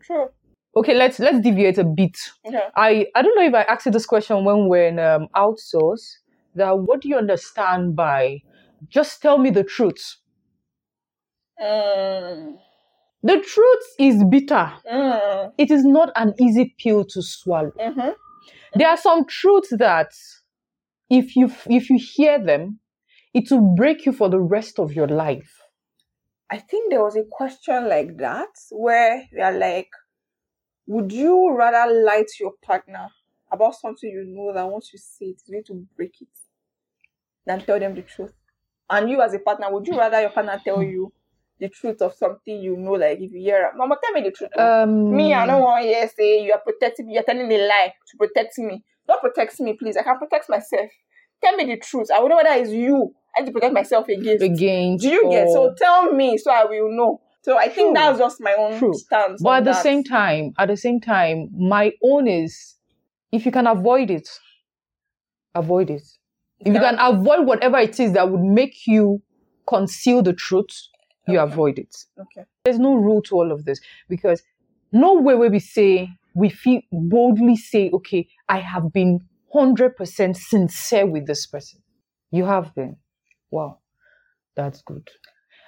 True. 0.00 0.28
Okay 0.74 0.94
let's 0.94 1.18
let's 1.18 1.40
deviate 1.40 1.78
a 1.78 1.84
bit 1.84 2.16
Yeah. 2.44 2.70
I, 2.76 3.06
I 3.14 3.22
don't 3.22 3.36
know 3.36 3.46
if 3.46 3.54
I 3.54 3.62
asked 3.62 3.86
you 3.86 3.92
this 3.92 4.06
question 4.06 4.44
when 4.44 4.68
we're 4.68 4.86
in 4.86 4.98
um, 4.98 5.28
outsource. 5.36 6.18
That 6.54 6.78
what 6.78 7.00
do 7.00 7.08
you 7.08 7.16
understand 7.16 7.96
by 7.96 8.42
just 8.88 9.22
tell 9.22 9.38
me 9.38 9.50
the 9.50 9.64
truth? 9.64 10.16
Mm. 11.60 12.58
The 13.22 13.40
truth 13.40 13.86
is 13.98 14.22
bitter. 14.24 14.72
Mm. 14.90 15.52
It 15.56 15.70
is 15.70 15.84
not 15.84 16.10
an 16.16 16.34
easy 16.40 16.74
pill 16.78 17.04
to 17.04 17.22
swallow. 17.22 17.72
Mm-hmm. 17.80 18.10
There 18.74 18.88
are 18.88 18.96
some 18.96 19.24
truths 19.26 19.72
that 19.78 20.12
if 21.08 21.36
you 21.36 21.52
if 21.66 21.88
you 21.88 21.98
hear 21.98 22.42
them, 22.42 22.80
it 23.32 23.50
will 23.50 23.74
break 23.76 24.04
you 24.06 24.12
for 24.12 24.28
the 24.28 24.40
rest 24.40 24.78
of 24.78 24.92
your 24.92 25.08
life. 25.08 25.60
I 26.50 26.58
think 26.58 26.90
there 26.90 27.02
was 27.02 27.16
a 27.16 27.24
question 27.30 27.88
like 27.88 28.18
that 28.18 28.50
where 28.70 29.26
they're 29.32 29.58
like, 29.58 29.88
would 30.92 31.10
you 31.10 31.54
rather 31.56 31.90
lie 31.90 32.22
to 32.22 32.34
your 32.38 32.52
partner 32.62 33.08
about 33.50 33.74
something 33.74 34.10
you 34.10 34.24
know 34.26 34.52
that 34.52 34.70
once 34.70 34.90
you 34.92 34.98
say 34.98 35.26
it, 35.26 35.36
it's 35.40 35.50
going 35.50 35.64
to 35.64 35.86
break 35.96 36.14
it 36.20 36.28
than 37.46 37.60
tell 37.64 37.80
them 37.80 37.94
the 37.94 38.02
truth? 38.02 38.32
And 38.90 39.08
you 39.08 39.22
as 39.22 39.32
a 39.32 39.38
partner, 39.38 39.72
would 39.72 39.86
you 39.86 39.98
rather 39.98 40.20
your 40.20 40.30
partner 40.30 40.60
tell 40.62 40.82
you 40.82 41.10
the 41.58 41.70
truth 41.70 42.02
of 42.02 42.12
something 42.14 42.60
you 42.60 42.76
know, 42.76 42.92
like 42.92 43.18
if 43.20 43.32
you 43.32 43.40
hear, 43.40 43.72
Mama, 43.74 43.96
tell 44.02 44.12
me 44.12 44.22
the 44.22 44.32
truth. 44.32 44.50
oh." 44.58 44.82
Um, 44.82 45.16
me, 45.16 45.32
I 45.32 45.46
don't 45.46 45.62
want 45.62 45.82
to 45.82 45.88
hear 45.88 46.08
say 46.14 46.44
you 46.44 46.52
are 46.52 46.60
protecting 46.60 47.06
me, 47.06 47.14
you're 47.14 47.22
telling 47.22 47.50
a 47.50 47.58
lie 47.66 47.94
to 48.10 48.16
protect 48.18 48.58
me. 48.58 48.84
Don't 49.08 49.20
protect 49.20 49.58
me, 49.60 49.72
please. 49.74 49.96
I 49.96 50.02
can 50.02 50.18
protect 50.18 50.48
myself. 50.50 50.90
Tell 51.42 51.56
me 51.56 51.64
the 51.64 51.78
truth. 51.78 52.08
I 52.14 52.20
will 52.20 52.28
know 52.28 52.36
whether 52.36 52.52
it's 52.52 52.70
you 52.70 53.14
I 53.34 53.40
need 53.40 53.46
to 53.46 53.52
protect 53.52 53.72
myself 53.72 54.08
against. 54.08 54.44
against. 54.44 55.02
Do 55.02 55.08
you 55.08 55.28
get? 55.30 55.48
So 55.48 55.74
tell 55.76 56.12
me 56.12 56.36
so 56.36 56.50
I 56.50 56.64
will 56.66 56.94
know. 56.94 57.20
So 57.42 57.58
I 57.58 57.64
True. 57.64 57.74
think 57.74 57.96
that's 57.96 58.18
just 58.18 58.40
my 58.40 58.54
own 58.54 58.78
True. 58.78 58.94
stance. 58.94 59.42
But 59.42 59.58
at 59.58 59.64
the 59.64 59.72
that. 59.72 59.82
same 59.82 60.04
time, 60.04 60.52
at 60.58 60.68
the 60.68 60.76
same 60.76 61.00
time, 61.00 61.48
my 61.56 61.92
own 62.02 62.28
is 62.28 62.76
if 63.32 63.44
you 63.44 63.52
can 63.52 63.66
avoid 63.66 64.10
it, 64.10 64.28
avoid 65.54 65.90
it. 65.90 66.02
If 66.60 66.72
you 66.74 66.80
can 66.80 66.96
avoid 67.00 67.46
whatever 67.46 67.78
it 67.78 67.98
is 67.98 68.12
that 68.12 68.30
would 68.30 68.42
make 68.42 68.86
you 68.86 69.20
conceal 69.66 70.22
the 70.22 70.32
truth, 70.32 70.70
you 71.26 71.40
Okay. 71.40 71.52
avoid 71.52 71.78
it. 71.78 71.96
Okay. 72.18 72.44
There's 72.64 72.78
no 72.78 72.94
rule 72.94 73.22
to 73.22 73.34
all 73.34 73.50
of 73.50 73.64
this 73.64 73.80
because 74.08 74.42
no 74.92 75.14
way 75.14 75.34
where 75.34 75.50
we 75.50 75.58
say 75.58 76.08
we 76.34 76.48
feel 76.48 76.80
boldly 76.92 77.56
say, 77.56 77.90
okay, 77.92 78.28
I 78.48 78.58
have 78.58 78.92
been 78.92 79.20
hundred 79.52 79.96
percent 79.96 80.36
sincere 80.36 81.06
with 81.06 81.26
this 81.26 81.46
person. 81.46 81.82
You 82.30 82.44
have 82.44 82.74
been. 82.74 82.96
Wow, 83.50 83.80
that's 84.54 84.80
good. 84.82 85.10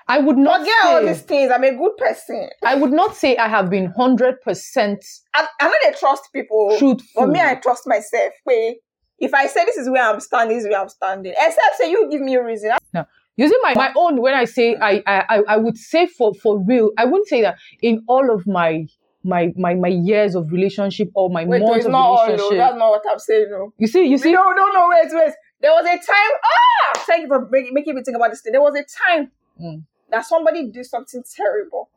I 0.06 0.18
would 0.18 0.36
not 0.36 0.60
Forget 0.60 0.74
all 0.84 1.06
these 1.06 1.22
things. 1.22 1.50
I'm 1.50 1.64
a 1.64 1.74
good 1.74 1.96
person. 1.96 2.50
I 2.62 2.74
would 2.74 2.92
not 2.92 3.16
say 3.16 3.36
I 3.36 3.48
have 3.48 3.70
been 3.70 3.86
hundred 3.86 4.40
percent 4.42 5.04
I, 5.34 5.46
I 5.60 5.68
know 5.68 5.74
they 5.84 5.92
trust 5.98 6.24
people. 6.32 6.76
truthful. 6.78 7.22
But 7.22 7.30
me, 7.30 7.40
I 7.40 7.54
trust 7.54 7.86
myself. 7.86 8.32
Wait, 8.44 8.78
if 9.18 9.32
I 9.32 9.46
say 9.46 9.64
this 9.64 9.76
is 9.76 9.88
where 9.88 10.02
I'm 10.02 10.20
standing, 10.20 10.56
this 10.56 10.64
is 10.66 10.70
where 10.70 10.80
I'm 10.80 10.88
standing. 10.88 11.32
Except 11.36 11.76
say 11.78 11.90
you 11.90 12.08
give 12.10 12.20
me 12.20 12.34
a 12.34 12.44
reason. 12.44 12.72
No. 12.92 13.06
Using 13.36 13.58
my, 13.62 13.74
my 13.74 13.92
own, 13.96 14.20
when 14.20 14.34
I 14.34 14.44
say 14.44 14.76
I, 14.76 15.02
I 15.06 15.42
I- 15.48 15.56
would 15.56 15.76
say 15.76 16.06
for 16.06 16.34
for 16.34 16.58
real, 16.62 16.90
I 16.98 17.04
wouldn't 17.06 17.26
say 17.28 17.40
that 17.42 17.56
in 17.82 18.04
all 18.06 18.32
of 18.32 18.46
my 18.46 18.86
my 19.24 19.52
my 19.56 19.74
my 19.74 19.88
years 19.88 20.34
of 20.34 20.52
relationship 20.52 21.08
or 21.14 21.30
my 21.30 21.44
Wait, 21.46 21.60
months 21.62 21.78
it's 21.78 21.86
of 21.86 21.92
not 21.92 22.06
all. 22.06 22.26
relationship. 22.26 22.50
No, 22.52 22.58
that's 22.58 22.76
not 22.78 22.90
what 22.90 23.02
I'm 23.10 23.18
saying. 23.18 23.46
No. 23.50 23.72
you 23.78 23.86
see, 23.86 24.04
you 24.04 24.18
see, 24.18 24.32
No, 24.32 24.42
no, 24.44 24.66
no, 24.68 24.88
wait, 24.90 25.08
wait. 25.12 25.32
There 25.60 25.72
was 25.72 25.84
a 25.86 25.96
time. 25.96 26.32
Ah, 26.44 26.92
thank 27.06 27.22
you 27.22 27.28
for 27.28 27.48
making, 27.50 27.72
making 27.72 27.94
me 27.94 28.02
think 28.04 28.16
about 28.16 28.30
this 28.30 28.42
thing. 28.42 28.52
There 28.52 28.60
was 28.62 28.74
a 28.76 28.84
time 28.84 29.32
Mm. 29.60 29.84
That 30.14 30.26
somebody 30.26 30.70
did 30.70 30.86
something 30.86 31.22
terrible. 31.36 31.90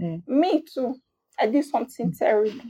Mm. 0.00 0.22
Me 0.28 0.62
too. 0.62 0.94
I 1.38 1.46
did 1.46 1.64
something 1.64 2.12
terrible. 2.12 2.64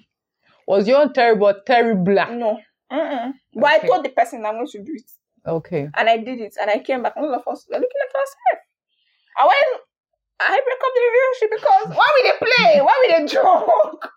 was 0.66 0.88
your 0.88 1.08
terrible, 1.12 1.54
terrible? 1.66 2.14
No. 2.14 2.58
Mm-mm. 2.90 3.32
But 3.54 3.64
I 3.64 3.78
told 3.80 4.04
the 4.04 4.08
person 4.08 4.44
I'm 4.46 4.54
going 4.54 4.66
to 4.66 4.82
do 4.82 4.92
it. 4.94 5.10
Okay. 5.46 5.88
And 5.94 6.08
I 6.08 6.16
did 6.16 6.40
it. 6.40 6.56
And 6.60 6.70
I 6.70 6.78
came 6.78 7.02
back. 7.02 7.14
All 7.16 7.34
of 7.34 7.46
us 7.46 7.66
were 7.68 7.76
looking 7.76 8.02
at 8.02 8.14
ourselves. 8.14 8.64
I 9.36 9.44
went, 9.44 9.82
I 10.40 10.60
break 10.64 10.80
up 10.84 10.92
the 10.94 11.02
relationship 11.12 11.50
because 11.60 11.96
why 11.96 12.08
we 12.16 12.22
they 12.30 12.38
play? 12.38 12.80
Why 12.80 12.94
we 13.02 13.26
they 13.26 13.32
joke? 13.32 14.10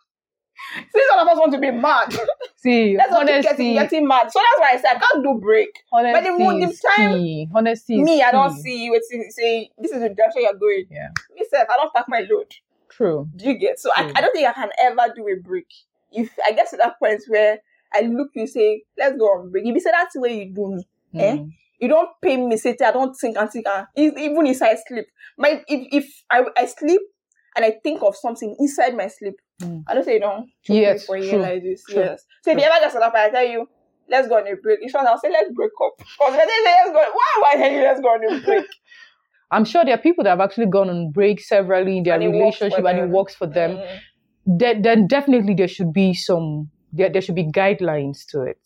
Since 0.76 1.06
all 1.14 1.20
of 1.20 1.28
us 1.28 1.38
want 1.38 1.52
to 1.54 1.60
be 1.60 1.72
mad. 1.72 2.14
See, 2.58 2.96
keep 3.00 3.12
honesty, 3.12 3.42
getting, 3.42 3.74
getting 3.74 4.08
mad. 4.08 4.32
So 4.32 4.40
that's 4.40 4.60
why 4.60 4.70
I 4.74 4.78
said 4.78 4.98
I 4.98 5.00
can't 5.00 5.24
do 5.24 5.40
break. 5.42 5.70
but 5.92 6.02
the 6.24 6.32
the 6.32 6.78
time- 6.98 7.14
key. 7.20 7.48
Honesty 7.54 8.00
is 8.00 8.06
Me, 8.06 8.22
I 8.22 8.32
don't 8.32 8.54
see 8.54 8.86
you 8.86 9.00
say, 9.30 9.70
this 9.78 9.92
is 9.92 10.02
the 10.02 10.10
direction 10.10 10.44
you're 10.44 10.54
going. 10.54 10.86
Yeah. 10.90 11.10
Me 11.36 11.46
self, 11.50 11.68
I 11.70 11.78
don't 11.78 11.94
pack 11.94 12.06
my 12.08 12.20
load. 12.30 12.54
True. 12.90 13.28
Do 13.36 13.46
you 13.46 13.58
get? 13.58 13.80
So 13.80 13.90
I. 13.96 14.12
I 14.16 14.22
don't 14.22 14.34
think 14.34 14.48
I 14.48 14.54
can 14.54 14.70
ever 14.84 15.14
do 15.16 15.28
a 15.28 15.36
break. 15.42 15.68
If 16.12 16.30
I 16.46 16.52
get 16.52 16.70
to 16.72 16.78
that 16.78 17.00
point 17.00 17.22
where 17.30 17.60
I 17.94 18.02
look 18.02 18.30
you 18.36 18.48
say, 18.48 18.84
let's 18.98 19.18
go 19.18 19.26
on 19.26 19.50
break. 19.52 19.66
If 19.66 19.74
you 19.76 19.80
say 19.80 19.92
that's 19.92 20.14
the 20.14 20.20
way 20.22 20.44
you 20.44 20.54
do, 20.54 20.82
Eh? 21.14 21.36
Mm. 21.38 21.52
you 21.80 21.88
don't 21.88 22.10
pay 22.22 22.38
me 22.38 22.58
say 22.58 22.76
I 22.86 22.92
don't 22.92 23.14
think 23.14 23.38
and 23.38 23.50
think 23.50 23.66
e- 23.98 24.12
even 24.18 24.46
if 24.46 24.62
I 24.62 24.76
sleep. 24.88 25.06
My 25.38 25.64
if 25.68 25.88
if 25.92 26.24
I, 26.30 26.44
I 26.58 26.66
sleep 26.68 27.02
and 27.56 27.66
I 27.66 27.72
think 27.84 28.02
of 28.04 28.16
something 28.16 28.56
inside 28.60 28.96
my 28.96 29.08
sleep, 29.08 29.36
Mm. 29.62 29.84
I 29.88 29.94
don't 29.94 30.04
say 30.04 30.20
no. 30.20 30.46
Yes, 30.68 31.06
for 31.06 31.18
you 31.18 31.32
true, 31.32 31.42
like 31.42 31.64
this. 31.64 31.84
true, 31.84 32.02
Yes. 32.02 32.26
So 32.44 32.52
if 32.52 32.58
you 32.58 32.64
ever 32.64 32.80
get 32.80 32.92
set 32.92 33.02
up, 33.02 33.14
I 33.14 33.30
tell 33.30 33.46
you, 33.46 33.68
let's 34.10 34.28
go 34.28 34.38
on 34.38 34.48
a 34.48 34.56
break. 34.56 34.80
In 34.82 34.90
short, 34.90 35.06
I'll 35.06 35.20
say 35.20 35.30
let's 35.32 35.52
break 35.54 35.72
up. 35.84 35.94
Because 35.98 36.32
when 36.32 36.48
they 36.48 36.64
say 36.64 36.74
let's 36.84 36.92
go, 36.92 37.12
why 37.42 37.52
I 37.54 37.56
telling 37.56 37.76
you 37.76 37.84
let's 37.84 38.02
go 38.02 38.08
on 38.08 38.34
a 38.34 38.46
break? 38.46 38.66
I'm 39.52 39.66
sure 39.66 39.84
there 39.84 39.96
are 39.96 40.02
people 40.02 40.24
that 40.24 40.30
have 40.30 40.40
actually 40.40 40.68
gone 40.68 40.90
on 40.90 41.12
break 41.12 41.42
severally 41.42 41.98
in 41.98 42.04
their 42.04 42.14
And 42.14 42.24
it 42.24 42.30
works 42.30 42.58
for 42.58 42.66
relationship 42.66 42.86
and 42.86 43.00
it 43.00 43.10
works 43.10 43.36
for 43.36 43.48
them. 43.48 43.72
Mm, 43.72 44.00
Then, 44.46 44.82
then 44.82 45.08
definitely 45.08 45.56
there 45.56 45.68
should 45.68 45.92
be 45.92 46.14
some 46.14 46.70
there, 46.94 47.10
there 47.10 47.22
should 47.22 47.36
be 47.36 47.46
guidelines 47.46 48.26
to 48.28 48.42
it. 48.44 48.60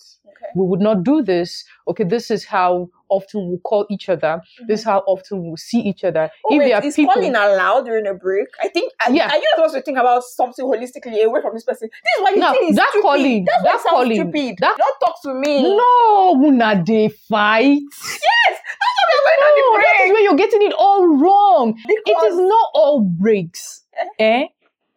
Okay. 0.45 0.51
We 0.55 0.65
would 0.67 0.81
not 0.81 1.03
do 1.03 1.21
this. 1.21 1.65
Okay, 1.87 2.03
this 2.03 2.29
is 2.31 2.45
how 2.45 2.89
often 3.09 3.47
we'll 3.49 3.59
call 3.59 3.85
each 3.89 4.09
other. 4.09 4.41
Mm-hmm. 4.41 4.65
This 4.67 4.79
is 4.81 4.85
how 4.85 4.99
often 5.07 5.43
we'll 5.43 5.57
see 5.57 5.79
each 5.79 6.03
other. 6.03 6.29
Oh, 6.45 6.55
if 6.55 6.59
wait, 6.59 6.67
there 6.69 6.77
are 6.77 6.83
is 6.85 6.95
people, 6.95 7.13
calling 7.13 7.35
allowed 7.35 7.85
during 7.85 8.07
a 8.07 8.13
break? 8.13 8.47
I 8.61 8.69
think. 8.69 8.91
Are, 9.05 9.11
Yeah. 9.13 9.29
are 9.29 9.35
you 9.37 9.43
not 9.43 9.55
supposed 9.57 9.75
to 9.75 9.81
think 9.81 9.97
about 9.97 10.23
something 10.23 10.65
holistically 10.65 11.23
away 11.23 11.41
from 11.41 11.53
this 11.53 11.63
person? 11.63 11.89
This 11.91 12.17
is 12.17 12.23
why 12.23 12.29
you 12.31 12.37
No, 12.39 12.51
think 12.53 12.75
that 12.75 12.89
stupid. 12.89 13.03
calling, 13.03 13.45
That's 13.45 13.63
why 13.63 13.71
that 13.71 13.85
it 13.85 13.89
calling, 13.89 14.15
stupid. 14.31 14.55
that- 14.59 14.77
Don't 14.77 14.99
talk 14.99 15.21
to 15.23 15.33
me. 15.33 15.61
no, 15.77 16.41
una 16.43 16.83
they 16.85 17.09
fight. 17.09 17.79
Yes, 17.81 18.59
that's 18.81 18.97
what 18.97 19.25
we're 19.25 19.73
No, 19.73 19.79
that 19.79 20.05
is 20.05 20.11
where 20.13 20.21
you're 20.23 20.35
getting 20.35 20.61
it 20.63 20.73
all 20.77 21.05
wrong. 21.07 21.75
It 21.87 22.03
Because 22.05 22.33
is 22.33 22.39
not 22.39 22.69
all 22.73 23.01
breaks 23.01 23.83
eh? 23.97 24.05
Eh? 24.19 24.43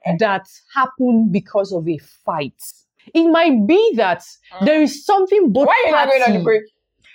eh, 0.07 0.17
that 0.19 0.47
happen 0.75 1.29
because 1.31 1.73
of 1.73 1.87
a 1.89 1.99
fight. 2.25 2.63
It 3.15 3.29
might 3.31 3.67
be 3.67 3.93
that 3.97 4.23
there 4.65 4.83
is 4.83 5.05
something 5.05 5.53
both 5.53 5.67
why 5.67 5.83
are 5.85 5.89
you 5.89 5.93
not 5.95 6.09
going 6.09 6.23
on 6.23 6.33
the 6.35 6.43
break? 6.43 6.63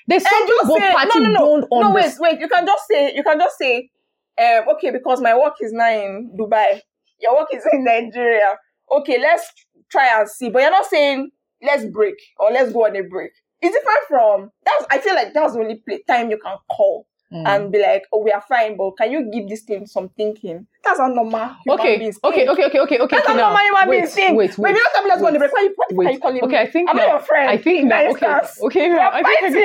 There's 0.07 0.23
something 0.23 0.55
both 0.63 0.79
say- 0.79 0.91
parties 0.91 1.11
no, 1.15 1.21
no, 1.21 1.31
no. 1.31 1.61
don't 1.61 1.81
No, 1.81 1.93
wait, 1.93 2.13
wait. 2.19 2.39
You 2.39 2.49
can 2.49 2.65
just 2.65 2.87
say. 2.87 3.13
You 3.15 3.23
can 3.23 3.39
just 3.39 3.57
say. 3.57 3.89
Um, 4.37 4.67
okay, 4.75 4.89
because 4.89 5.21
my 5.21 5.37
work 5.37 5.53
is 5.61 5.71
now 5.71 5.91
in 5.91 6.35
Dubai. 6.37 6.81
Your 7.19 7.35
work 7.35 7.49
is 7.53 7.63
in 7.71 7.83
Nigeria. 7.83 8.57
Okay, 8.91 9.19
let's 9.19 9.47
try 9.91 10.19
and 10.19 10.27
see. 10.27 10.49
But 10.49 10.63
you're 10.63 10.71
not 10.71 10.85
saying 10.85 11.29
let's 11.61 11.85
break 11.85 12.15
or 12.37 12.51
let's 12.51 12.73
go 12.73 12.85
on 12.85 12.95
a 12.95 13.03
break. 13.03 13.31
It's 13.61 13.75
different 13.75 13.99
from 14.09 14.51
that's. 14.65 14.85
I 14.91 14.97
feel 14.97 15.15
like 15.15 15.33
that's 15.33 15.53
the 15.53 15.59
only 15.59 15.75
play, 15.75 16.03
time 16.07 16.29
you 16.29 16.37
can 16.37 16.57
call 16.69 17.05
Mm. 17.34 17.47
and 17.47 17.71
be 17.71 17.79
like, 17.81 18.03
"Oh, 18.13 18.19
we 18.21 18.31
are 18.31 18.41
fine, 18.47 18.77
but 18.77 18.91
can 18.95 19.11
you 19.11 19.31
give 19.31 19.49
this 19.49 19.61
thing 19.63 19.88
some 19.88 20.09
thinking?" 20.09 20.67
That's 20.84 20.99
how 20.99 21.07
normal 21.07 21.49
human 21.65 21.79
okay, 21.79 21.97
beings 21.97 22.19
okay, 22.23 22.45
think. 22.45 22.49
okay, 22.51 22.65
okay, 22.65 22.79
okay, 22.79 22.99
okay. 22.99 23.15
That's 23.15 23.27
okay, 23.27 23.39
how 23.39 23.49
normal 23.49 23.63
human 23.63 23.89
wait, 23.89 23.97
beings 24.01 24.13
think. 24.13 24.38
wait, 24.38 24.57
wait, 24.59 24.69
if 24.71 24.77
you 24.77 24.84
don't 24.84 24.93
tell 24.93 25.03
me 25.03 25.09
let's 25.09 25.21
go 25.21 25.27
on 25.27 25.34
the 25.34 25.39
break, 25.39 25.51
why 25.53 25.61
you, 25.61 25.73
what 25.75 25.91
are 25.91 25.95
wait. 25.95 26.13
you 26.13 26.19
calling 26.19 26.43
Okay, 26.43 26.51
me? 26.51 26.57
I 26.59 26.69
think 26.69 26.89
I'm 26.91 26.95
now, 26.97 27.03
not 27.03 27.11
your 27.11 27.19
friend. 27.21 27.49
I 27.49 27.57
think 27.57 27.86
now. 27.88 28.01
Okay, 28.09 28.19
class. 28.19 28.59
okay, 28.61 28.89
now. 28.89 29.09
I 29.11 29.23
think, 29.23 29.39
fighting. 29.39 29.57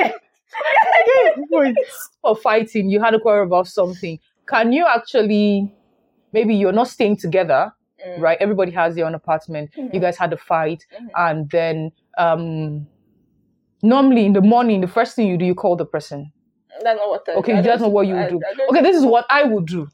okay. 1.53 1.73
or 2.23 2.35
fighting, 2.35 2.89
you 2.89 2.99
had 3.01 3.13
a 3.13 3.19
quarrel 3.19 3.45
about 3.45 3.67
something. 3.67 4.17
Can 4.47 4.73
you 4.73 4.87
actually, 4.87 5.71
maybe 6.33 6.55
you're 6.55 6.71
not 6.71 6.87
staying 6.87 7.17
together, 7.17 7.71
Mm. 8.07 8.19
right? 8.21 8.37
Everybody 8.39 8.71
has 8.71 8.95
their 8.95 9.05
own 9.05 9.13
apartment. 9.13 9.71
Mhm. 9.77 9.93
You 9.93 9.99
guys 9.99 10.17
had 10.17 10.31
a 10.31 10.37
fight, 10.37 10.85
Mhm. 10.93 11.09
and 11.17 11.49
then 11.51 11.91
um, 12.17 12.87
normally 13.83 14.25
in 14.25 14.33
the 14.33 14.41
morning, 14.41 14.81
the 14.81 14.87
first 14.87 15.15
thing 15.15 15.27
you 15.27 15.37
do, 15.37 15.45
you 15.45 15.53
call 15.53 15.75
the 15.75 15.85
person. 15.85 16.31
That's 16.83 16.97
not 16.97 17.09
what 17.09 17.23
I 17.27 17.31
Okay, 17.33 17.53
I 17.53 17.61
that's 17.61 17.81
not 17.81 17.91
what 17.91 18.07
you 18.07 18.15
would 18.15 18.29
do. 18.29 18.41
Okay, 18.69 18.81
this 18.81 18.97
is 18.97 19.05
what 19.05 19.25
I 19.29 19.43
would 19.43 19.65
do. 19.65 19.87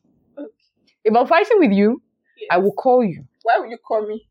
If 1.04 1.16
I'm 1.16 1.28
fighting 1.28 1.60
with 1.60 1.72
you, 1.72 2.02
I 2.50 2.58
will 2.58 2.74
call 2.74 3.04
you. 3.04 3.26
Why 3.44 3.58
will 3.60 3.68
you 3.68 3.78
call 3.78 4.06
me? 4.08 4.28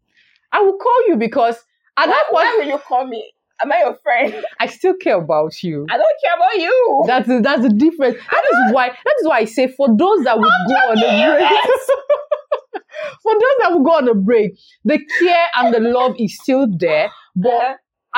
I 0.53 0.61
will 0.61 0.77
call 0.79 1.09
you 1.09 1.17
because 1.17 1.57
at 1.97 2.07
Why, 2.07 2.13
that 2.13 2.25
why 2.31 2.45
point, 2.47 2.67
will 2.67 2.73
you 2.75 2.79
call 2.79 3.07
me? 3.07 3.33
Am 3.63 3.73
I 3.73 3.79
your 3.79 3.97
friend? 4.03 4.35
I 4.61 4.67
still 4.67 4.95
care 4.95 5.17
about 5.17 5.63
you. 5.63 5.87
I 5.89 5.97
don't 5.97 6.07
care 6.25 6.37
about 6.37 6.55
you. 6.57 7.05
That's 7.07 7.29
the, 7.29 7.41
that's 7.41 7.63
the 7.63 7.69
difference. 7.71 8.17
That 8.31 8.45
is 8.53 8.73
why 8.75 8.89
that 8.89 9.15
is 9.21 9.27
why 9.29 9.39
I 9.39 9.45
say 9.45 9.69
for 9.69 9.89
those 9.89 10.25
that 10.25 10.37
would 10.37 10.45
go 10.45 10.75
on 10.75 10.99
a 10.99 11.35
break, 11.37 11.49
for 13.23 13.33
those 13.35 13.57
that 13.63 13.73
would 13.73 13.85
go 13.85 13.93
on 13.97 14.09
a 14.09 14.15
break, 14.15 14.53
the 14.85 14.99
care 15.21 15.47
and 15.57 15.75
the 15.75 15.81
love 15.81 16.15
is 16.19 16.39
still 16.41 16.67
there. 16.69 17.11
But 17.37 17.53
Uh-huh. 17.53 17.75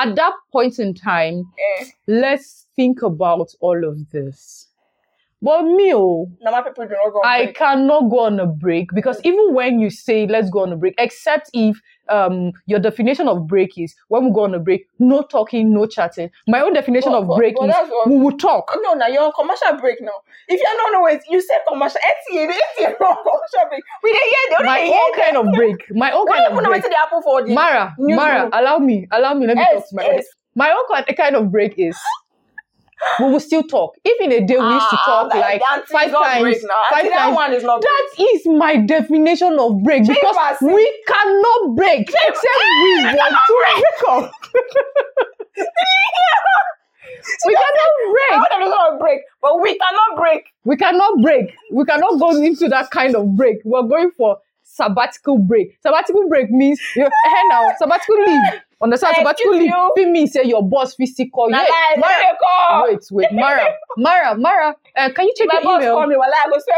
at 0.09 0.15
that 0.15 0.33
point 0.51 0.79
in 0.79 0.93
time, 0.93 1.43
Eh, 1.79 1.85
let's 2.07 2.66
think 2.77 3.01
about 3.01 3.49
all 3.59 3.83
of 3.83 4.09
this. 4.11 4.67
But 5.39 5.65
me, 5.65 5.93
oh, 5.93 6.31
normal 6.41 6.63
people 6.63 6.87
do 6.87 6.95
not 6.95 7.13
go. 7.13 7.21
I 7.23 7.45
break. 7.45 7.55
cannot 7.57 8.09
go 8.09 8.21
on 8.21 8.39
a 8.39 8.47
break 8.47 8.89
because 8.95 9.21
even 9.23 9.53
when 9.53 9.79
you 9.79 9.91
say 9.91 10.25
let's 10.25 10.49
go 10.49 10.61
on 10.63 10.73
a 10.73 10.77
break, 10.77 10.95
except 10.97 11.51
if 11.53 11.79
um 12.09 12.53
your 12.65 12.79
definition 12.79 13.27
of 13.27 13.45
break 13.45 13.77
is 13.77 13.93
when 14.07 14.25
we 14.25 14.31
go 14.31 14.45
on 14.45 14.55
a 14.55 14.59
break, 14.59 14.87
no 14.97 15.21
talking, 15.21 15.71
no 15.71 15.85
chatting. 15.85 16.31
My 16.47 16.61
own 16.61 16.73
definition 16.73 17.11
But- 17.11 17.19
of 17.21 17.27
but- 17.27 17.37
break 17.37 17.55
but 17.55 17.69
is 17.69 17.75
what- 17.91 18.09
we 18.09 18.17
will 18.17 18.35
talk. 18.35 18.75
No, 18.81 18.95
now 18.95 19.05
you're 19.05 19.21
on 19.21 19.31
commercial 19.39 19.77
break 19.79 20.01
now. 20.01 20.17
If 20.47 20.59
you're 20.59 20.77
not 20.91 20.97
always, 20.97 21.21
you 21.29 21.39
say 21.39 21.53
commercial. 21.67 22.01
NTA, 22.01 22.47
NTA, 22.47 22.85
on 23.05 23.17
commercial 23.21 23.69
break. 23.69 23.83
We 24.01 24.13
didn't 24.13 24.29
hear. 24.33 24.57
They 24.57 24.65
My 24.65 24.79
hear 24.79 24.99
own 25.05 25.23
kind 25.23 25.37
of 25.37 25.53
break. 25.53 25.95
My 25.95 26.11
own 26.13 26.25
kind 26.25 26.45
of 26.47 26.63
break. 26.63 26.81
dey 26.81 26.95
happen 26.95 27.21
for 27.21 27.43
the 27.45 27.53
Mara, 27.53 27.93
Mara, 27.99 28.49
allow 28.53 28.79
me, 28.79 29.07
allow 29.11 29.35
me. 29.35 29.45
Let 29.45 29.57
me 29.57 29.65
talk 29.71 29.87
to 29.89 29.95
my 29.95 30.03
yes. 30.03 30.25
My 30.55 30.71
own 30.71 31.15
kind 31.15 31.35
of 31.35 31.51
break 31.51 31.75
is 31.77 31.95
we 33.19 33.25
will 33.31 33.39
still 33.39 33.63
talk. 33.63 33.95
If 34.03 34.19
in 34.21 34.31
a 34.31 34.45
day 34.45 34.57
we 34.57 34.63
used 34.73 34.89
to 34.89 34.97
Ah, 34.97 35.05
talk 35.05 35.31
that- 35.33 35.39
like 35.39 35.61
five 35.87 36.11
times, 36.11 36.41
break 36.41 36.57
now. 36.63 36.81
five 36.91 37.03
that 37.05 37.17
times. 37.17 37.35
one 37.35 37.53
is 37.53 37.63
not 37.63 37.81
break. 37.81 37.89
That 37.91 38.23
is 38.33 38.41
my 38.47 38.77
definition 38.77 39.57
of 39.59 39.83
break 39.83 40.07
because 40.07 40.57
we 40.61 41.03
cannot 41.07 41.75
break 41.75 42.01
except 42.09 42.37
we 42.83 43.03
want 43.05 43.35
to 43.35 43.53
break 43.59 43.83
up. 44.09 44.31
we 47.45 47.53
cannot 47.55 47.91
I 47.97 48.37
break. 48.37 48.49
them 48.49 48.71
to 48.71 48.97
break, 48.99 49.19
but 49.41 49.59
we 49.61 49.77
cannot 49.77 50.17
break. 50.19 50.43
We 50.65 50.75
cannot 50.77 51.21
break. 51.21 51.53
We 51.71 51.85
cannot 51.85 52.19
go 52.19 52.29
into 52.41 52.67
that 52.69 52.89
kind 52.91 53.15
of 53.15 53.35
break. 53.35 53.57
We're 53.65 53.83
going 53.83 54.11
for 54.17 54.37
sabbatical 54.63 55.37
break. 55.39 55.77
Sabbatical 55.81 56.27
break 56.29 56.49
means 56.51 56.79
you 56.95 57.03
hey 57.03 57.41
now 57.49 57.69
sabbatical 57.77 58.15
leave. 58.25 58.61
Understand? 58.81 59.15
Hey, 59.15 59.21
sabbatical 59.23 59.51
leave. 59.53 59.63
you. 59.63 59.91
Fit 59.95 60.09
mean 60.09 60.27
say 60.27 60.43
your 60.43 60.61
boss 60.67 60.93
physically 60.95 61.29
call 61.31 61.47
you. 61.47 61.51
Na 61.55 61.59
Hey, 61.59 61.99
Mara, 61.99 62.13
dey 62.17 62.37
call. 62.39 62.83
wait, 62.83 62.99
wait, 63.11 63.27
Mara, 63.31 63.65
Mara, 63.97 64.37
Mara. 64.37 64.75
Uh, 64.95 65.09
can 65.15 65.25
you 65.25 65.33
check 65.35 65.47
My 65.47 65.55
your 65.55 65.63
boss 65.63 65.81
email? 65.81 65.95
call 65.95 66.07
me, 66.07 66.15
wala 66.17 66.31
I 66.35 66.49
go 66.49 66.59
say. 66.59 66.71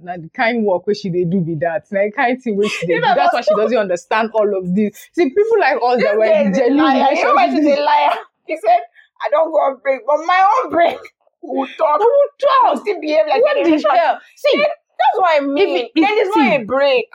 na 0.00 0.16
the 0.16 0.28
kind 0.30 0.64
work 0.64 0.86
where 0.86 0.94
she 0.94 1.08
they 1.10 1.24
do 1.24 1.40
be 1.40 1.54
that. 1.56 1.86
Na 1.90 2.00
the 2.04 2.12
kind 2.12 2.40
thing 2.42 2.56
where 2.56 2.68
she 2.68 2.86
dey 2.86 2.94
do. 2.96 3.00
That's 3.16 3.32
why 3.32 3.40
she 3.40 3.54
doesn't 3.54 3.78
understand 3.78 4.30
all 4.34 4.56
of 4.58 4.74
this. 4.74 5.08
See, 5.12 5.30
people 5.30 5.58
like 5.60 5.76
us 5.82 6.02
that 6.02 6.16
were 6.16 6.26
guy 6.26 6.40
in 6.42 6.52
is 6.52 6.58
a 6.58 6.70
liar. 6.70 7.12
You 7.14 7.24
know 7.24 7.34
why 7.34 7.48
she's 7.50 7.66
a 7.66 7.80
liar? 7.80 8.10
He 8.46 8.56
said, 8.56 8.80
I 9.24 9.30
don't 9.30 9.50
go 9.50 9.56
on 9.58 9.78
break, 9.82 10.00
but 10.06 10.18
my 10.26 10.42
own 10.64 10.70
break, 10.70 10.98
we 11.42 11.58
will 11.58 11.66
talk. 11.78 11.98
Who 12.00 12.04
would 12.04 12.48
I'll 12.64 12.74
talk? 12.74 12.82
still 12.82 13.00
behave 13.00 13.26
like 13.28 13.42
What 13.42 13.56
a 13.56 13.64
the 13.64 13.70
relationship. 13.70 13.98
hell? 13.98 14.20
See, 14.36 14.58
That's 14.58 15.16
what 15.16 15.42
I 15.42 15.46
mean. 15.46 15.88
then 15.96 16.04
it's 16.06 16.36
not 16.36 16.60
a 16.60 16.64
break. 16.64 17.06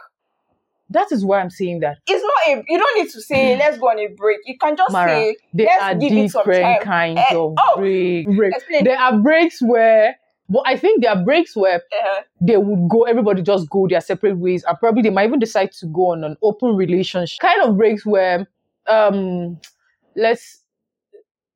That 0.94 1.12
is 1.12 1.26
why 1.26 1.40
I'm 1.42 1.50
saying 1.50 1.80
that. 1.82 1.98
It's 2.08 2.24
not 2.24 2.58
a. 2.58 2.64
You 2.68 2.78
don't 2.80 2.98
need 3.04 3.12
to 3.12 3.22
say 3.22 3.58
let's 3.58 3.78
go 3.78 3.88
on 3.88 4.00
a 4.00 4.08
break. 4.16 4.40
You 4.46 4.58
can 4.58 4.76
just 4.78 4.92
Mara, 4.92 5.10
say 5.10 5.36
there 5.54 5.68
let's 5.68 5.84
are 5.84 5.96
give 5.96 6.14
it 6.14 6.32
some 6.32 6.44
different 6.46 6.82
time. 6.84 7.16
kinds 7.16 7.20
Eh, 7.30 7.36
of 7.36 7.54
oh, 7.58 7.74
break. 7.78 8.28
break. 8.36 8.54
There 8.84 8.98
are 9.00 9.18
breaks 9.20 9.62
where, 9.62 10.16
but 10.50 10.64
I 10.66 10.78
think 10.78 11.02
there 11.04 11.12
are 11.12 11.24
breaks 11.24 11.56
where 11.56 11.76
Uh, 12.06 12.22
they 12.42 12.58
would 12.58 12.90
go, 12.90 13.04
everybody 13.04 13.42
just 13.42 13.70
go 13.70 13.88
their 13.88 14.02
separate 14.02 14.38
ways, 14.38 14.64
and 14.68 14.78
probably 14.80 15.02
they 15.02 15.10
might 15.10 15.28
even 15.28 15.40
decide 15.40 15.72
to 15.74 15.86
go 15.88 16.12
on 16.12 16.24
an 16.24 16.36
open 16.42 16.76
relationship. 16.76 17.40
Kind 17.40 17.62
of 17.64 17.78
breaks 17.78 18.06
where, 18.06 18.48
um, 18.88 19.60
let's 20.16 20.62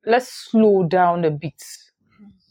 let's 0.06 0.28
slow 0.28 0.84
down 0.84 1.24
a 1.24 1.30
bit. 1.30 1.62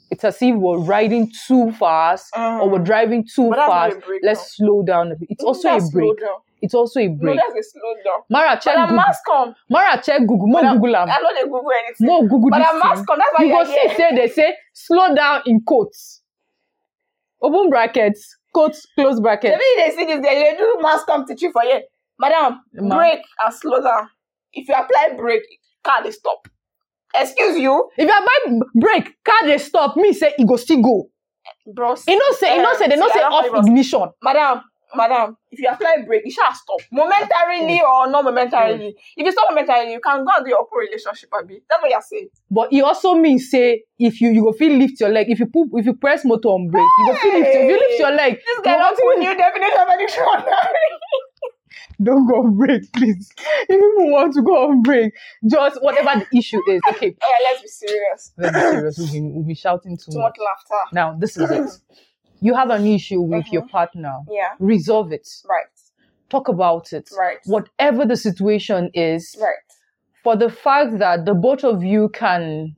It's 0.10 0.24
as 0.24 0.42
if 0.42 0.56
we're 0.56 0.78
riding 0.80 1.30
too 1.48 1.72
fast 1.74 2.32
or 2.38 2.70
we're 2.70 2.80
driving 2.80 3.26
too 3.28 3.42
Mm. 3.42 3.50
That's 3.56 3.58
not 3.68 3.92
fast. 3.94 4.06
break 4.08 4.22
Let's 4.24 4.56
slow 4.56 4.84
down 4.84 5.12
a 5.12 5.16
bit. 5.16 5.28
It's 5.32 5.44
also 5.44 5.68
a 5.76 5.82
break. 5.92 6.14
It's 6.62 6.74
also 6.74 7.00
a 7.00 7.08
No, 7.08 7.16
break. 7.16 7.38
that's 7.40 7.68
a 7.68 7.70
slow 7.70 7.94
down. 8.04 8.22
Mara, 8.30 8.60
check 8.60 8.76
I 8.78 8.82
Google. 8.86 8.96
must 8.98 9.20
come. 9.26 9.56
Mara, 9.70 10.02
check 10.04 10.20
Google. 10.22 10.48
More 10.48 10.62
Google 10.74 10.96
am. 10.96 11.10
I 11.10 11.18
know 11.22 11.30
they 11.36 11.44
Google 11.44 11.72
anything. 11.86 12.08
More 12.08 12.22
Google 12.28 12.50
But 12.50 12.60
this 12.60 12.70
thing. 12.70 12.80
must 12.80 13.08
come. 13.08 13.20
That's 13.20 13.30
why 13.38 13.46
You 13.46 13.52
go 13.54 13.64
see, 13.66 13.96
say 13.96 14.16
they 14.16 14.28
say 14.28 14.56
slow 14.74 15.14
down 15.16 15.42
in 15.46 15.62
quotes. 15.62 16.22
Open 17.42 17.70
brackets, 17.70 18.36
quotes, 18.54 18.88
close 18.96 19.20
brackets. 19.20 19.56
Maybe 19.56 19.82
they 19.90 19.96
see 19.96 20.06
this, 20.06 20.26
they, 20.26 20.44
they 20.44 20.58
do 20.58 20.78
must 20.82 21.06
come 21.06 21.26
teach 21.28 21.42
you 21.44 21.52
for 21.52 21.64
you. 21.64 21.82
Madam, 22.20 22.62
Ma- 22.74 22.98
break 22.98 23.20
and 23.46 23.54
slow 23.54 23.80
down. 23.82 24.10
If 24.54 24.68
you 24.68 24.74
apply 24.74 25.16
break, 25.16 25.44
car 25.84 26.02
they 26.04 26.10
stop. 26.12 26.48
Excuse 27.14 27.58
you, 27.60 27.90
If 27.96 28.08
you 28.08 28.60
buy 28.60 28.68
break, 28.76 29.16
car 29.24 29.46
they 29.46 29.60
stop. 29.60 29.96
Me 29.98 30.14
say 30.14 30.34
it 30.38 30.48
go 30.48 30.56
still 30.56 30.82
go. 30.82 31.10
bros. 31.74 32.04
You 32.08 32.16
know 32.18 32.36
say, 32.38 32.56
you 32.56 32.62
know 32.64 32.72
eh, 32.72 32.78
say 32.78 32.88
they 32.88 32.96
know 32.96 33.08
say 33.10 33.20
off 33.22 33.66
ignition. 33.66 34.10
Madam, 34.24 34.62
madam, 34.98 35.38
if 35.52 35.60
you 35.60 35.70
apply 35.70 36.04
break, 36.06 36.26
it 36.26 36.32
shall 36.32 36.54
stop. 36.54 36.80
Momentarily 36.92 37.80
mm. 37.80 37.90
or 37.90 38.10
not 38.10 38.24
momentarily. 38.24 38.90
Mm. 38.90 38.94
If 39.18 39.26
you 39.26 39.32
stop 39.32 39.46
momentarily, 39.50 39.94
you 39.94 40.02
can 40.02 40.26
go 40.26 40.32
and 40.36 40.44
do 40.46 40.50
your 40.50 40.60
open 40.60 40.80
relationship, 40.80 41.30
Abi. 41.34 41.62
That's 41.70 41.82
what 41.82 41.92
you're 41.92 42.02
saying. 42.02 42.30
But 42.52 42.74
it 42.74 42.82
also 42.82 43.16
means 43.16 43.50
say 43.50 43.84
if 44.00 44.20
you 44.20 44.30
you 44.32 44.44
go 44.44 44.52
feel 44.54 44.78
lift 44.78 45.00
your 45.00 45.10
leg. 45.10 45.30
If 45.30 45.40
you 45.40 45.46
put 45.46 45.70
if 45.74 45.86
you 45.86 45.94
press 45.94 46.26
motor 46.26 46.50
on 46.50 46.70
brake, 46.70 46.84
you 47.00 47.06
go 47.08 47.16
feel 47.20 47.40
lift. 47.40 47.50
If 47.54 47.70
you 47.70 47.78
lift 47.80 48.00
your 48.00 48.12
leg, 48.12 48.34
This 48.36 48.44
you 48.58 48.64
guy 48.64 48.78
feel- 48.78 49.10
put 49.10 49.20
new 49.20 49.38
definition 49.38 49.80
of 49.80 50.00
dictionary. 50.00 50.44
don't 52.02 52.28
go 52.28 52.44
on 52.44 52.56
break, 52.56 52.92
please. 52.94 53.32
If 53.70 53.70
you 53.70 53.94
want 54.12 54.34
to 54.34 54.42
go 54.42 54.70
on 54.70 54.82
break, 54.82 55.14
just 55.50 55.82
whatever 55.82 56.20
the 56.20 56.38
issue 56.38 56.62
is. 56.70 56.82
Okay, 56.90 57.08
yeah, 57.22 57.52
let's 57.52 57.62
be 57.62 57.68
serious. 57.68 58.34
let's 58.38 58.56
be 58.56 58.60
serious. 58.62 58.98
We'll 58.98 59.12
be, 59.12 59.22
we'll 59.22 59.44
be 59.44 59.56
shouting 59.56 59.98
too 59.98 60.12
Too 60.12 60.20
much. 60.20 60.36
much 60.38 60.46
laughter. 60.46 60.94
Now, 60.94 61.16
this 61.18 61.38
is 61.38 61.50
it. 61.50 61.70
You 62.42 62.54
have 62.54 62.70
an 62.70 62.86
issue 62.86 63.22
with 63.22 63.52
your 63.52 63.64
mm-hmm. 63.64 63.72
partner. 63.72 64.20
Yeah, 64.30 64.50
Resolve 64.60 65.12
it. 65.12 65.28
right, 65.50 65.66
Talk 66.30 66.48
about 66.48 66.94
it. 66.94 67.10
right, 67.18 67.38
Whatever 67.46 68.06
the 68.06 68.18
situation 68.18 68.92
is, 68.94 69.36
right. 69.40 69.56
for 70.24 70.36
the 70.36 70.50
fact 70.50 71.00
that 71.00 71.26
the 71.26 71.34
both 71.34 71.64
of 71.64 71.84
you 71.84 72.10
can 72.10 72.76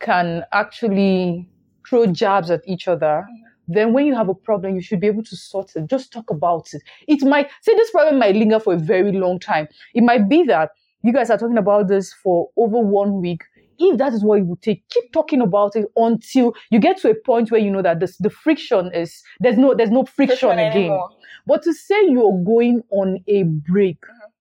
can 0.00 0.44
actually 0.52 1.48
throw 1.88 2.06
jabs 2.06 2.50
at 2.50 2.60
each 2.66 2.86
other, 2.86 3.24
mm-hmm. 3.24 3.72
then 3.72 3.92
when 3.92 4.06
you 4.06 4.14
have 4.14 4.28
a 4.28 4.34
problem, 4.34 4.74
you 4.74 4.82
should 4.82 5.00
be 5.00 5.06
able 5.06 5.24
to 5.24 5.36
sort 5.36 5.74
it. 5.74 5.86
Just 5.86 6.12
talk 6.12 6.30
about 6.30 6.68
it. 6.72 6.82
It 7.06 7.22
might 7.22 7.48
say 7.62 7.74
this 7.74 7.90
problem 7.90 8.18
might 8.18 8.36
linger 8.36 8.60
for 8.60 8.74
a 8.74 8.78
very 8.78 9.12
long 9.12 9.40
time. 9.40 9.68
It 9.94 10.02
might 10.02 10.28
be 10.28 10.44
that 10.44 10.70
you 11.02 11.12
guys 11.12 11.30
are 11.30 11.38
talking 11.38 11.58
about 11.58 11.88
this 11.88 12.12
for 12.12 12.50
over 12.56 12.78
one 12.78 13.20
week. 13.20 13.42
If 13.78 13.98
that 13.98 14.12
is 14.12 14.24
what 14.24 14.38
it 14.40 14.46
would 14.46 14.62
take, 14.62 14.88
keep 14.90 15.12
talking 15.12 15.40
about 15.40 15.76
it 15.76 15.86
until 15.96 16.54
you 16.70 16.80
get 16.80 16.98
to 16.98 17.10
a 17.10 17.14
point 17.14 17.50
where 17.50 17.60
you 17.60 17.70
know 17.70 17.82
that 17.82 18.00
this, 18.00 18.16
the 18.18 18.30
friction 18.30 18.90
is 18.94 19.22
there's 19.40 19.56
no 19.58 19.74
there's 19.74 19.90
no 19.90 20.04
friction, 20.04 20.50
again. 20.50 20.72
anymore. 20.72 21.10
But 21.46 21.62
to 21.62 21.72
say 21.72 22.08
you're 22.08 22.42
going 22.44 22.82
on 22.90 23.18
a 23.28 23.44
break, 23.44 23.98
Mhm. 24.02 24.32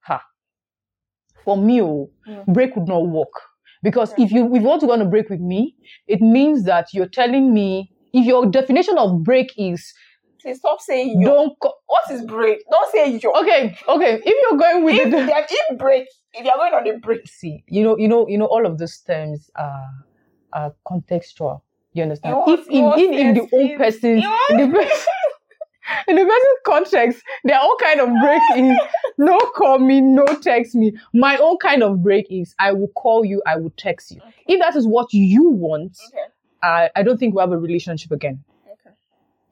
ha, 0.00 0.20
for 1.44 1.56
me, 1.56 1.82
oh, 1.82 2.10
Mm. 2.26 2.52
break 2.54 2.76
would 2.76 2.88
not 2.88 3.06
work. 3.06 3.32
Because 3.82 4.12
Okay. 4.12 4.24
if 4.24 4.32
you 4.32 4.46
if 4.54 4.62
you 4.62 4.68
want 4.68 4.80
to 4.80 4.86
go 4.86 4.92
on 4.94 5.02
a 5.02 5.04
break 5.08 5.28
with 5.28 5.40
me, 5.40 5.74
it 6.06 6.20
means 6.20 6.64
that 6.64 6.86
you're 6.94 7.08
telling 7.20 7.52
me 7.52 7.90
if 8.12 8.24
your 8.24 8.46
definition 8.46 8.96
of 8.98 9.22
break 9.22 9.52
is 9.58 9.92
Please 10.44 10.58
stop 10.58 10.78
saying 10.80 11.20
you. 11.20 11.26
don't 11.26 11.58
co- 11.58 11.72
What 11.86 12.10
is 12.10 12.22
break? 12.26 12.58
Don't 12.70 12.92
say 12.92 13.16
yo. 13.16 13.32
okay 13.40 13.76
okay 13.88 14.20
if 14.22 14.36
you're 14.50 14.58
going 14.58 14.84
with 14.84 14.94
If, 14.96 15.04
the 15.04 15.10
there- 15.24 15.46
if 15.48 15.78
break, 15.78 16.06
if 16.34 16.44
you're 16.44 16.54
going 16.54 16.74
on 16.74 16.86
a 16.86 16.98
break, 16.98 17.26
see 17.26 17.64
you 17.66 17.82
know 17.82 17.96
you 17.96 18.08
know 18.08 18.28
you 18.28 18.36
know 18.36 18.44
all 18.44 18.66
of 18.66 18.76
those 18.76 18.98
terms 18.98 19.50
are 19.56 19.88
are 20.52 20.74
contextual. 20.86 21.62
You 21.94 22.02
understand? 22.02 22.36
If 22.46 22.68
in 22.68 22.84
in 22.98 23.14
in, 23.14 23.34
the 23.34 23.48
own 23.52 23.78
person's 23.78 24.22
in 24.50 24.56
the 24.58 24.68
person 24.76 25.12
in 26.08 26.16
the 26.16 26.24
person's 26.24 26.60
context, 26.66 27.22
there 27.44 27.56
are 27.56 27.62
all 27.62 27.76
kind 27.80 28.00
of 28.00 28.08
break 28.20 28.42
is 28.56 28.78
no 29.18 29.38
call 29.56 29.78
me, 29.78 30.02
no 30.02 30.26
text 30.26 30.74
me. 30.74 30.92
My 31.14 31.38
own 31.38 31.56
kind 31.56 31.82
of 31.82 32.02
break 32.02 32.26
is 32.30 32.54
I 32.58 32.72
will 32.72 32.88
call 32.88 33.24
you, 33.24 33.42
I 33.46 33.56
will 33.56 33.72
text 33.78 34.10
you. 34.10 34.20
If 34.46 34.60
that 34.60 34.76
is 34.76 34.86
what 34.86 35.12
you 35.14 35.48
want, 35.50 35.96
okay, 36.08 36.24
I, 36.62 36.90
I 36.96 37.02
don't 37.02 37.16
think 37.18 37.34
we 37.34 37.40
have 37.40 37.52
a 37.52 37.58
relationship 37.58 38.10
again. 38.12 38.44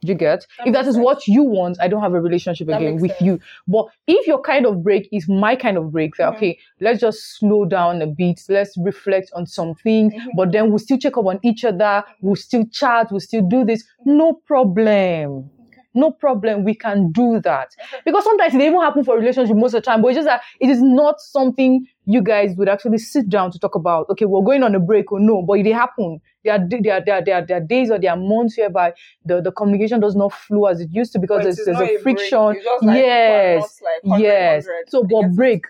You 0.03 0.15
get? 0.15 0.47
That 0.59 0.67
if 0.67 0.73
that 0.75 0.87
is 0.87 0.95
sense. 0.95 1.05
what 1.05 1.27
you 1.27 1.43
want, 1.43 1.79
I 1.81 1.89
don't 1.89 2.03
have 2.03 2.15
a 2.15 2.21
relationship 2.21 2.67
That 2.69 2.81
again 2.83 3.01
with 3.01 3.13
sense. 3.13 3.23
you. 3.23 3.41
But 3.69 3.87
if 4.07 4.27
your 4.27 4.41
kind 4.41 4.67
of 4.67 4.83
break 4.83 5.09
is 5.13 5.29
my 5.29 5.55
kind 5.57 5.77
of 5.77 5.93
break, 5.93 6.17
Mhm. 6.17 6.35
okay, 6.37 6.59
let's 6.81 7.01
just 7.01 7.39
slow 7.39 7.65
down 7.65 8.03
a 8.03 8.07
bit, 8.07 8.41
let's 8.49 8.77
reflect 8.79 9.31
on 9.35 9.47
some 9.47 9.75
things, 9.75 10.13
Mhm. 10.15 10.29
but 10.37 10.53
then 10.53 10.71
we'll 10.71 10.79
still 10.79 10.99
check 10.99 11.17
up 11.17 11.27
on 11.27 11.39
each 11.43 11.65
other, 11.65 12.03
we'll 12.21 12.37
still 12.37 12.65
chat, 12.71 13.11
we'll 13.11 13.21
still 13.21 13.43
do 13.43 13.65
this. 13.65 13.85
No 14.05 14.35
problem. 14.35 15.51
No 15.95 16.11
problem. 16.11 16.65
We 16.65 16.75
can 16.75 17.13
do 17.13 17.39
that. 17.41 17.69
Because 18.05 18.25
sometimes 18.25 18.55
it 18.55 18.63
even 18.63 18.81
happen 18.81 19.05
for 19.05 19.15
relationship 19.17 19.55
most 19.55 19.75
of 19.75 19.83
the 19.83 19.85
time, 19.85 20.01
but 20.01 20.09
it's 20.09 20.17
just 20.17 20.27
that 20.27 20.41
it 20.59 20.71
is 20.71 20.83
not 20.83 21.21
something 21.21 21.87
you 22.07 22.23
guys 22.23 22.57
would 22.57 22.69
actually 22.69 22.97
sit 22.99 23.29
down 23.29 23.51
to 23.51 23.59
talk 23.59 23.75
about. 23.75 24.09
Okay, 24.09 24.25
we're 24.25 24.43
going 24.43 24.63
on 24.63 24.75
a 24.75 24.81
break 24.81 25.13
or 25.13 25.21
no, 25.21 25.43
but 25.43 25.59
it 25.59 25.71
happen. 25.73 26.21
There 26.45 26.55
are, 26.55 26.59
there, 26.69 26.95
are, 26.97 27.01
there, 27.05 27.15
are, 27.17 27.25
there, 27.25 27.35
are, 27.37 27.47
there 27.47 27.57
are 27.59 27.61
days 27.61 27.91
or 27.91 27.99
there 27.99 28.11
are 28.11 28.17
months 28.17 28.57
whereby 28.59 28.95
the, 29.25 29.41
the 29.41 29.53
communication 29.53 30.01
does 30.01 30.17
not 30.17 30.33
flow 30.33 30.67
as 30.67 30.81
it 30.81 30.89
used 30.91 31.13
to 31.13 31.19
because 31.19 31.39
But 31.39 31.45
there's, 31.45 31.57
there's 31.65 31.81
a 31.81 31.99
friction. 32.03 32.39
like 32.83 32.97
yes. 32.97 33.81
like 33.83 34.03
100, 34.05 34.25
yes. 34.25 34.67
100. 34.67 34.91
So, 34.91 35.05
but 35.05 35.35
break, 35.37 35.67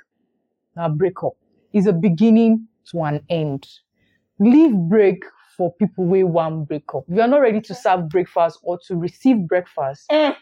now 0.77 0.89
break 0.89 1.23
up 1.23 1.35
is 1.73 1.87
a 1.87 1.93
beginning 1.93 2.67
to 2.91 3.03
an 3.03 3.25
end. 3.29 3.67
Leave 4.39 4.75
break 4.75 5.25
for 5.57 5.73
people 5.75 6.07
who 6.09 6.27
want 6.27 6.69
break 6.69 6.85
up. 6.95 7.05
If 7.09 7.17
you're 7.17 7.27
not 7.27 7.41
ready 7.43 7.61
to 7.61 7.75
serve 7.75 8.09
breakfast 8.09 8.59
or 8.63 8.79
to 8.87 8.97
receive 8.97 9.47
breakfast, 9.47 10.09
Mm. 10.11 10.35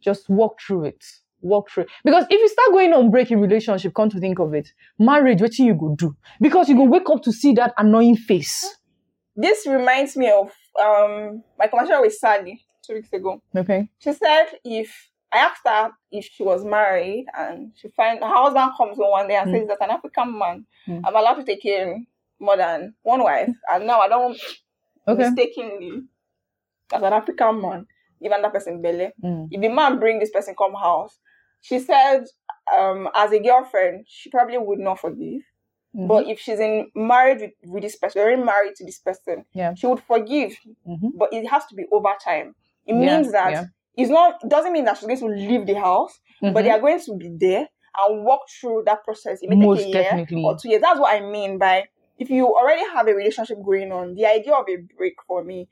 just 0.00 0.28
walk 0.28 0.58
through 0.60 0.86
it. 0.86 1.04
Walk 1.42 1.70
through 1.70 1.84
it. 1.84 1.90
Because 2.04 2.24
if 2.30 2.40
you 2.40 2.48
start 2.48 2.70
going 2.72 2.92
on 2.94 3.10
break 3.10 3.30
in 3.30 3.38
relationship, 3.40 3.92
come 3.94 4.08
to 4.08 4.18
think 4.18 4.38
of 4.38 4.54
it, 4.54 4.72
marriage, 4.98 5.42
what 5.42 5.58
you 5.58 5.74
go 5.74 5.94
do? 5.94 6.16
Because 6.40 6.68
you 6.70 6.74
go 6.74 6.84
wake 6.84 7.08
up 7.10 7.22
to 7.24 7.32
see 7.32 7.52
that 7.54 7.74
annoying 7.76 8.16
face. 8.16 8.78
This 9.36 9.66
reminds 9.66 10.16
me 10.16 10.30
of 10.30 10.50
um 10.80 11.42
my 11.58 11.66
conversation 11.68 12.00
with 12.02 12.14
Sally 12.14 12.64
two 12.86 12.94
weeks 12.94 13.12
ago. 13.12 13.42
Okay. 13.56 13.88
She 13.98 14.12
said 14.12 14.46
if 14.64 15.10
I 15.32 15.38
asked 15.38 15.62
her 15.66 15.90
if 16.12 16.26
she 16.26 16.42
was 16.44 16.64
married 16.64 17.26
and 17.36 17.72
she 17.74 17.88
find 17.88 18.20
her 18.20 18.28
husband 18.28 18.72
comes 18.76 18.96
home 18.96 19.10
one 19.10 19.28
day 19.28 19.36
and 19.36 19.48
Mm. 19.50 19.52
says 19.60 19.68
that 19.68 19.82
an 19.84 19.90
African 19.96 20.38
man, 20.38 20.66
Mm. 20.86 21.02
I'm 21.04 21.16
allowed 21.16 21.34
to 21.34 21.44
take 21.44 21.64
in 21.64 22.06
more 22.38 22.56
than 22.56 22.94
one 23.02 23.22
wife, 23.22 23.54
and 23.70 23.86
now 23.86 24.00
I 24.00 24.08
don't 24.08 24.38
Okay. 25.08 25.22
mistakenly 25.22 26.02
as 26.92 27.02
an 27.02 27.12
African 27.12 27.60
man 27.60 27.86
give 28.22 28.30
that 28.30 28.52
person 28.52 28.80
belly. 28.80 29.10
Mm. 29.22 29.48
If 29.50 29.60
the 29.60 29.68
man 29.68 29.98
bring 29.98 30.18
this 30.18 30.30
person 30.30 30.54
come 30.56 30.74
house, 30.74 31.18
she 31.60 31.78
said 31.80 32.24
um 32.78 33.08
as 33.14 33.32
a 33.32 33.40
girlfriend 33.40 34.06
she 34.08 34.30
probably 34.30 34.58
would 34.58 34.78
not 34.78 35.00
forgive. 35.00 35.42
Mhm. 35.94 36.08
But 36.08 36.26
if 36.28 36.38
she's 36.40 36.58
in 36.60 36.90
marriage 36.94 37.40
with, 37.40 37.52
with 37.72 37.82
this 37.82 37.96
person, 37.96 38.20
very 38.20 38.36
married 38.36 38.74
to 38.76 38.84
this 38.84 38.98
person, 38.98 39.44
Yeah. 39.52 39.74
she 39.74 39.86
would 39.86 40.00
forgive. 40.00 40.52
Mhm. 40.86 41.12
But 41.14 41.32
it 41.32 41.46
has 41.46 41.66
to 41.66 41.74
be 41.74 41.84
over 41.92 42.12
time. 42.22 42.54
It 42.86 42.94
Yeah, 42.94 43.16
means 43.18 43.32
that 43.32 43.50
yeah. 43.52 43.64
it's 43.96 44.10
not 44.10 44.40
doesn't 44.48 44.72
mean 44.72 44.84
that 44.86 44.98
she's 44.98 45.06
going 45.06 45.20
to 45.20 45.26
leave 45.28 45.66
the 45.66 45.74
house, 45.74 46.18
but 46.42 46.62
they 46.62 46.70
Mhm. 46.70 46.74
are 46.74 46.80
going 46.80 47.00
to 47.00 47.16
be 47.16 47.28
there 47.30 47.68
and 47.96 48.24
walk 48.24 48.48
through 48.48 48.82
that 48.86 49.04
process. 49.04 49.40
It 49.42 49.48
may 49.50 49.56
Most 49.56 49.78
take 49.84 49.86
a 49.86 49.90
year 49.90 50.02
definitely. 50.02 50.44
or 50.44 50.56
two 50.58 50.68
years. 50.70 50.82
That's 50.82 50.98
what 50.98 51.14
I 51.14 51.20
mean 51.20 51.58
by 51.58 51.86
if 52.18 52.28
you 52.30 52.46
already 52.46 52.82
have 52.92 53.06
a 53.08 53.14
relationship 53.14 53.58
going 53.64 53.90
on, 53.92 54.14
the 54.14 54.26
idea 54.26 54.54
of 54.54 54.66
a 54.68 54.76
break 54.96 55.14
for 55.26 55.42
me, 55.44 55.68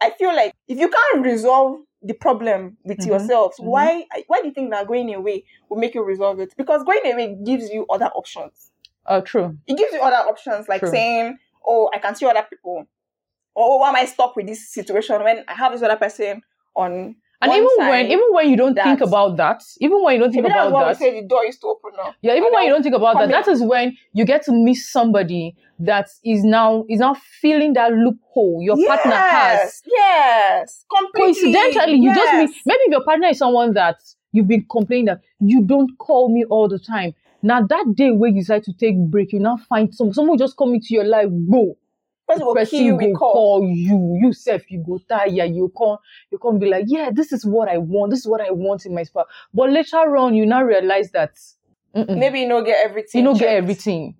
I 0.00 0.10
feel 0.10 0.34
like 0.34 0.52
if 0.68 0.78
you 0.78 0.88
can't 0.90 1.24
resolve 1.24 1.80
the 2.02 2.12
problem 2.14 2.76
with 2.84 2.98
Mhm, 2.98 3.06
yourselves, 3.06 3.58
mhm. 3.58 3.64
why 3.64 4.06
why 4.26 4.40
do 4.42 4.48
you 4.48 4.54
think 4.54 4.70
that 4.70 4.86
going 4.86 5.14
away 5.14 5.44
will 5.70 5.78
make 5.78 5.94
you 5.94 6.02
resolve 6.02 6.38
it? 6.40 6.54
Because 6.56 6.82
going 6.84 7.04
away 7.12 7.34
gives 7.44 7.70
you 7.70 7.86
other 7.88 8.10
options 8.14 8.70
Uh, 9.06 9.20
true. 9.20 9.56
it 9.66 9.76
gives 9.76 9.92
you 9.92 10.00
other 10.00 10.28
options 10.28 10.68
like 10.68 10.80
True. 10.80 10.90
saying, 10.90 11.38
"Oh, 11.66 11.90
I 11.94 11.98
can 11.98 12.14
see 12.14 12.26
other 12.26 12.46
people," 12.48 12.86
or 13.54 13.64
"Oh, 13.64 13.76
why 13.78 13.90
am 13.90 13.96
I 13.96 14.06
stuck 14.06 14.34
with 14.36 14.46
this 14.46 14.72
situation 14.72 15.22
when 15.22 15.44
I 15.46 15.54
have 15.54 15.72
this 15.72 15.82
other 15.82 15.96
person 15.96 16.42
on?" 16.74 17.16
And 17.42 17.52
even 17.52 17.68
side?" 17.76 17.90
when 17.90 18.06
even 18.06 18.26
when 18.30 18.48
you 18.48 18.56
don't 18.56 18.74
think 18.74 19.00
about 19.02 19.36
that, 19.36 19.62
even 19.80 20.02
when 20.02 20.14
you 20.14 20.20
don't 20.20 20.32
think 20.32 20.46
about 20.46 20.70
that, 20.72 20.96
say 20.96 21.20
the 21.20 21.26
door 21.26 21.44
is 21.44 21.58
to 21.58 21.66
open 21.66 21.90
now. 21.96 22.14
Yeah, 22.22 22.36
even 22.36 22.50
when 22.52 22.64
you 22.64 22.70
don't 22.70 22.82
think 22.82 22.94
about 22.94 23.14
that, 23.18 23.30
come 23.30 23.30
that 23.30 23.48
is 23.48 23.62
when 23.62 23.96
you 24.14 24.24
get 24.24 24.42
to 24.44 24.52
meet 24.52 24.76
somebody 24.76 25.54
that 25.80 26.08
is 26.24 26.42
now 26.42 26.84
is 26.88 27.00
now 27.00 27.14
filling 27.40 27.74
that 27.74 27.92
loophole 27.92 28.60
your 28.62 28.76
partner 28.86 29.16
has. 29.16 29.82
Yes, 29.84 30.86
completely. 30.90 31.52
Coincidentally, 31.52 31.98
you 31.98 32.14
just 32.14 32.32
yes. 32.32 32.48
meet 32.48 32.56
maybe 32.64 32.80
if 32.86 32.92
your 32.92 33.04
partner 33.04 33.28
is 33.28 33.38
someone 33.38 33.74
that 33.74 33.96
you've 34.32 34.48
been 34.48 34.64
complaining 34.70 35.06
that 35.06 35.20
you 35.40 35.62
don't 35.62 35.96
call 35.98 36.32
me 36.32 36.44
all 36.44 36.68
the 36.68 36.78
time. 36.78 37.12
Now 37.44 37.60
that 37.62 37.92
day 37.94 38.10
where 38.10 38.30
you 38.30 38.40
decide 38.40 38.64
to 38.64 38.72
take 38.72 38.96
break, 38.98 39.32
you 39.32 39.38
now 39.38 39.58
find 39.68 39.94
some 39.94 40.14
someone 40.14 40.38
just 40.38 40.56
come 40.56 40.72
into 40.74 40.88
your 40.90 41.04
life, 41.04 41.28
go. 41.50 41.76
person 42.26 42.46
will 42.46 42.54
person 42.54 42.78
kill 42.78 43.00
you 43.02 43.12
go 43.12 43.18
call. 43.18 43.32
call 43.32 43.62
you. 43.68 44.18
You 44.22 44.32
self, 44.32 44.62
you 44.70 44.82
go 44.82 44.98
tired, 45.06 45.32
you 45.32 45.70
come, 45.76 45.98
you 46.30 46.38
come 46.38 46.58
be 46.58 46.66
like, 46.66 46.86
yeah, 46.88 47.10
this 47.12 47.32
is 47.32 47.44
what 47.44 47.68
I 47.68 47.76
want. 47.76 48.10
This 48.12 48.20
is 48.20 48.26
what 48.26 48.40
I 48.40 48.50
want 48.50 48.86
in 48.86 48.94
my 48.94 49.02
spouse. 49.02 49.26
But 49.52 49.70
later 49.70 50.16
on, 50.16 50.34
you 50.34 50.46
now 50.46 50.62
realize 50.62 51.10
that 51.12 51.34
mm-mm, 51.94 52.18
Maybe 52.18 52.40
you 52.40 52.48
don't 52.48 52.64
get 52.64 52.82
everything. 52.82 53.20
you 53.20 53.24
don't 53.26 53.38
get 53.38 53.54
everything. 53.54 54.16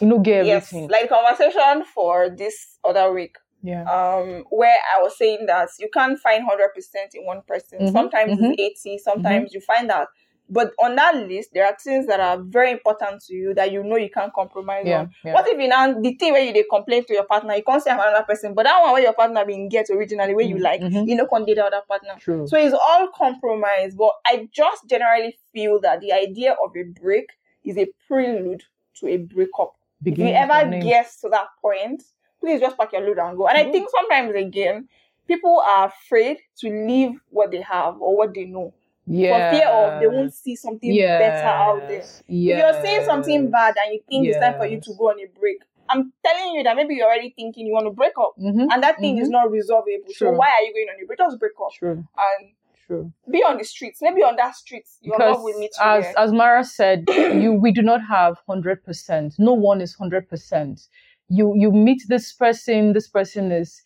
You 0.00 0.08
don't 0.08 0.22
get 0.22 0.46
Yes, 0.46 0.72
like 0.72 1.08
conversation 1.08 1.84
for 1.92 2.30
this 2.30 2.78
other 2.84 3.12
week. 3.12 3.36
yeah. 3.62 3.82
um 3.82 4.44
where 4.50 4.76
I 4.96 5.02
was 5.02 5.18
saying 5.18 5.46
that 5.46 5.70
you 5.80 5.88
can't 5.92 6.18
find 6.20 6.44
hundred 6.44 6.70
percent 6.72 7.10
in 7.14 7.26
one 7.26 7.42
person. 7.46 7.80
Mhm, 7.80 7.92
Sometimes 7.92 8.32
mhm. 8.38 8.52
it's 8.52 8.60
eighty, 8.86 8.98
sometimes 8.98 9.52
you 9.52 9.60
find 9.60 9.90
that. 9.90 10.06
But 10.52 10.72
on 10.82 10.96
that 10.96 11.14
list, 11.16 11.50
there 11.54 11.64
are 11.64 11.76
things 11.82 12.06
that 12.08 12.18
are 12.20 12.38
very 12.42 12.72
important 12.72 13.22
to 13.26 13.34
you 13.34 13.54
that 13.54 13.70
you 13.72 13.84
know 13.84 13.96
you 13.96 14.10
can't 14.10 14.32
compromise 14.32 14.84
Yeah. 14.86 15.00
on. 15.00 15.14
yeah. 15.24 15.34
What 15.34 15.48
if 15.48 15.58
you 15.58 15.68
now 15.68 15.92
the 16.00 16.14
thing 16.14 16.32
where 16.32 16.42
you 16.42 16.52
dey 16.52 16.64
complain 16.68 17.04
to 17.04 17.14
your 17.14 17.24
partner, 17.24 17.54
you 17.54 17.62
can't 17.62 17.82
say 17.82 17.90
I'm 17.92 18.00
another 18.00 18.24
person, 18.24 18.54
but 18.54 18.64
that 18.64 18.80
one 18.82 18.92
where 18.92 19.02
your 19.02 19.12
partner 19.14 19.44
been 19.44 19.68
get 19.68 19.88
originally 19.90 20.34
where 20.34 20.44
you 20.44 20.56
Mhm, 20.56 20.62
like, 20.62 20.80
mhm. 20.80 21.08
you 21.08 21.14
know, 21.14 21.26
can't 21.26 21.46
date 21.46 21.54
the 21.54 21.64
other 21.64 21.82
partner. 21.86 22.16
True. 22.18 22.46
So 22.48 22.58
it's 22.58 22.74
all 22.74 23.08
compromise. 23.14 23.94
But 23.94 24.12
I 24.26 24.48
just 24.52 24.88
generally 24.88 25.36
feel 25.52 25.80
that 25.80 26.00
the 26.00 26.12
idea 26.12 26.52
of 26.62 26.76
a 26.76 26.82
break 26.82 27.28
is 27.64 27.78
a 27.78 27.86
prelude 28.08 28.64
to 28.96 29.08
a 29.08 29.16
breakup 29.18 29.74
if 30.04 30.18
you 30.18 30.28
ever 30.28 30.70
get 30.80 31.10
to 31.20 31.28
that 31.28 31.48
point, 31.60 32.02
please 32.40 32.58
just 32.60 32.76
pack 32.78 32.92
your 32.92 33.02
load 33.02 33.18
and 33.18 33.36
go. 33.36 33.46
And 33.46 33.58
I 33.58 33.64
Mhm. 33.66 33.72
think 33.72 33.88
sometimes 33.90 34.34
again, 34.34 34.88
people 35.28 35.60
are 35.60 35.86
afraid 35.88 36.38
to 36.58 36.68
leave 36.70 37.20
what 37.28 37.50
they 37.50 37.60
have 37.60 38.00
or 38.00 38.16
what 38.16 38.34
they 38.34 38.46
know 38.46 38.72
yeah. 39.06 39.50
for 39.50 39.56
fear 39.56 39.68
of 39.68 40.00
they 40.00 40.06
won't 40.06 40.34
see 40.34 40.56
something 40.56 40.90
better 41.18 41.46
out 41.48 41.86
there. 41.88 42.02
Yes, 42.26 42.26
If 42.28 42.58
you're 42.58 42.82
saying 42.82 43.04
something 43.06 43.50
bad 43.50 43.74
and 43.84 43.94
you 43.94 44.00
think 44.08 44.26
it's 44.28 44.38
time 44.38 44.54
for 44.58 44.66
you 44.66 44.80
to 44.80 44.94
go 44.98 45.10
on 45.10 45.16
a 45.20 45.26
break, 45.38 45.58
I'm 45.88 46.12
telling 46.24 46.54
you 46.54 46.62
that 46.64 46.76
maybe 46.76 46.94
you're 46.94 47.06
already 47.06 47.32
thinking 47.36 47.66
you 47.66 47.72
want 47.72 47.86
to 47.86 47.90
break 47.92 48.12
up. 48.18 48.34
Mhm, 48.38 48.68
And 48.72 48.82
that 48.82 48.98
thing 49.00 49.18
is 49.18 49.28
mhm. 49.28 49.32
not 49.32 49.50
resolvable. 49.50 50.08
So 50.14 50.30
why 50.30 50.48
are 50.48 50.62
you 50.62 50.72
going 50.72 50.88
on 50.88 51.02
a 51.02 51.06
break? 51.06 51.18
Just 51.18 51.38
break 51.40 51.52
up 51.60 51.72
True. 51.72 52.04
and 52.16 52.50
True. 52.86 53.12
be 53.30 53.38
on 53.42 53.58
the 53.58 53.64
streets. 53.64 54.00
Maybe 54.00 54.22
on 54.22 54.36
that 54.36 54.54
street, 54.56 54.84
your 55.00 55.16
Because 55.16 55.34
love 55.36 55.42
will 55.42 55.58
meet 55.58 55.72
you 55.78 55.84
as 55.84 56.06
as 56.16 56.32
Mara 56.32 56.64
said, 56.64 57.04
you 57.08 57.52
we 57.52 57.72
do 57.72 57.82
not 57.82 58.00
have 58.02 58.36
hundred 58.48 58.84
percent. 58.84 59.34
No 59.38 59.52
one 59.52 59.80
is 59.80 59.94
hundred 59.94 60.28
percent. 60.28 60.80
You 61.28 61.54
you 61.56 61.70
meet 61.72 62.02
this 62.08 62.32
person. 62.32 62.92
This 62.92 63.08
person 63.08 63.52
is 63.52 63.82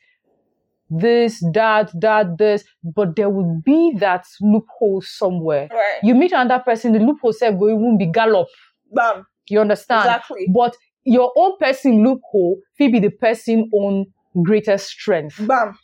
this 0.91 1.43
that 1.53 1.91
that 2.01 2.39
this, 2.39 2.65
but 2.83 3.17
there 3.17 3.31
will 3.31 3.61
be 3.65 3.95
that 3.99 4.25
loophole 4.41 5.03
somewhere. 5.03 5.69
Right. 5.73 6.01
You 6.03 6.15
meet 6.15 6.33
another 6.33 6.63
person, 6.63 6.93
the 6.93 6.99
loophole 7.01 7.33
self 7.33 7.59
go 7.59 7.69
even 7.69 7.99
be 7.99 8.07
gallop. 8.07 8.49
Bam. 8.93 9.27
You 9.49 9.61
understand? 9.61 10.07
Exactly. 10.07 10.47
But 10.55 10.77
your 11.05 11.33
own 11.37 11.57
person 11.59 12.03
loophole 12.03 12.59
will 12.79 12.91
be 12.91 13.01
the 13.01 13.11
person 13.11 13.71
own 13.75 14.07
greatest 14.43 14.87
strength. 14.89 15.37
Bam. 15.47 15.77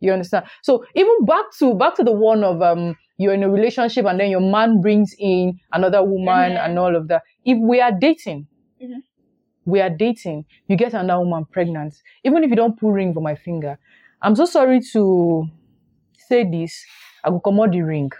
You 0.00 0.12
understand? 0.12 0.46
So 0.62 0.84
even 0.94 1.24
back 1.24 1.44
to 1.58 1.74
back 1.74 1.94
to 1.96 2.04
the 2.04 2.12
one 2.12 2.44
of 2.44 2.60
um 2.62 2.96
you're 3.18 3.32
in 3.32 3.42
a 3.42 3.48
relationship 3.50 4.04
and 4.04 4.20
then 4.20 4.30
your 4.30 4.40
man 4.42 4.80
brings 4.82 5.14
in 5.18 5.58
another 5.72 6.02
woman 6.04 6.52
Mhm. 6.52 6.64
and 6.64 6.78
all 6.78 6.94
of 6.94 7.08
that. 7.08 7.22
If 7.44 7.58
we 7.58 7.80
are 7.80 7.92
dating, 7.92 8.46
Mhm. 8.82 9.02
we 9.64 9.80
are 9.80 9.88
dating, 9.88 10.44
you 10.68 10.76
get 10.76 10.92
another 10.92 11.20
woman 11.24 11.46
pregnant, 11.50 11.94
even 12.24 12.44
if 12.44 12.50
you 12.50 12.56
don't 12.56 12.78
put 12.78 12.90
ring 12.92 13.14
for 13.14 13.20
my 13.22 13.34
finger. 13.34 13.78
I'm 14.22 14.34
so 14.36 14.44
sorry 14.44 14.80
to 14.92 15.46
say 16.28 16.44
this. 16.50 16.84
I 17.24 17.30
will 17.30 17.40
come 17.40 17.60
out 17.60 17.72
the 17.72 17.82
ring. 17.82 18.10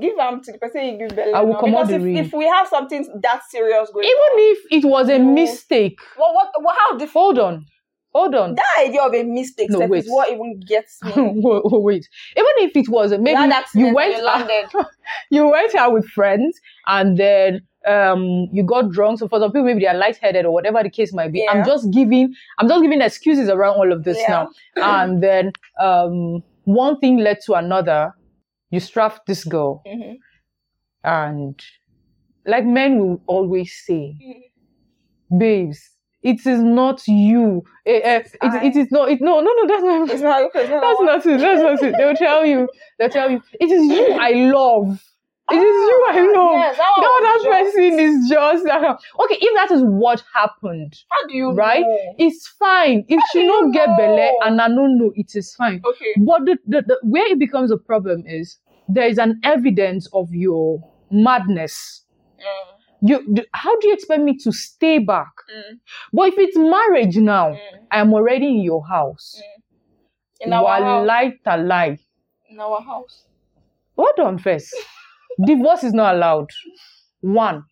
give 0.00 0.16
them 0.16 0.42
to 0.42 0.52
the 0.52 0.58
person 0.58 0.84
you 0.86 0.98
give 0.98 1.14
belly. 1.16 1.32
I 1.34 1.40
will 1.42 1.54
now. 1.54 1.60
come 1.60 1.74
out 1.74 1.88
the 1.88 1.96
if, 1.96 2.02
ring. 2.02 2.16
if 2.16 2.32
we 2.32 2.46
have 2.46 2.66
something 2.68 3.06
that 3.22 3.42
serious 3.48 3.90
going 3.90 4.04
Even 4.04 4.16
on, 4.18 4.52
if 4.52 4.58
it 4.70 4.86
was 4.88 5.08
a 5.08 5.16
You- 5.16 5.24
mistake. 5.24 5.98
what 6.16 6.34
what, 6.34 6.48
what 6.60 6.76
how 6.78 6.96
the 6.96 7.06
Hold 7.06 7.38
on. 7.38 7.66
Hold 8.12 8.34
on. 8.34 8.56
that 8.56 8.64
idea 8.88 9.02
of 9.02 9.14
a 9.14 9.22
mistake 9.22 9.70
No, 9.70 9.86
wait. 9.86 10.04
is 10.04 10.10
what 10.10 10.28
even 10.32 10.58
gets 10.66 10.98
me. 11.04 11.12
wait, 11.16 11.62
wait. 11.64 12.08
Even 12.36 12.50
if 12.58 12.76
it 12.76 12.88
was 12.88 13.12
a 13.12 13.18
maybe 13.18 13.40
you 13.74 13.94
went 13.94 14.16
you 14.16 14.24
landed. 14.24 14.64
you 15.30 15.46
went 15.48 15.74
out 15.76 15.92
with 15.92 16.06
friends 16.08 16.58
and 16.86 17.16
then 17.16 17.60
um 17.86 18.48
you 18.52 18.62
got 18.62 18.90
drunk. 18.90 19.18
So 19.18 19.28
for 19.28 19.38
some 19.40 19.50
people, 19.50 19.64
maybe 19.64 19.80
they 19.80 19.86
are 19.86 19.94
lightheaded 19.96 20.44
or 20.44 20.52
whatever 20.52 20.82
the 20.82 20.90
case 20.90 21.12
might 21.14 21.32
be. 21.32 21.40
Yeah. 21.40 21.52
I'm 21.52 21.64
just 21.64 21.90
giving 21.92 22.34
I'm 22.58 22.68
just 22.68 22.82
giving 22.82 23.00
excuses 23.00 23.48
around 23.48 23.74
all 23.76 23.92
of 23.92 24.04
this 24.04 24.18
Yeah. 24.20 24.30
now. 24.30 24.48
And 24.76 25.22
then 25.22 25.52
um 25.80 26.42
one 26.64 26.98
thing 27.00 27.18
led 27.18 27.38
to 27.46 27.54
another. 27.54 28.14
You 28.70 28.78
strapped 28.80 29.26
this 29.26 29.44
girl, 29.44 29.82
Mhm. 29.86 30.16
and 31.02 31.60
like 32.46 32.64
men 32.64 32.98
will 32.98 33.20
always 33.26 33.72
say, 33.84 34.14
Mhm. 34.22 35.38
babes, 35.38 35.90
it 36.22 36.44
is 36.46 36.60
not 36.62 37.02
you. 37.08 37.62
Eh, 37.86 38.00
eh, 38.04 38.22
it, 38.42 38.62
it 38.62 38.76
is 38.76 38.92
not. 38.92 39.10
It, 39.10 39.20
no, 39.20 39.40
no, 39.40 39.50
no. 39.54 39.66
That's 39.66 39.82
not. 39.82 40.10
It's 40.10 40.22
not. 40.22 40.42
It's 40.54 40.70
not 40.70 40.80
That's 40.82 41.00
not 41.00 41.26
it. 41.26 41.40
That's 41.40 41.62
not 41.62 41.82
it. 41.82 41.94
They'll 41.96 42.14
tell 42.14 42.44
you. 42.46 42.68
They'll 42.98 43.08
tell 43.08 43.30
you. 43.30 43.42
It 43.58 43.70
is 43.70 43.84
you 43.86 44.16
I 44.20 44.30
love. 44.52 45.02
It 45.52 45.56
is 45.56 45.62
you 45.62 46.04
I 46.08 46.20
love. 46.20 46.52
Yes, 46.60 46.76
that 46.76 46.92
no, 47.00 47.10
that 47.22 47.64
person 47.64 48.00
is 48.00 48.28
just 48.30 48.66
okay. 48.66 49.38
If 49.40 49.54
that 49.56 49.74
is 49.74 49.82
what 49.82 50.22
happened, 50.34 50.94
How 51.10 51.26
do 51.28 51.34
you 51.36 51.52
Right? 51.52 51.82
know? 51.84 52.14
it's 52.18 52.48
fine. 52.48 53.04
If 53.08 53.20
she 53.30 53.40
do 53.40 53.44
you 53.44 53.50
don't 53.50 53.72
get 53.72 53.88
belle 53.96 54.38
and 54.42 54.60
I 54.60 54.68
don't 54.68 54.98
know, 54.98 55.12
it 55.14 55.34
is 55.34 55.54
fine. 55.54 55.82
Okay. 55.84 56.12
But 56.18 56.44
the, 56.44 56.58
the, 56.66 56.82
the 56.82 56.98
where 57.02 57.26
it 57.32 57.38
becomes 57.38 57.70
a 57.70 57.76
problem 57.76 58.24
is 58.26 58.58
there 58.88 59.06
is 59.08 59.18
an 59.18 59.40
evidence 59.44 60.08
of 60.12 60.28
your 60.32 60.78
madness. 61.10 62.04
Mm, 62.38 63.08
You, 63.08 63.44
how 63.52 63.78
do 63.80 63.88
you 63.88 63.94
expect 63.94 64.22
me 64.22 64.36
to 64.44 64.52
stay 64.52 64.98
back? 64.98 65.32
mm, 65.54 65.78
But 66.12 66.28
if 66.28 66.34
it's 66.38 66.56
marriage 66.56 67.16
now, 67.16 67.50
mm. 67.52 67.58
I 67.90 68.00
am 68.00 68.12
already 68.14 68.46
in 68.46 68.60
your 68.62 68.86
house. 68.86 69.40
In 70.40 70.52
our 70.52 70.66
house. 70.66 70.80
Wallahi 70.82 71.40
talai. 71.44 71.98
In 72.50 72.60
our 72.60 72.80
house. 72.82 73.24
Hold 73.96 74.18
on 74.20 74.38
first. 74.38 74.74
Divorce 75.44 75.84
is 75.84 75.92
not 75.94 76.14
allowed. 76.14 76.50
One, 77.20 77.64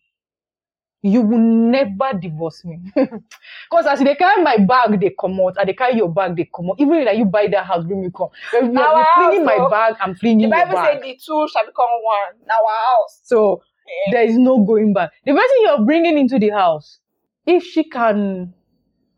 you 1.01 1.21
will 1.21 1.37
never 1.39 2.17
divorce 2.19 2.63
me. 2.65 2.79
Because 2.95 3.85
as 3.87 3.99
they 3.99 4.15
carry 4.15 4.43
my 4.43 4.57
bag, 4.57 4.99
they 4.99 5.15
come 5.19 5.39
out. 5.39 5.55
And 5.57 5.69
they 5.69 5.73
carry 5.73 5.95
your 5.95 6.09
bag, 6.11 6.35
they 6.35 6.49
come 6.53 6.71
out. 6.71 6.75
Even 6.79 6.95
if 7.07 7.17
you 7.17 7.25
buy 7.25 7.47
that 7.47 7.65
house, 7.65 7.85
bring 7.85 8.01
me 8.01 8.09
come. 8.15 8.29
You're, 8.51 8.63
you're, 8.65 8.79
Our 8.83 8.95
you're 8.97 9.05
flinging 9.15 9.45
my 9.45 9.69
bag, 9.69 9.95
I'm 10.01 10.15
flinging 10.15 10.49
The 10.49 10.55
your 10.55 10.65
Bible 10.65 10.75
bag. 10.75 10.95
said 10.95 11.03
the 11.03 11.13
two 11.13 11.47
shall 11.53 11.65
become 11.65 11.87
one. 12.03 12.41
In 12.43 12.49
our 12.49 12.75
house. 12.97 13.19
So 13.23 13.63
Eh. 13.87 14.11
there 14.11 14.23
is 14.23 14.37
no 14.37 14.63
going 14.65 14.93
back. 14.93 15.11
The 15.25 15.31
person 15.33 15.55
you're 15.61 15.85
bringing 15.85 16.17
into 16.17 16.37
the 16.37 16.49
house, 16.49 16.99
if 17.45 17.63
she 17.63 17.83
can 17.85 18.53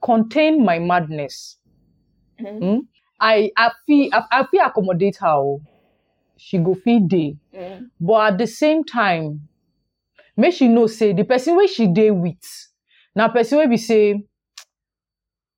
contain 0.04 0.64
my 0.64 0.80
madness, 0.80 1.58
Mhm. 2.40 2.60
hmm, 2.60 2.80
I 3.20 3.52
I 3.58 3.72
feel 3.88 4.10
I, 4.14 4.24
I 4.32 4.46
feel 4.48 4.62
accommodate 4.66 5.18
her. 5.18 5.58
She 6.44 6.58
go 6.58 6.74
feed 6.74 7.08
day. 7.08 7.38
Mm. 7.56 7.90
But 8.00 8.34
at 8.34 8.38
the 8.40 8.48
same 8.48 8.84
time, 8.84 9.48
make 10.36 10.56
she 10.56 10.68
know 10.68 10.88
say 10.88 11.14
the 11.14 11.24
person 11.24 11.56
wey 11.56 11.68
she 11.68 11.86
dey 11.88 12.10
with, 12.10 12.42
na 13.16 13.28
person 13.30 13.60
wey 13.60 13.68
be 13.68 13.78
say 13.78 14.24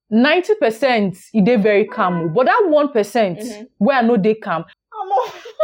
ninety 0.09 0.55
percent 0.55 1.17
e 1.33 1.41
dey 1.41 1.55
very 1.55 1.85
calm, 1.85 2.33
but 2.33 2.45
that 2.47 2.63
one 2.67 2.89
percent 2.91 3.39
Mhm. 3.39 3.67
wey 3.79 3.95
I 3.95 4.01
no 4.01 4.17
dey 4.17 4.35
calm, 4.35 4.65
Come 4.91 5.09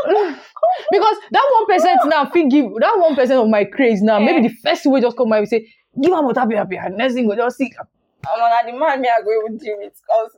because 0.92 1.18
that 1.32 1.48
one 1.54 1.66
percent 1.68 2.00
now 2.06 2.26
fit 2.30 2.50
give 2.50 2.66
that 2.80 2.96
one 2.98 3.14
percent 3.16 3.40
of 3.42 3.50
my 3.50 3.66
craze 3.66 4.02
now. 4.02 4.18
Eh. 4.18 4.26
Maybe 4.26 4.48
the 4.48 4.54
first 4.64 4.84
thing 4.84 4.92
wey 4.94 5.02
just 5.02 5.18
come 5.18 5.28
my 5.30 5.40
way 5.42 5.46
say, 5.46 5.68
give 6.02 6.14
am 6.14 6.26
water, 6.26 6.40
happy, 6.40 6.56
happy, 6.56 6.78
and 6.78 6.96
next 6.98 7.14
thing 7.16 7.28
go 7.28 7.36
just 7.36 7.58
see. 7.58 7.72
I'm 8.26 8.40
on 8.42 8.66
the 8.66 8.72
man 8.80 9.02
me 9.02 9.10
I 9.10 9.22
go 9.22 9.32
even 9.46 9.58
deal 9.58 9.78
with 9.78 9.94
because 9.94 10.32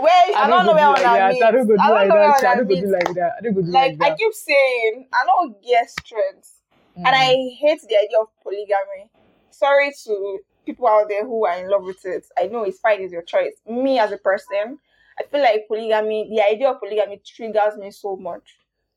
where 0.00 0.12
I, 0.36 0.46
don't 0.48 0.66
know 0.66 0.72
where 0.74 0.84
do 0.84 0.88
I 0.88 1.02
like 1.02 1.20
wanna 1.20 1.32
meet. 1.34 1.40
that. 1.40 1.48
I 1.48 1.52
don't 1.52 1.66
go 1.66 1.76
do 1.76 1.90
like 1.92 2.08
that. 2.08 2.44
I 2.46 2.52
I 2.52 2.56
don't 2.56 2.68
go 2.68 2.74
do 2.74 2.86
like 2.86 3.14
that. 3.14 3.32
I 3.38 3.40
don't 3.42 3.54
go 3.54 3.62
do 3.62 3.70
Like 3.70 3.98
like 3.98 4.12
I 4.12 4.16
keep 4.16 4.32
saying, 4.34 5.08
I 5.12 5.24
don't 5.26 5.62
get 5.62 5.90
strength. 5.90 6.50
And 6.96 7.06
I 7.14 7.24
hate 7.60 7.80
the 7.88 7.96
idea 7.96 8.18
of 8.20 8.28
polygamy. 8.42 9.10
Sorry 9.50 9.92
to 10.04 10.38
people 10.64 10.86
out 10.88 11.08
there 11.08 11.24
who 11.26 11.44
are 11.46 11.58
in 11.58 11.68
love 11.70 11.82
with 11.84 12.04
it. 12.04 12.26
I 12.38 12.46
know 12.46 12.62
it's 12.64 12.78
fine, 12.78 13.02
it's 13.02 13.12
your 13.12 13.22
choice. 13.22 13.54
Me 13.68 13.98
as 13.98 14.12
a 14.12 14.18
person, 14.18 14.78
I 15.18 15.24
feel 15.24 15.40
like 15.42 15.66
polygamy, 15.68 16.28
the 16.30 16.42
idea 16.42 16.70
of 16.70 16.80
polygamy 16.80 17.20
triggers 17.24 17.76
me 17.78 17.90
so 17.90 18.16
much. 18.16 18.42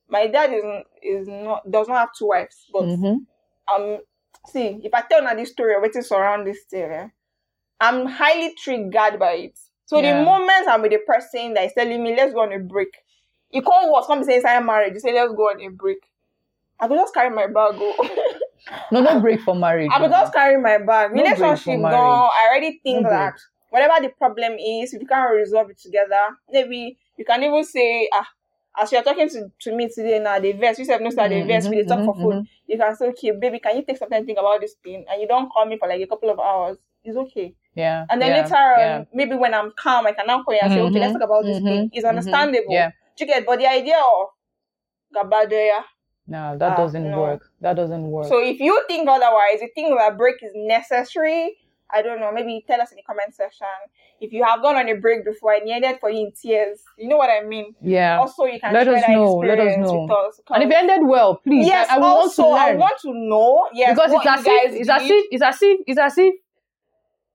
My 0.08 0.28
dad 0.28 0.54
is 0.54 0.64
is 1.02 1.28
not 1.28 1.70
does 1.70 1.88
not 1.88 1.98
have 1.98 2.14
two 2.18 2.28
wives, 2.28 2.68
but 2.72 2.84
Mhm. 2.84 3.26
um 3.74 4.00
see 4.48 4.80
if 4.84 4.94
I 4.94 5.02
tell 5.02 5.24
now 5.24 5.34
this 5.34 5.52
story 5.52 5.76
of 5.76 5.84
is 5.96 6.12
around 6.12 6.46
this 6.46 6.64
thing, 6.70 6.84
eh, 6.92 7.08
I'm 7.80 8.06
highly 8.06 8.54
triggered 8.56 9.20
by 9.20 9.34
it. 9.34 9.60
So 9.86 10.00
Yeah. 10.00 10.20
the 10.20 10.26
moment 10.26 10.68
I'm 10.68 10.82
with 10.82 10.94
a 10.94 11.00
person 11.00 11.54
that 11.54 11.66
is 11.66 11.74
telling 11.74 12.04
me 12.04 12.16
let's 12.16 12.34
go 12.34 12.42
on 12.42 12.54
a 12.54 12.60
break, 12.60 12.90
you 13.52 13.62
can't 13.62 13.92
what 13.92 14.08
come 14.08 14.24
say 14.24 14.36
inside 14.38 14.60
marriage, 14.66 14.94
you 14.94 15.00
say 15.00 15.14
let's 15.14 15.34
go 15.34 15.50
on 15.50 15.62
a 15.62 15.70
break. 15.70 16.00
I 16.80 16.88
could 16.88 16.98
just 16.98 17.14
carry 17.14 17.30
my 17.30 17.48
bag 17.48 17.78
go. 17.80 17.96
No, 18.92 19.02
no 19.02 19.20
break 19.20 19.42
for 19.42 19.56
marriage. 19.56 19.92
I 19.94 20.00
could 20.00 20.08
oh. 20.12 20.22
just 20.22 20.34
carry 20.34 20.62
my 20.62 20.78
bag. 20.80 21.14
No 21.14 21.22
Relationship 21.22 21.82
gone. 21.82 22.30
I 22.34 22.48
already 22.50 22.80
think 22.84 23.04
No 23.04 23.10
that 23.10 23.34
break. 23.34 23.42
whatever 23.70 24.02
the 24.02 24.10
problem 24.10 24.54
is, 24.54 24.94
if 24.94 25.02
you 25.02 25.08
can't 25.08 25.32
resolve 25.36 25.70
it 25.70 25.78
together, 25.80 26.20
maybe 26.52 26.98
you 27.18 27.26
can 27.26 27.44
even 27.44 27.64
say, 27.64 28.10
ah, 28.14 28.28
as 28.82 28.92
you're 28.92 29.04
talking 29.04 29.30
to, 29.30 29.52
to 29.62 29.76
me 29.76 29.88
today 29.94 30.20
now, 30.20 30.40
the 30.40 30.52
verse, 30.54 30.80
you 30.80 30.86
said 30.86 31.02
no 31.02 31.10
sir, 31.12 31.30
the 31.30 31.44
verse, 31.44 31.68
we 31.70 31.84
talk 31.86 32.00
mhm, 32.00 32.06
for 32.06 32.16
phone. 32.16 32.48
You 32.68 32.78
can 32.78 32.96
say, 32.96 33.08
okay, 33.10 33.32
baby, 33.32 33.60
can 33.60 33.78
you 33.78 33.84
take 33.86 33.98
some 33.98 34.10
time 34.10 34.24
to 34.24 34.26
think 34.26 34.40
about 34.40 34.60
this 34.62 34.76
thing? 34.84 35.06
And 35.10 35.22
you 35.22 35.28
don't 35.28 35.50
call 35.50 35.66
me 35.66 35.78
for 35.78 35.88
like 35.88 36.02
a 36.02 36.08
couple 36.08 36.30
of 36.30 36.40
hours. 36.40 36.78
It's 37.04 37.16
okay. 37.18 37.54
Yeah. 37.76 38.06
And 38.10 38.22
then 38.22 38.30
yeah, 38.32 38.42
later 38.44 38.56
on, 38.56 38.80
yeah. 38.80 39.04
maybe 39.14 39.36
when 39.36 39.54
I'm 39.54 39.72
calm, 39.78 40.08
I 40.08 40.14
can 40.14 40.28
now 40.28 40.44
call 40.44 40.54
you 40.54 40.62
and 40.64 40.72
say, 40.72 40.80
okay, 40.82 41.00
let's 41.00 41.14
Mhm, 41.14 41.20
talk 41.20 41.26
about 41.30 41.44
this 41.44 41.58
mhm, 41.60 41.64
thing. 41.64 41.90
It's 41.94 42.06
mhm, 42.06 42.10
understandable. 42.10 42.74
Yeah. 42.74 42.92
Do 43.18 43.26
you 43.26 43.28
get? 43.28 43.46
But 43.46 43.60
the 43.60 43.68
idea 43.68 43.98
of 44.00 44.28
Gabadeya. 45.16 45.84
No, 46.28 46.58
that 46.58 46.72
Ah, 46.72 46.76
doesn't 46.78 47.12
no. 47.12 47.22
work. 47.22 47.42
That 47.62 47.76
doesn't 47.76 48.10
work. 48.10 48.28
So 48.28 48.40
if 48.40 48.60
you 48.60 48.84
think 48.88 49.08
otherwise, 49.08 49.62
you 49.62 49.70
think 49.76 49.96
that 49.98 50.18
break 50.18 50.36
is 50.42 50.52
necessary, 50.56 51.56
I 51.94 52.02
don't 52.02 52.20
know, 52.20 52.32
maybe 52.32 52.64
tell 52.68 52.82
us 52.82 52.92
in 52.92 52.96
the 52.98 53.04
comment 53.04 53.36
section. 53.36 53.68
If 54.20 54.34
you 54.34 54.44
have 54.44 54.62
gone 54.64 54.76
on 54.76 54.90
a 54.90 54.96
break 54.96 55.24
before 55.24 55.54
and 55.54 55.70
you 55.70 55.76
ended 55.76 55.98
for 56.00 56.10
you 56.10 56.22
in 56.28 56.32
tears, 56.42 56.82
you 56.98 57.08
know 57.08 57.18
what 57.18 57.30
I 57.30 57.46
mean? 57.46 57.76
yeah. 57.82 58.18
Also, 58.20 58.46
you 58.46 58.60
can 58.60 58.74
Let 58.74 58.88
share 58.88 58.96
us 58.96 59.02
that 59.02 59.14
know, 59.14 59.36
let 59.36 59.60
us 59.60 59.78
know. 59.78 60.02
with 60.02 60.12
us. 60.12 60.42
and 60.50 60.64
if 60.64 60.70
it 60.72 60.76
ended 60.76 61.08
well, 61.08 61.38
please. 61.38 61.68
yes, 61.68 61.88
I, 61.92 61.98
I 61.98 62.00
also, 62.00 62.44
want 62.44 62.58
to 62.58 62.72
I 62.72 62.76
want 62.76 63.00
to 63.02 63.12
know. 63.14 63.70
Yes, 63.74 63.96
because 63.96 64.12
it's 64.14 64.26
as 64.26 64.40
if 64.40 64.46
guys 64.46 64.80
it's 64.80 64.90
as 64.90 65.02
did. 65.04 65.12
if 65.12 65.28
it's 65.32 65.44
as 65.44 65.62
if 65.62 65.80
it's 65.86 66.00
as 66.00 66.18
if 66.18 66.36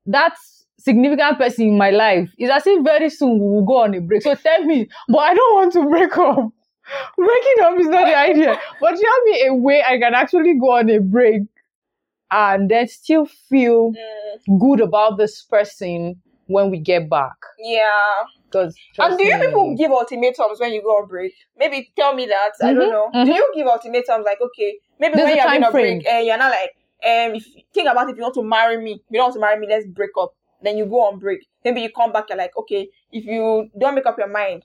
that 0.07 0.36
significant 0.78 1.38
person 1.38 1.66
in 1.68 1.78
my 1.78 1.90
life 1.90 2.30
is 2.38 2.51
as 2.51 2.66
if 2.66 2.82
very 2.84 3.11
soon 3.11 3.34
we 3.38 3.46
will 3.46 3.64
go 3.64 3.82
on 3.82 3.94
a 3.94 4.01
break. 4.01 4.22
So 4.22 4.34
tell 4.34 4.64
me, 4.64 4.88
but 5.09 5.18
I 5.18 5.34
don't 5.34 5.55
want 5.55 5.72
to 5.74 5.82
break 5.88 6.16
up. 6.16 6.51
Breaking 7.16 7.62
up 7.62 7.78
is 7.78 7.86
not 7.88 8.07
the 8.07 8.16
idea. 8.16 8.57
But 8.80 8.90
tell 8.90 9.22
me 9.24 9.46
a 9.48 9.55
way 9.55 9.82
I 9.86 9.98
can 9.98 10.14
actually 10.14 10.59
go 10.59 10.72
on 10.78 10.90
a 10.90 10.98
break 10.98 11.42
and 12.30 12.70
then 12.70 12.88
still 12.88 13.26
feel 13.26 13.92
Mm, 13.92 14.59
good 14.61 14.80
about 14.80 15.18
this 15.18 15.42
person 15.44 16.22
when 16.46 16.70
we 16.70 16.78
get 16.78 17.09
back. 17.11 17.34
yeah. 17.59 18.24
Because 18.51 18.74
And 18.98 19.16
do 19.16 19.24
you 19.24 19.38
people 19.40 19.76
give 19.76 19.90
ultimatums 19.92 20.59
when 20.61 20.72
you 20.72 20.82
go 20.82 20.90
on 21.03 21.07
break? 21.09 21.32
Maybe 21.57 21.92
tell 21.96 22.14
me 22.14 22.26
that. 22.26 22.53
I 22.64 22.72
don't 22.72 22.88
Mhm, 22.88 22.90
know. 22.90 23.11
Do 23.12 23.30
mhm. 23.30 23.34
you 23.36 23.53
give 23.55 23.66
ultimatums 23.68 24.24
like, 24.24 24.40
okay, 24.40 24.78
maybe 24.98 25.14
There's 25.16 25.28
when 25.28 25.36
you're 25.36 25.48
on 25.48 25.62
a 25.62 25.70
break 25.70 26.07
and 26.07 26.26
you're 26.26 26.36
not 26.38 26.51
like, 26.51 26.72
um, 27.05 27.34
if 27.34 27.46
you 27.55 27.62
think 27.72 27.88
about 27.90 28.09
if 28.11 28.16
you 28.16 28.22
want 28.22 28.34
to 28.34 28.42
marry 28.42 28.82
me, 28.82 29.03
you 29.11 29.18
don't 29.18 29.24
want 29.26 29.34
to 29.34 29.40
marry 29.40 29.59
me, 29.59 29.66
let's 29.68 29.86
break 29.86 30.11
up. 30.20 30.34
Then 30.62 30.76
you 30.76 30.84
go 30.86 31.07
on 31.07 31.18
break. 31.18 31.46
Maybe 31.64 31.80
you 31.82 31.90
come 31.90 32.12
back, 32.12 32.26
you're 32.28 32.38
like, 32.38 32.57
okay, 32.57 32.88
if 33.11 33.24
you 33.24 33.70
don't 33.78 33.94
make 33.94 34.07
up 34.07 34.18
your 34.18 34.28
mind, 34.28 34.64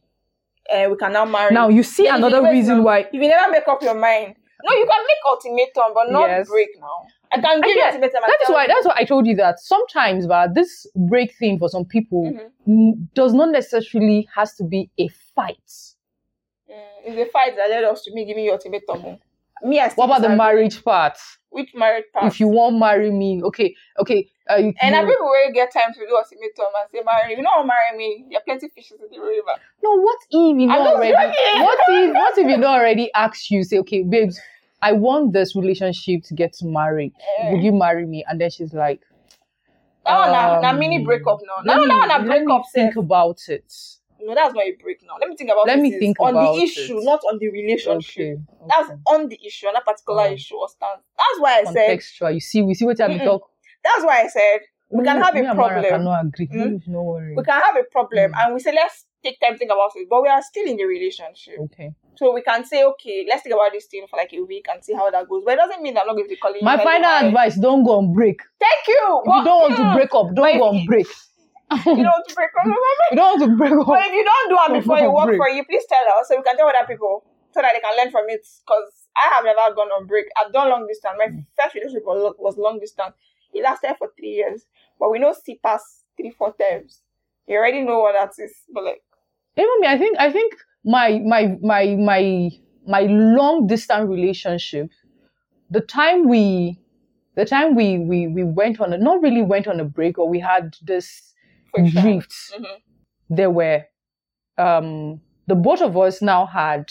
uh, 0.73 0.87
we 0.89 0.97
can 0.97 1.13
now 1.13 1.25
marry. 1.25 1.53
now 1.53 1.69
you 1.69 1.83
see 1.83 2.05
Then 2.05 2.15
another 2.15 2.43
reason 2.43 2.83
why 2.83 2.99
If 3.01 3.13
you 3.13 3.27
never 3.27 3.51
make 3.51 3.67
up 3.67 3.81
your 3.81 3.93
mind, 3.93 4.35
no, 4.63 4.73
you 4.73 4.85
can 4.85 5.03
make 5.05 5.17
ultimatum, 5.29 5.93
but 5.93 6.11
not 6.11 6.27
Yes. 6.27 6.47
break 6.47 6.69
now. 6.79 7.07
I 7.31 7.39
can 7.39 7.61
give 7.61 7.75
you 7.75 7.83
ultimatum. 7.83 8.21
that 8.27 8.37
is 8.43 8.49
why 8.49 8.67
that's 8.67 8.85
why 8.85 8.93
I 8.97 9.03
told 9.05 9.27
you 9.27 9.35
that 9.35 9.59
sometimes 9.59 10.27
but 10.27 10.53
this 10.55 10.87
break 10.95 11.35
thing 11.37 11.59
for 11.59 11.69
some 11.69 11.85
people 11.85 12.33
Mhm. 12.67 13.13
does 13.13 13.33
not 13.33 13.49
necessarily 13.49 14.27
has 14.35 14.55
to 14.55 14.63
be 14.63 14.89
a 14.97 15.07
fight. 15.35 15.69
Mm, 16.69 16.73
it's 17.05 17.29
a 17.29 17.31
fight 17.31 17.55
that 17.57 17.69
led 17.69 17.83
us 17.83 18.03
to 18.03 18.13
me 18.13 18.25
giving 18.25 18.43
you 18.45 18.51
ultimatum. 18.51 19.19
Me, 19.65 19.77
still 19.89 19.95
What 19.95 20.05
about 20.05 20.21
the 20.21 20.35
marriage 20.35 20.83
part? 20.83 21.17
Which 21.49 21.71
marriage 21.73 22.05
part? 22.13 22.25
If 22.31 22.39
you 22.39 22.47
won't 22.47 22.77
marry 22.77 23.09
me, 23.09 23.41
okay, 23.43 23.75
okay, 23.99 24.29
uh, 24.49 24.57
you, 24.57 24.73
And 24.81 24.93
you- 24.93 25.01
I 25.01 25.05
people 25.05 25.25
will 25.25 25.53
get 25.53 25.73
time 25.73 25.91
to 25.93 25.99
do 25.99 26.15
ultimatum 26.15 26.65
and 26.81 26.89
say, 26.91 27.01
marry 27.03 27.35
you 27.35 27.41
don't 27.43 27.65
marry 27.67 27.97
me, 27.97 28.25
there 28.29 28.39
are 28.39 28.43
plenty 28.43 28.67
of 28.67 28.73
fishes 28.73 28.99
in 29.01 29.09
the 29.11 29.19
river. 29.19 29.55
no, 29.83 29.95
what 30.01 30.19
if 30.29 30.59
you 30.59 30.67
not 30.67 30.87
already? 30.87 31.13
joking. 31.13 31.63
What 31.63 31.79
if 31.87 32.13
what 32.15 32.37
if 32.37 32.47
you 32.47 32.57
not 32.57 32.79
already 32.79 33.11
ask 33.13 33.49
you 33.49 33.63
say, 33.63 33.79
okay, 33.79 34.03
babes, 34.03 34.39
I 34.81 34.91
want 34.91 35.33
this 35.33 35.55
relationship 35.55 36.23
to 36.25 36.35
get 36.35 36.53
to 36.59 36.65
marry. 36.67 37.11
Eh. 37.39 37.51
Would 37.51 37.63
you 37.63 37.71
marry 37.71 38.05
me? 38.05 38.23
And 38.27 38.39
then 38.39 38.51
she's 38.51 38.73
like, 38.73 39.01
That 40.05 40.19
one 40.19 40.31
na, 40.31 40.59
na 40.61 40.69
um, 40.71 40.79
mini 40.79 41.03
breakup 41.03 41.39
now. 41.41 41.63
let 41.65 41.77
No, 41.77 41.87
that 41.87 41.97
one 41.97 42.07
na 42.09 42.19
breakup 42.23 42.63
think 42.71 42.95
about 42.97 43.39
it. 43.47 43.73
No, 44.21 44.33
that's 44.33 44.53
not 44.53 44.63
a 44.63 44.71
break 44.81 45.01
now. 45.05 45.15
Let 45.19 45.29
me 45.29 45.35
think 45.35 45.49
about 45.51 45.67
Let 45.67 45.79
me 45.79 45.91
think 45.99 46.17
on 46.19 46.33
the 46.33 46.63
issue, 46.63 46.99
it. 46.99 47.03
not 47.03 47.19
on 47.29 47.37
the 47.39 47.49
relationship. 47.49 48.39
Okay, 48.39 48.67
That's 48.69 48.89
on 49.07 49.27
the 49.27 49.39
issue, 49.45 49.67
on 49.67 49.73
that 49.73 49.85
particular 49.85 50.23
Oh. 50.23 50.33
issue 50.33 50.55
or 50.55 50.69
stance. 50.69 51.01
That's 51.17 51.39
why 51.39 51.59
I 51.59 51.63
said. 51.65 51.99
contextual. 51.99 52.33
You 52.33 52.39
see, 52.39 52.61
we 52.61 52.73
see 52.73 52.85
what 52.85 52.99
I 53.01 53.09
Mm-mm. 53.09 53.23
talk. 53.23 53.49
That's 53.83 54.03
why 54.03 54.21
I 54.21 54.27
said 54.27 54.59
we 54.89 55.03
can 55.03 55.17
have 55.21 55.35
a 55.35 55.43
problem. 55.53 55.83
cannot 55.83 56.25
agree. 56.25 56.47
Hmm? 56.47 56.77
No 56.87 57.03
worry. 57.03 57.35
We 57.35 57.43
can 57.43 57.61
have 57.61 57.75
a 57.75 57.83
problem, 57.91 58.31
Mm. 58.31 58.45
and 58.45 58.53
we 58.53 58.59
say 58.61 58.71
let's 58.73 59.05
take 59.23 59.39
time 59.41 59.53
to 59.53 59.57
think 59.57 59.71
about 59.71 59.91
it. 59.95 60.07
But 60.09 60.21
we 60.23 60.29
are 60.29 60.41
still 60.41 60.65
in 60.67 60.77
the 60.77 60.85
relationship, 60.85 61.59
Okay. 61.59 61.91
so 62.15 62.33
we 62.33 62.41
can 62.41 62.63
say 62.65 62.83
okay, 62.83 63.25
let's 63.27 63.43
think 63.43 63.53
about 63.55 63.71
this 63.73 63.85
thing 63.87 64.05
for 64.09 64.15
like 64.17 64.31
a 64.33 64.41
week 64.41 64.65
and 64.71 64.83
see 64.83 64.93
how 64.93 65.11
that 65.11 65.27
goes. 65.27 65.43
But 65.45 65.55
it 65.55 65.57
doesn't 65.57 65.81
mean 65.83 65.97
I'm 65.97 66.07
not 66.07 66.13
going 66.13 66.25
to 66.25 66.29
be 66.29 66.37
calling 66.37 66.57
you. 66.61 66.63
My 66.65 66.77
final 66.77 67.09
advice: 67.27 67.55
don't 67.59 67.83
go 67.83 67.97
on 67.97 68.13
break. 68.13 68.41
Thank 68.59 68.87
you. 68.87 69.21
If 69.25 69.33
you 69.35 69.43
don't 69.43 69.61
want 69.61 69.75
to 69.75 69.81
Mm. 69.83 69.93
break 69.95 70.15
up, 70.15 70.27
don't 70.33 70.57
go 70.57 70.63
on 70.69 70.85
break. 70.85 71.07
You 71.71 72.03
don't 72.03 72.13
want 72.13 72.27
to 72.29 72.35
break 72.35 72.49
up. 72.59 72.65
You 72.65 73.15
don't 73.15 73.39
want 73.39 73.51
to 73.51 73.57
break 73.57 73.73
up. 73.73 73.87
But 73.87 74.05
if 74.05 74.13
you 74.13 74.23
don't 74.23 74.49
do 74.49 74.57
it 74.75 74.79
before 74.81 74.99
you 74.99 75.11
work 75.11 75.25
Break. 75.25 75.37
for 75.37 75.49
you, 75.49 75.65
please 75.65 75.83
tell 75.89 76.05
us 76.19 76.27
so 76.27 76.37
we 76.37 76.43
can 76.43 76.57
tell 76.57 76.69
other 76.69 76.87
people 76.87 77.25
so 77.51 77.61
that 77.61 77.71
they 77.73 77.79
can 77.79 77.97
learn 77.97 78.11
from 78.11 78.25
it. 78.29 78.45
Because 78.61 79.09
I 79.17 79.33
have 79.33 79.45
never 79.45 79.73
gone 79.73 79.89
on 79.89 80.05
break. 80.05 80.25
I've 80.37 80.53
done 80.53 80.69
long 80.69 80.85
distance. 80.87 81.15
My 81.17 81.25
mm. 81.25 81.45
first 81.57 81.73
relationship 81.73 82.05
was, 82.05 82.35
was 82.37 82.57
long 82.57 82.79
distance. 82.79 83.15
It 83.53 83.63
lasted 83.63 83.95
for 83.97 84.11
three 84.17 84.37
years. 84.37 84.65
But 84.99 85.11
we 85.11 85.19
know 85.19 85.33
past 85.63 86.05
three, 86.17 86.31
four 86.31 86.53
times. 86.53 87.01
You 87.47 87.57
already 87.57 87.81
know 87.81 87.99
what 87.99 88.13
that 88.13 88.43
is, 88.43 88.53
but 88.73 88.83
like, 88.83 89.01
Even 89.57 89.69
me, 89.79 89.87
I 89.87 89.97
think 89.97 90.17
I 90.17 90.31
think 90.31 90.53
my 90.83 91.19
my 91.19 91.57
my 91.61 91.95
my 91.95 92.49
my 92.87 93.01
long 93.01 93.67
distance 93.67 94.09
relationship, 94.09 94.89
the 95.69 95.81
time 95.81 96.27
we 96.27 96.79
the 97.35 97.45
time 97.45 97.75
we 97.75 97.99
we 97.99 98.27
we 98.27 98.43
went 98.43 98.79
on 98.81 98.93
a 98.93 98.97
not 98.97 99.21
really 99.21 99.43
went 99.43 99.67
on 99.67 99.79
a 99.79 99.85
break 99.85 100.17
or 100.17 100.27
we 100.27 100.39
had 100.39 100.75
this 100.81 101.33
drift, 101.83 102.33
Mhm. 102.57 102.65
there 103.29 103.51
were 103.51 103.83
um 104.57 105.19
the 105.47 105.55
both 105.55 105.81
of 105.81 105.95
us 105.97 106.21
now 106.21 106.45
had 106.45 106.85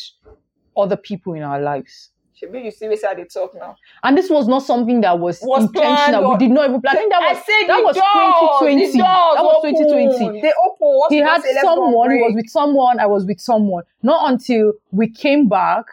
other 0.77 0.97
people 0.97 1.35
in 1.35 1.43
our 1.43 1.61
lives. 1.61 2.11
Should 2.35 2.53
you 2.53 2.71
see 2.73 2.89
we 2.89 2.99
how 3.03 3.15
they 3.15 3.25
talk 3.25 3.55
now? 3.55 3.77
And 4.03 4.19
this 4.19 4.29
was 4.29 4.49
not 4.49 4.63
something 4.65 5.01
that 5.03 5.19
was, 5.21 5.41
Was 5.43 5.65
intentional. 5.65 6.25
or- 6.27 6.33
We 6.33 6.39
did 6.39 6.51
not 6.51 6.69
even 6.69 6.81
plan. 6.83 6.97
I 6.97 6.99
think 6.99 7.13
that 7.13 7.21
was 7.21 7.39
said 7.47 7.67
that 7.69 7.85
was 7.85 7.97
doors, 7.97 8.59
2020. 8.61 8.99
That 8.99 9.45
was 9.45 9.55
open. 9.59 9.75
2020. 9.75 10.41
They 10.41 10.53
open. 10.67 11.01
He 11.11 11.19
had 11.19 11.43
say, 11.43 11.55
"Let's 11.55 11.63
go 11.63 11.69
on 11.71 11.77
someone, 11.77 12.11
he 12.11 12.23
was 12.23 12.33
with 12.35 12.49
someone, 12.51 12.99
I 13.01 13.07
was 13.07 13.25
with 13.25 13.41
someone. 13.41 13.85
Not 14.03 14.33
until 14.33 14.73
we 14.91 15.09
came 15.09 15.49
back, 15.49 15.85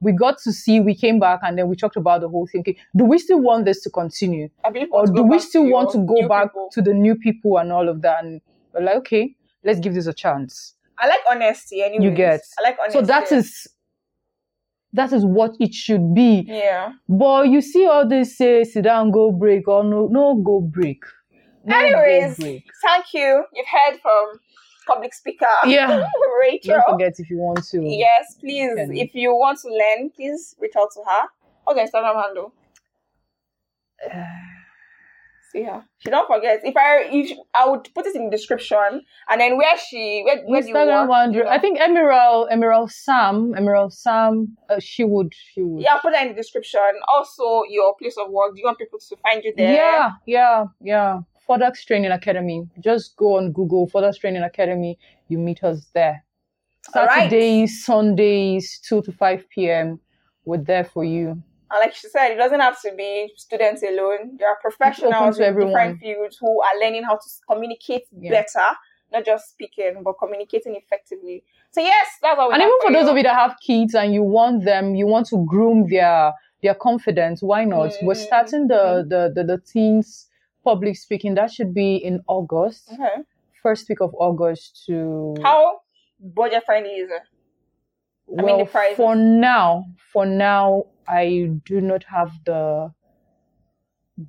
we 0.00 0.12
got 0.12 0.38
to 0.38 0.52
see, 0.52 0.80
we 0.80 0.94
came 0.94 1.18
back 1.20 1.40
and 1.42 1.58
then 1.58 1.68
we 1.68 1.76
talked 1.76 1.96
about 1.96 2.22
the 2.22 2.28
whole 2.28 2.46
thing. 2.46 2.60
Okay, 2.62 2.76
do 2.96 3.04
we 3.04 3.18
still 3.18 3.40
want 3.40 3.64
this 3.66 3.82
to 3.82 3.90
continue? 3.90 4.48
Or 4.92 5.06
to 5.06 5.12
do 5.12 5.22
we 5.22 5.38
still 5.38 5.64
to 5.64 5.70
want 5.70 5.90
to 5.92 5.98
go 5.98 6.26
back 6.28 6.48
people. 6.48 6.68
to 6.72 6.82
the 6.82 6.94
new 6.94 7.14
people 7.14 7.58
and 7.58 7.70
all 7.70 7.88
of 7.88 8.00
that? 8.02 8.24
And 8.24 8.40
we're 8.72 8.82
like, 8.82 8.96
okay, 8.96 9.36
let's 9.64 9.78
give 9.80 9.94
this 9.94 10.06
a 10.06 10.14
chance. 10.14 10.74
I 10.98 11.06
like 11.08 11.20
honesty. 11.30 11.82
Anyways. 11.82 12.04
You 12.04 12.10
get. 12.10 12.40
I 12.58 12.62
like 12.62 12.76
honesty. 12.80 12.98
So 12.98 13.04
that 13.06 13.30
is 13.32 13.66
that 14.92 15.12
is 15.12 15.24
what 15.24 15.54
it 15.60 15.72
should 15.72 16.14
be. 16.14 16.44
yeah. 16.46 16.92
But 17.08 17.48
you 17.48 17.60
see 17.60 17.86
all 17.86 18.08
this 18.08 18.36
say 18.36 18.64
sit 18.64 18.82
down, 18.84 19.10
go 19.10 19.30
break, 19.32 19.68
or 19.68 19.84
no 19.84 20.08
no 20.10 20.34
go 20.34 20.60
break. 20.60 21.02
No 21.64 21.74
go 21.74 21.86
Anyways, 21.86 22.36
break. 22.38 22.64
thank 22.82 23.06
you. 23.14 23.44
You've 23.54 23.66
heard 23.66 24.00
from 24.00 24.40
public 24.92 25.12
speaker 25.14 25.46
Yeah. 25.66 26.04
Racheal. 26.44 26.62
Don't 26.64 26.90
forget 26.90 27.14
if 27.18 27.30
you 27.30 27.38
want 27.38 27.62
to. 27.70 27.78
Yes, 27.84 28.36
please. 28.40 28.74
Can- 28.76 28.96
If 28.96 29.14
you 29.14 29.30
want 29.34 29.58
to 29.60 29.68
learn, 29.68 30.10
please 30.16 30.54
reach 30.60 30.74
out 30.78 30.88
to 30.94 31.00
her. 31.10 31.22
What's 31.64 31.78
her 31.78 31.86
Instagram 31.86 32.22
handle? 32.24 32.52
See 35.52 35.64
her. 35.64 35.84
She 35.98 36.10
don't 36.10 36.28
forget. 36.28 36.60
If 36.62 36.76
I 36.76 37.08
if 37.10 37.36
I 37.56 37.68
would 37.68 37.88
put 37.92 38.06
it 38.06 38.14
in 38.14 38.26
the 38.26 38.30
description 38.30 39.02
and 39.28 39.40
then 39.40 39.56
where 39.56 39.76
she 39.76 40.22
where, 40.24 40.38
where 40.46 40.62
do 40.62 40.68
you 40.68 40.74
Instagram 40.74 41.08
work, 41.08 41.16
handle. 41.18 41.36
you 41.38 41.44
know. 41.44 41.50
I 41.50 41.58
think 41.58 41.80
Emerald, 41.80 42.48
Emerald 42.52 42.92
Sam, 42.92 43.54
Emerald 43.56 43.92
Sam. 43.92 44.56
Uh, 44.68 44.78
she 44.78 45.02
would, 45.02 45.32
she 45.34 45.60
would. 45.62 45.82
Yeah, 45.82 45.96
put 45.98 46.12
that 46.12 46.22
in 46.22 46.28
the 46.28 46.34
description. 46.34 46.80
Also, 47.12 47.62
your 47.68 47.96
place 48.00 48.16
of 48.16 48.30
work. 48.30 48.54
Do 48.54 48.60
you 48.60 48.66
want 48.66 48.78
people 48.78 49.00
to 49.00 49.16
find 49.24 49.42
you 49.42 49.52
there? 49.56 49.74
yeah, 49.74 50.10
yeah, 50.24 50.64
yeah. 50.80 51.18
Fodax 51.50 51.84
Training 51.84 52.12
Academy. 52.12 52.68
Just 52.78 53.16
go 53.16 53.36
on 53.36 53.50
Google 53.50 53.88
Fodax 53.88 54.20
Training 54.20 54.42
Academy. 54.44 54.96
You 55.28 55.38
meet 55.38 55.64
us 55.64 55.88
there. 55.94 56.24
All 56.94 57.06
right. 57.06 57.24
Saturdays, 57.24 57.84
Sundays, 57.84 58.80
two 58.86 59.02
to 59.02 59.10
five 59.12 59.44
p.m. 59.50 59.98
We're 60.44 60.58
there 60.58 60.84
for 60.84 61.04
you. 61.04 61.30
And 61.72 61.80
like 61.80 61.94
she 61.94 62.08
said, 62.08 62.30
it 62.30 62.36
doesn't 62.36 62.60
have 62.60 62.80
to 62.82 62.92
be 62.96 63.32
students 63.36 63.82
alone. 63.82 64.36
There 64.38 64.48
are 64.48 64.58
professionals 64.62 65.38
in 65.38 65.44
everyone. 65.44 65.70
different 65.72 66.00
fields 66.00 66.38
who 66.40 66.62
are 66.62 66.80
learning 66.80 67.02
how 67.04 67.16
to 67.16 67.30
communicate 67.48 68.02
Yeah. 68.16 68.30
better, 68.30 68.66
not 69.12 69.24
just 69.24 69.50
speaking, 69.50 70.02
but 70.04 70.14
communicating 70.20 70.76
effectively. 70.76 71.42
So 71.72 71.80
yes, 71.80 72.06
that's 72.22 72.36
what 72.38 72.52
and 72.52 72.62
even 72.62 72.72
for 72.80 72.92
those 72.92 73.04
you. 73.04 73.10
of 73.10 73.16
you 73.16 73.22
that 73.24 73.34
have 73.34 73.56
kids 73.60 73.94
and 73.94 74.14
you 74.14 74.22
want 74.22 74.64
them, 74.64 74.94
you 74.94 75.06
want 75.06 75.26
to 75.28 75.44
groom 75.46 75.88
their 75.88 76.32
their 76.62 76.74
confidence. 76.74 77.42
Why 77.42 77.64
not? 77.64 77.92
We're 78.02 78.14
Mhm. 78.14 78.26
starting 78.26 78.68
the, 78.68 79.04
the 79.08 79.32
the 79.34 79.44
the 79.44 79.58
teens 79.58 80.29
public 80.64 80.96
speaking. 80.96 81.34
That 81.34 81.50
should 81.52 81.74
be 81.74 81.96
in 81.96 82.20
August, 82.28 82.90
Okay. 82.92 83.22
first 83.62 83.88
week 83.88 84.00
of 84.00 84.14
August. 84.14 84.84
To 84.86 85.34
How 85.42 85.80
budget 86.18 86.64
friendly 86.64 86.90
is 86.92 87.10
it? 87.10 87.22
I 88.38 88.42
mean, 88.42 88.56
well, 88.56 88.58
the 88.58 88.70
prices. 88.70 88.96
for 88.96 89.16
now, 89.16 89.84
for 90.12 90.24
now, 90.26 90.84
I 91.08 91.50
do 91.64 91.80
not 91.80 92.04
have 92.04 92.30
the 92.44 92.92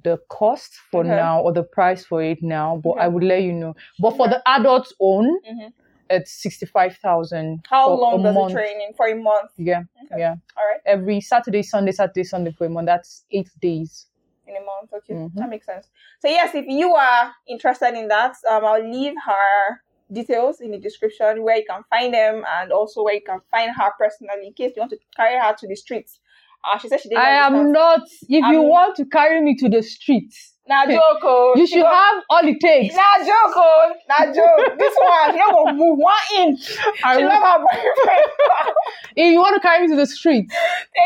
the 0.04 0.18
cost 0.30 0.74
for 0.90 1.02
Okay. 1.02 1.10
now 1.10 1.42
or 1.42 1.52
the 1.52 1.64
price 1.64 2.06
for 2.06 2.24
it 2.24 2.42
now, 2.42 2.78
but 2.84 2.92
Okay. 2.92 3.02
I 3.02 3.08
would 3.10 3.24
let 3.24 3.44
you 3.44 3.52
know. 3.52 3.76
But 4.00 4.16
for 4.16 4.28
the 4.30 4.42
adults 4.48 4.94
own, 5.02 5.28
Mhm. 5.44 5.74
it's 6.10 6.32
sixty 6.32 6.66
five 6.66 6.96
thousand. 6.98 7.62
How 7.70 7.90
long 7.90 8.24
does 8.24 8.34
month. 8.34 8.54
the 8.54 8.60
training 8.60 8.94
for 8.96 9.08
a 9.08 9.16
month? 9.16 9.52
Yeah, 9.58 9.84
Okay. 10.04 10.20
yeah. 10.20 10.36
All 10.58 10.66
right, 10.66 10.82
Every 10.86 11.20
Saturday, 11.20 11.62
Sunday, 11.62 11.92
Saturday, 11.92 12.24
Sunday 12.24 12.52
for 12.52 12.66
a 12.66 12.70
month. 12.70 12.86
That's 12.88 13.26
eight 13.32 13.50
days. 13.62 14.08
In 14.52 14.62
a 14.62 14.66
month. 14.66 14.94
Okay, 14.94 15.14
Mhm. 15.16 15.34
that 15.36 15.50
makes 15.50 15.66
sense. 15.66 15.90
So 16.20 16.28
yes, 16.28 16.56
if 16.56 16.66
you 16.68 16.94
are 16.96 17.34
interested 17.48 17.94
in 17.96 18.08
that, 18.10 18.36
um, 18.50 18.66
I'll 18.66 18.84
leave 18.98 19.16
her 19.26 19.82
details 20.12 20.60
in 20.62 20.72
the 20.72 20.78
description 20.78 21.44
where 21.44 21.58
you 21.58 21.66
can 21.70 21.84
find 21.90 22.14
them 22.14 22.44
and 22.56 22.72
also 22.72 23.04
where 23.04 23.16
you 23.16 23.22
can 23.22 23.42
find 23.50 23.72
her 23.76 23.92
personally 23.98 24.48
in 24.48 24.54
case 24.54 24.74
you 24.76 24.82
want 24.82 24.92
to 24.92 25.00
carry 25.16 25.40
her 25.40 25.54
to 25.58 25.68
the 25.68 25.76
streets. 25.76 26.20
Uh, 26.64 26.78
she 26.78 26.88
said 26.90 27.00
she 27.02 27.10
didn't. 27.10 27.24
I 27.24 27.32
am 27.46 27.72
not. 27.72 28.02
If 28.24 28.30
you 28.30 28.62
I'm- 28.62 28.68
want 28.70 28.96
to 28.98 29.06
carry 29.06 29.42
me 29.42 29.56
to 29.58 29.70
the 29.70 29.82
streets, 29.82 30.54
Nah, 30.68 30.86
joke. 30.90 31.02
oh. 31.24 31.54
you 31.56 31.66
should 31.66 31.82
go- 31.82 31.90
have 31.90 32.24
all 32.30 32.46
it 32.48 32.60
takes. 32.60 32.96
Nah, 32.96 33.18
joke. 33.20 33.54
Oh. 33.56 33.94
Nah, 34.08 34.26
joke. 34.34 34.78
this 34.78 34.96
one, 35.02 35.32
she 35.32 35.38
not 35.40 35.54
gonna 35.54 35.74
move 35.74 35.98
one 35.98 36.14
inch. 36.38 36.78
I 37.04 37.18
She 37.18 37.24
love 37.24 37.42
her 37.44 37.58
boyfriend. 37.60 38.26
if 39.16 39.32
you 39.34 39.40
want 39.40 39.56
to 39.56 39.60
carry 39.62 39.82
me 39.88 39.88
to 39.94 39.96
the 39.96 40.06
streets, 40.06 40.54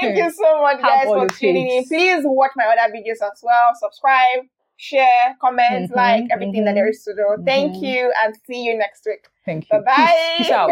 Thank 0.01 0.17
you 0.17 0.29
so 0.29 0.61
much, 0.61 0.81
Have 0.81 0.83
guys, 0.83 1.05
for 1.05 1.27
tuning 1.29 1.69
in. 1.69 1.85
Please 1.85 2.21
watch 2.25 2.51
my 2.57 2.65
other 2.65 2.93
videos 2.93 3.21
as 3.25 3.39
well. 3.41 3.71
Subscribe, 3.79 4.43
share, 4.77 5.37
comment, 5.39 5.89
Mhm, 5.89 5.95
like 5.95 6.25
everything 6.31 6.65
that 6.65 6.71
mhm, 6.71 6.75
there 6.75 6.89
is 6.89 7.01
to 7.05 7.15
do. 7.15 7.41
Thank 7.45 7.77
mhm. 7.77 7.81
you, 7.81 8.13
and 8.23 8.35
see 8.45 8.61
you 8.61 8.77
next 8.77 9.05
week. 9.05 9.25
thank 9.45 9.63
you. 9.71 9.79
Bye-bye. 9.79 10.35
Peace, 10.37 10.47
peace 10.47 10.51
out. 10.51 10.71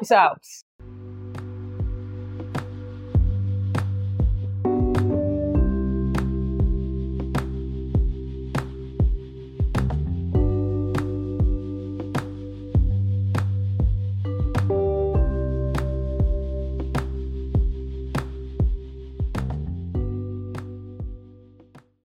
Peace 0.00 0.12
out. 0.12 0.40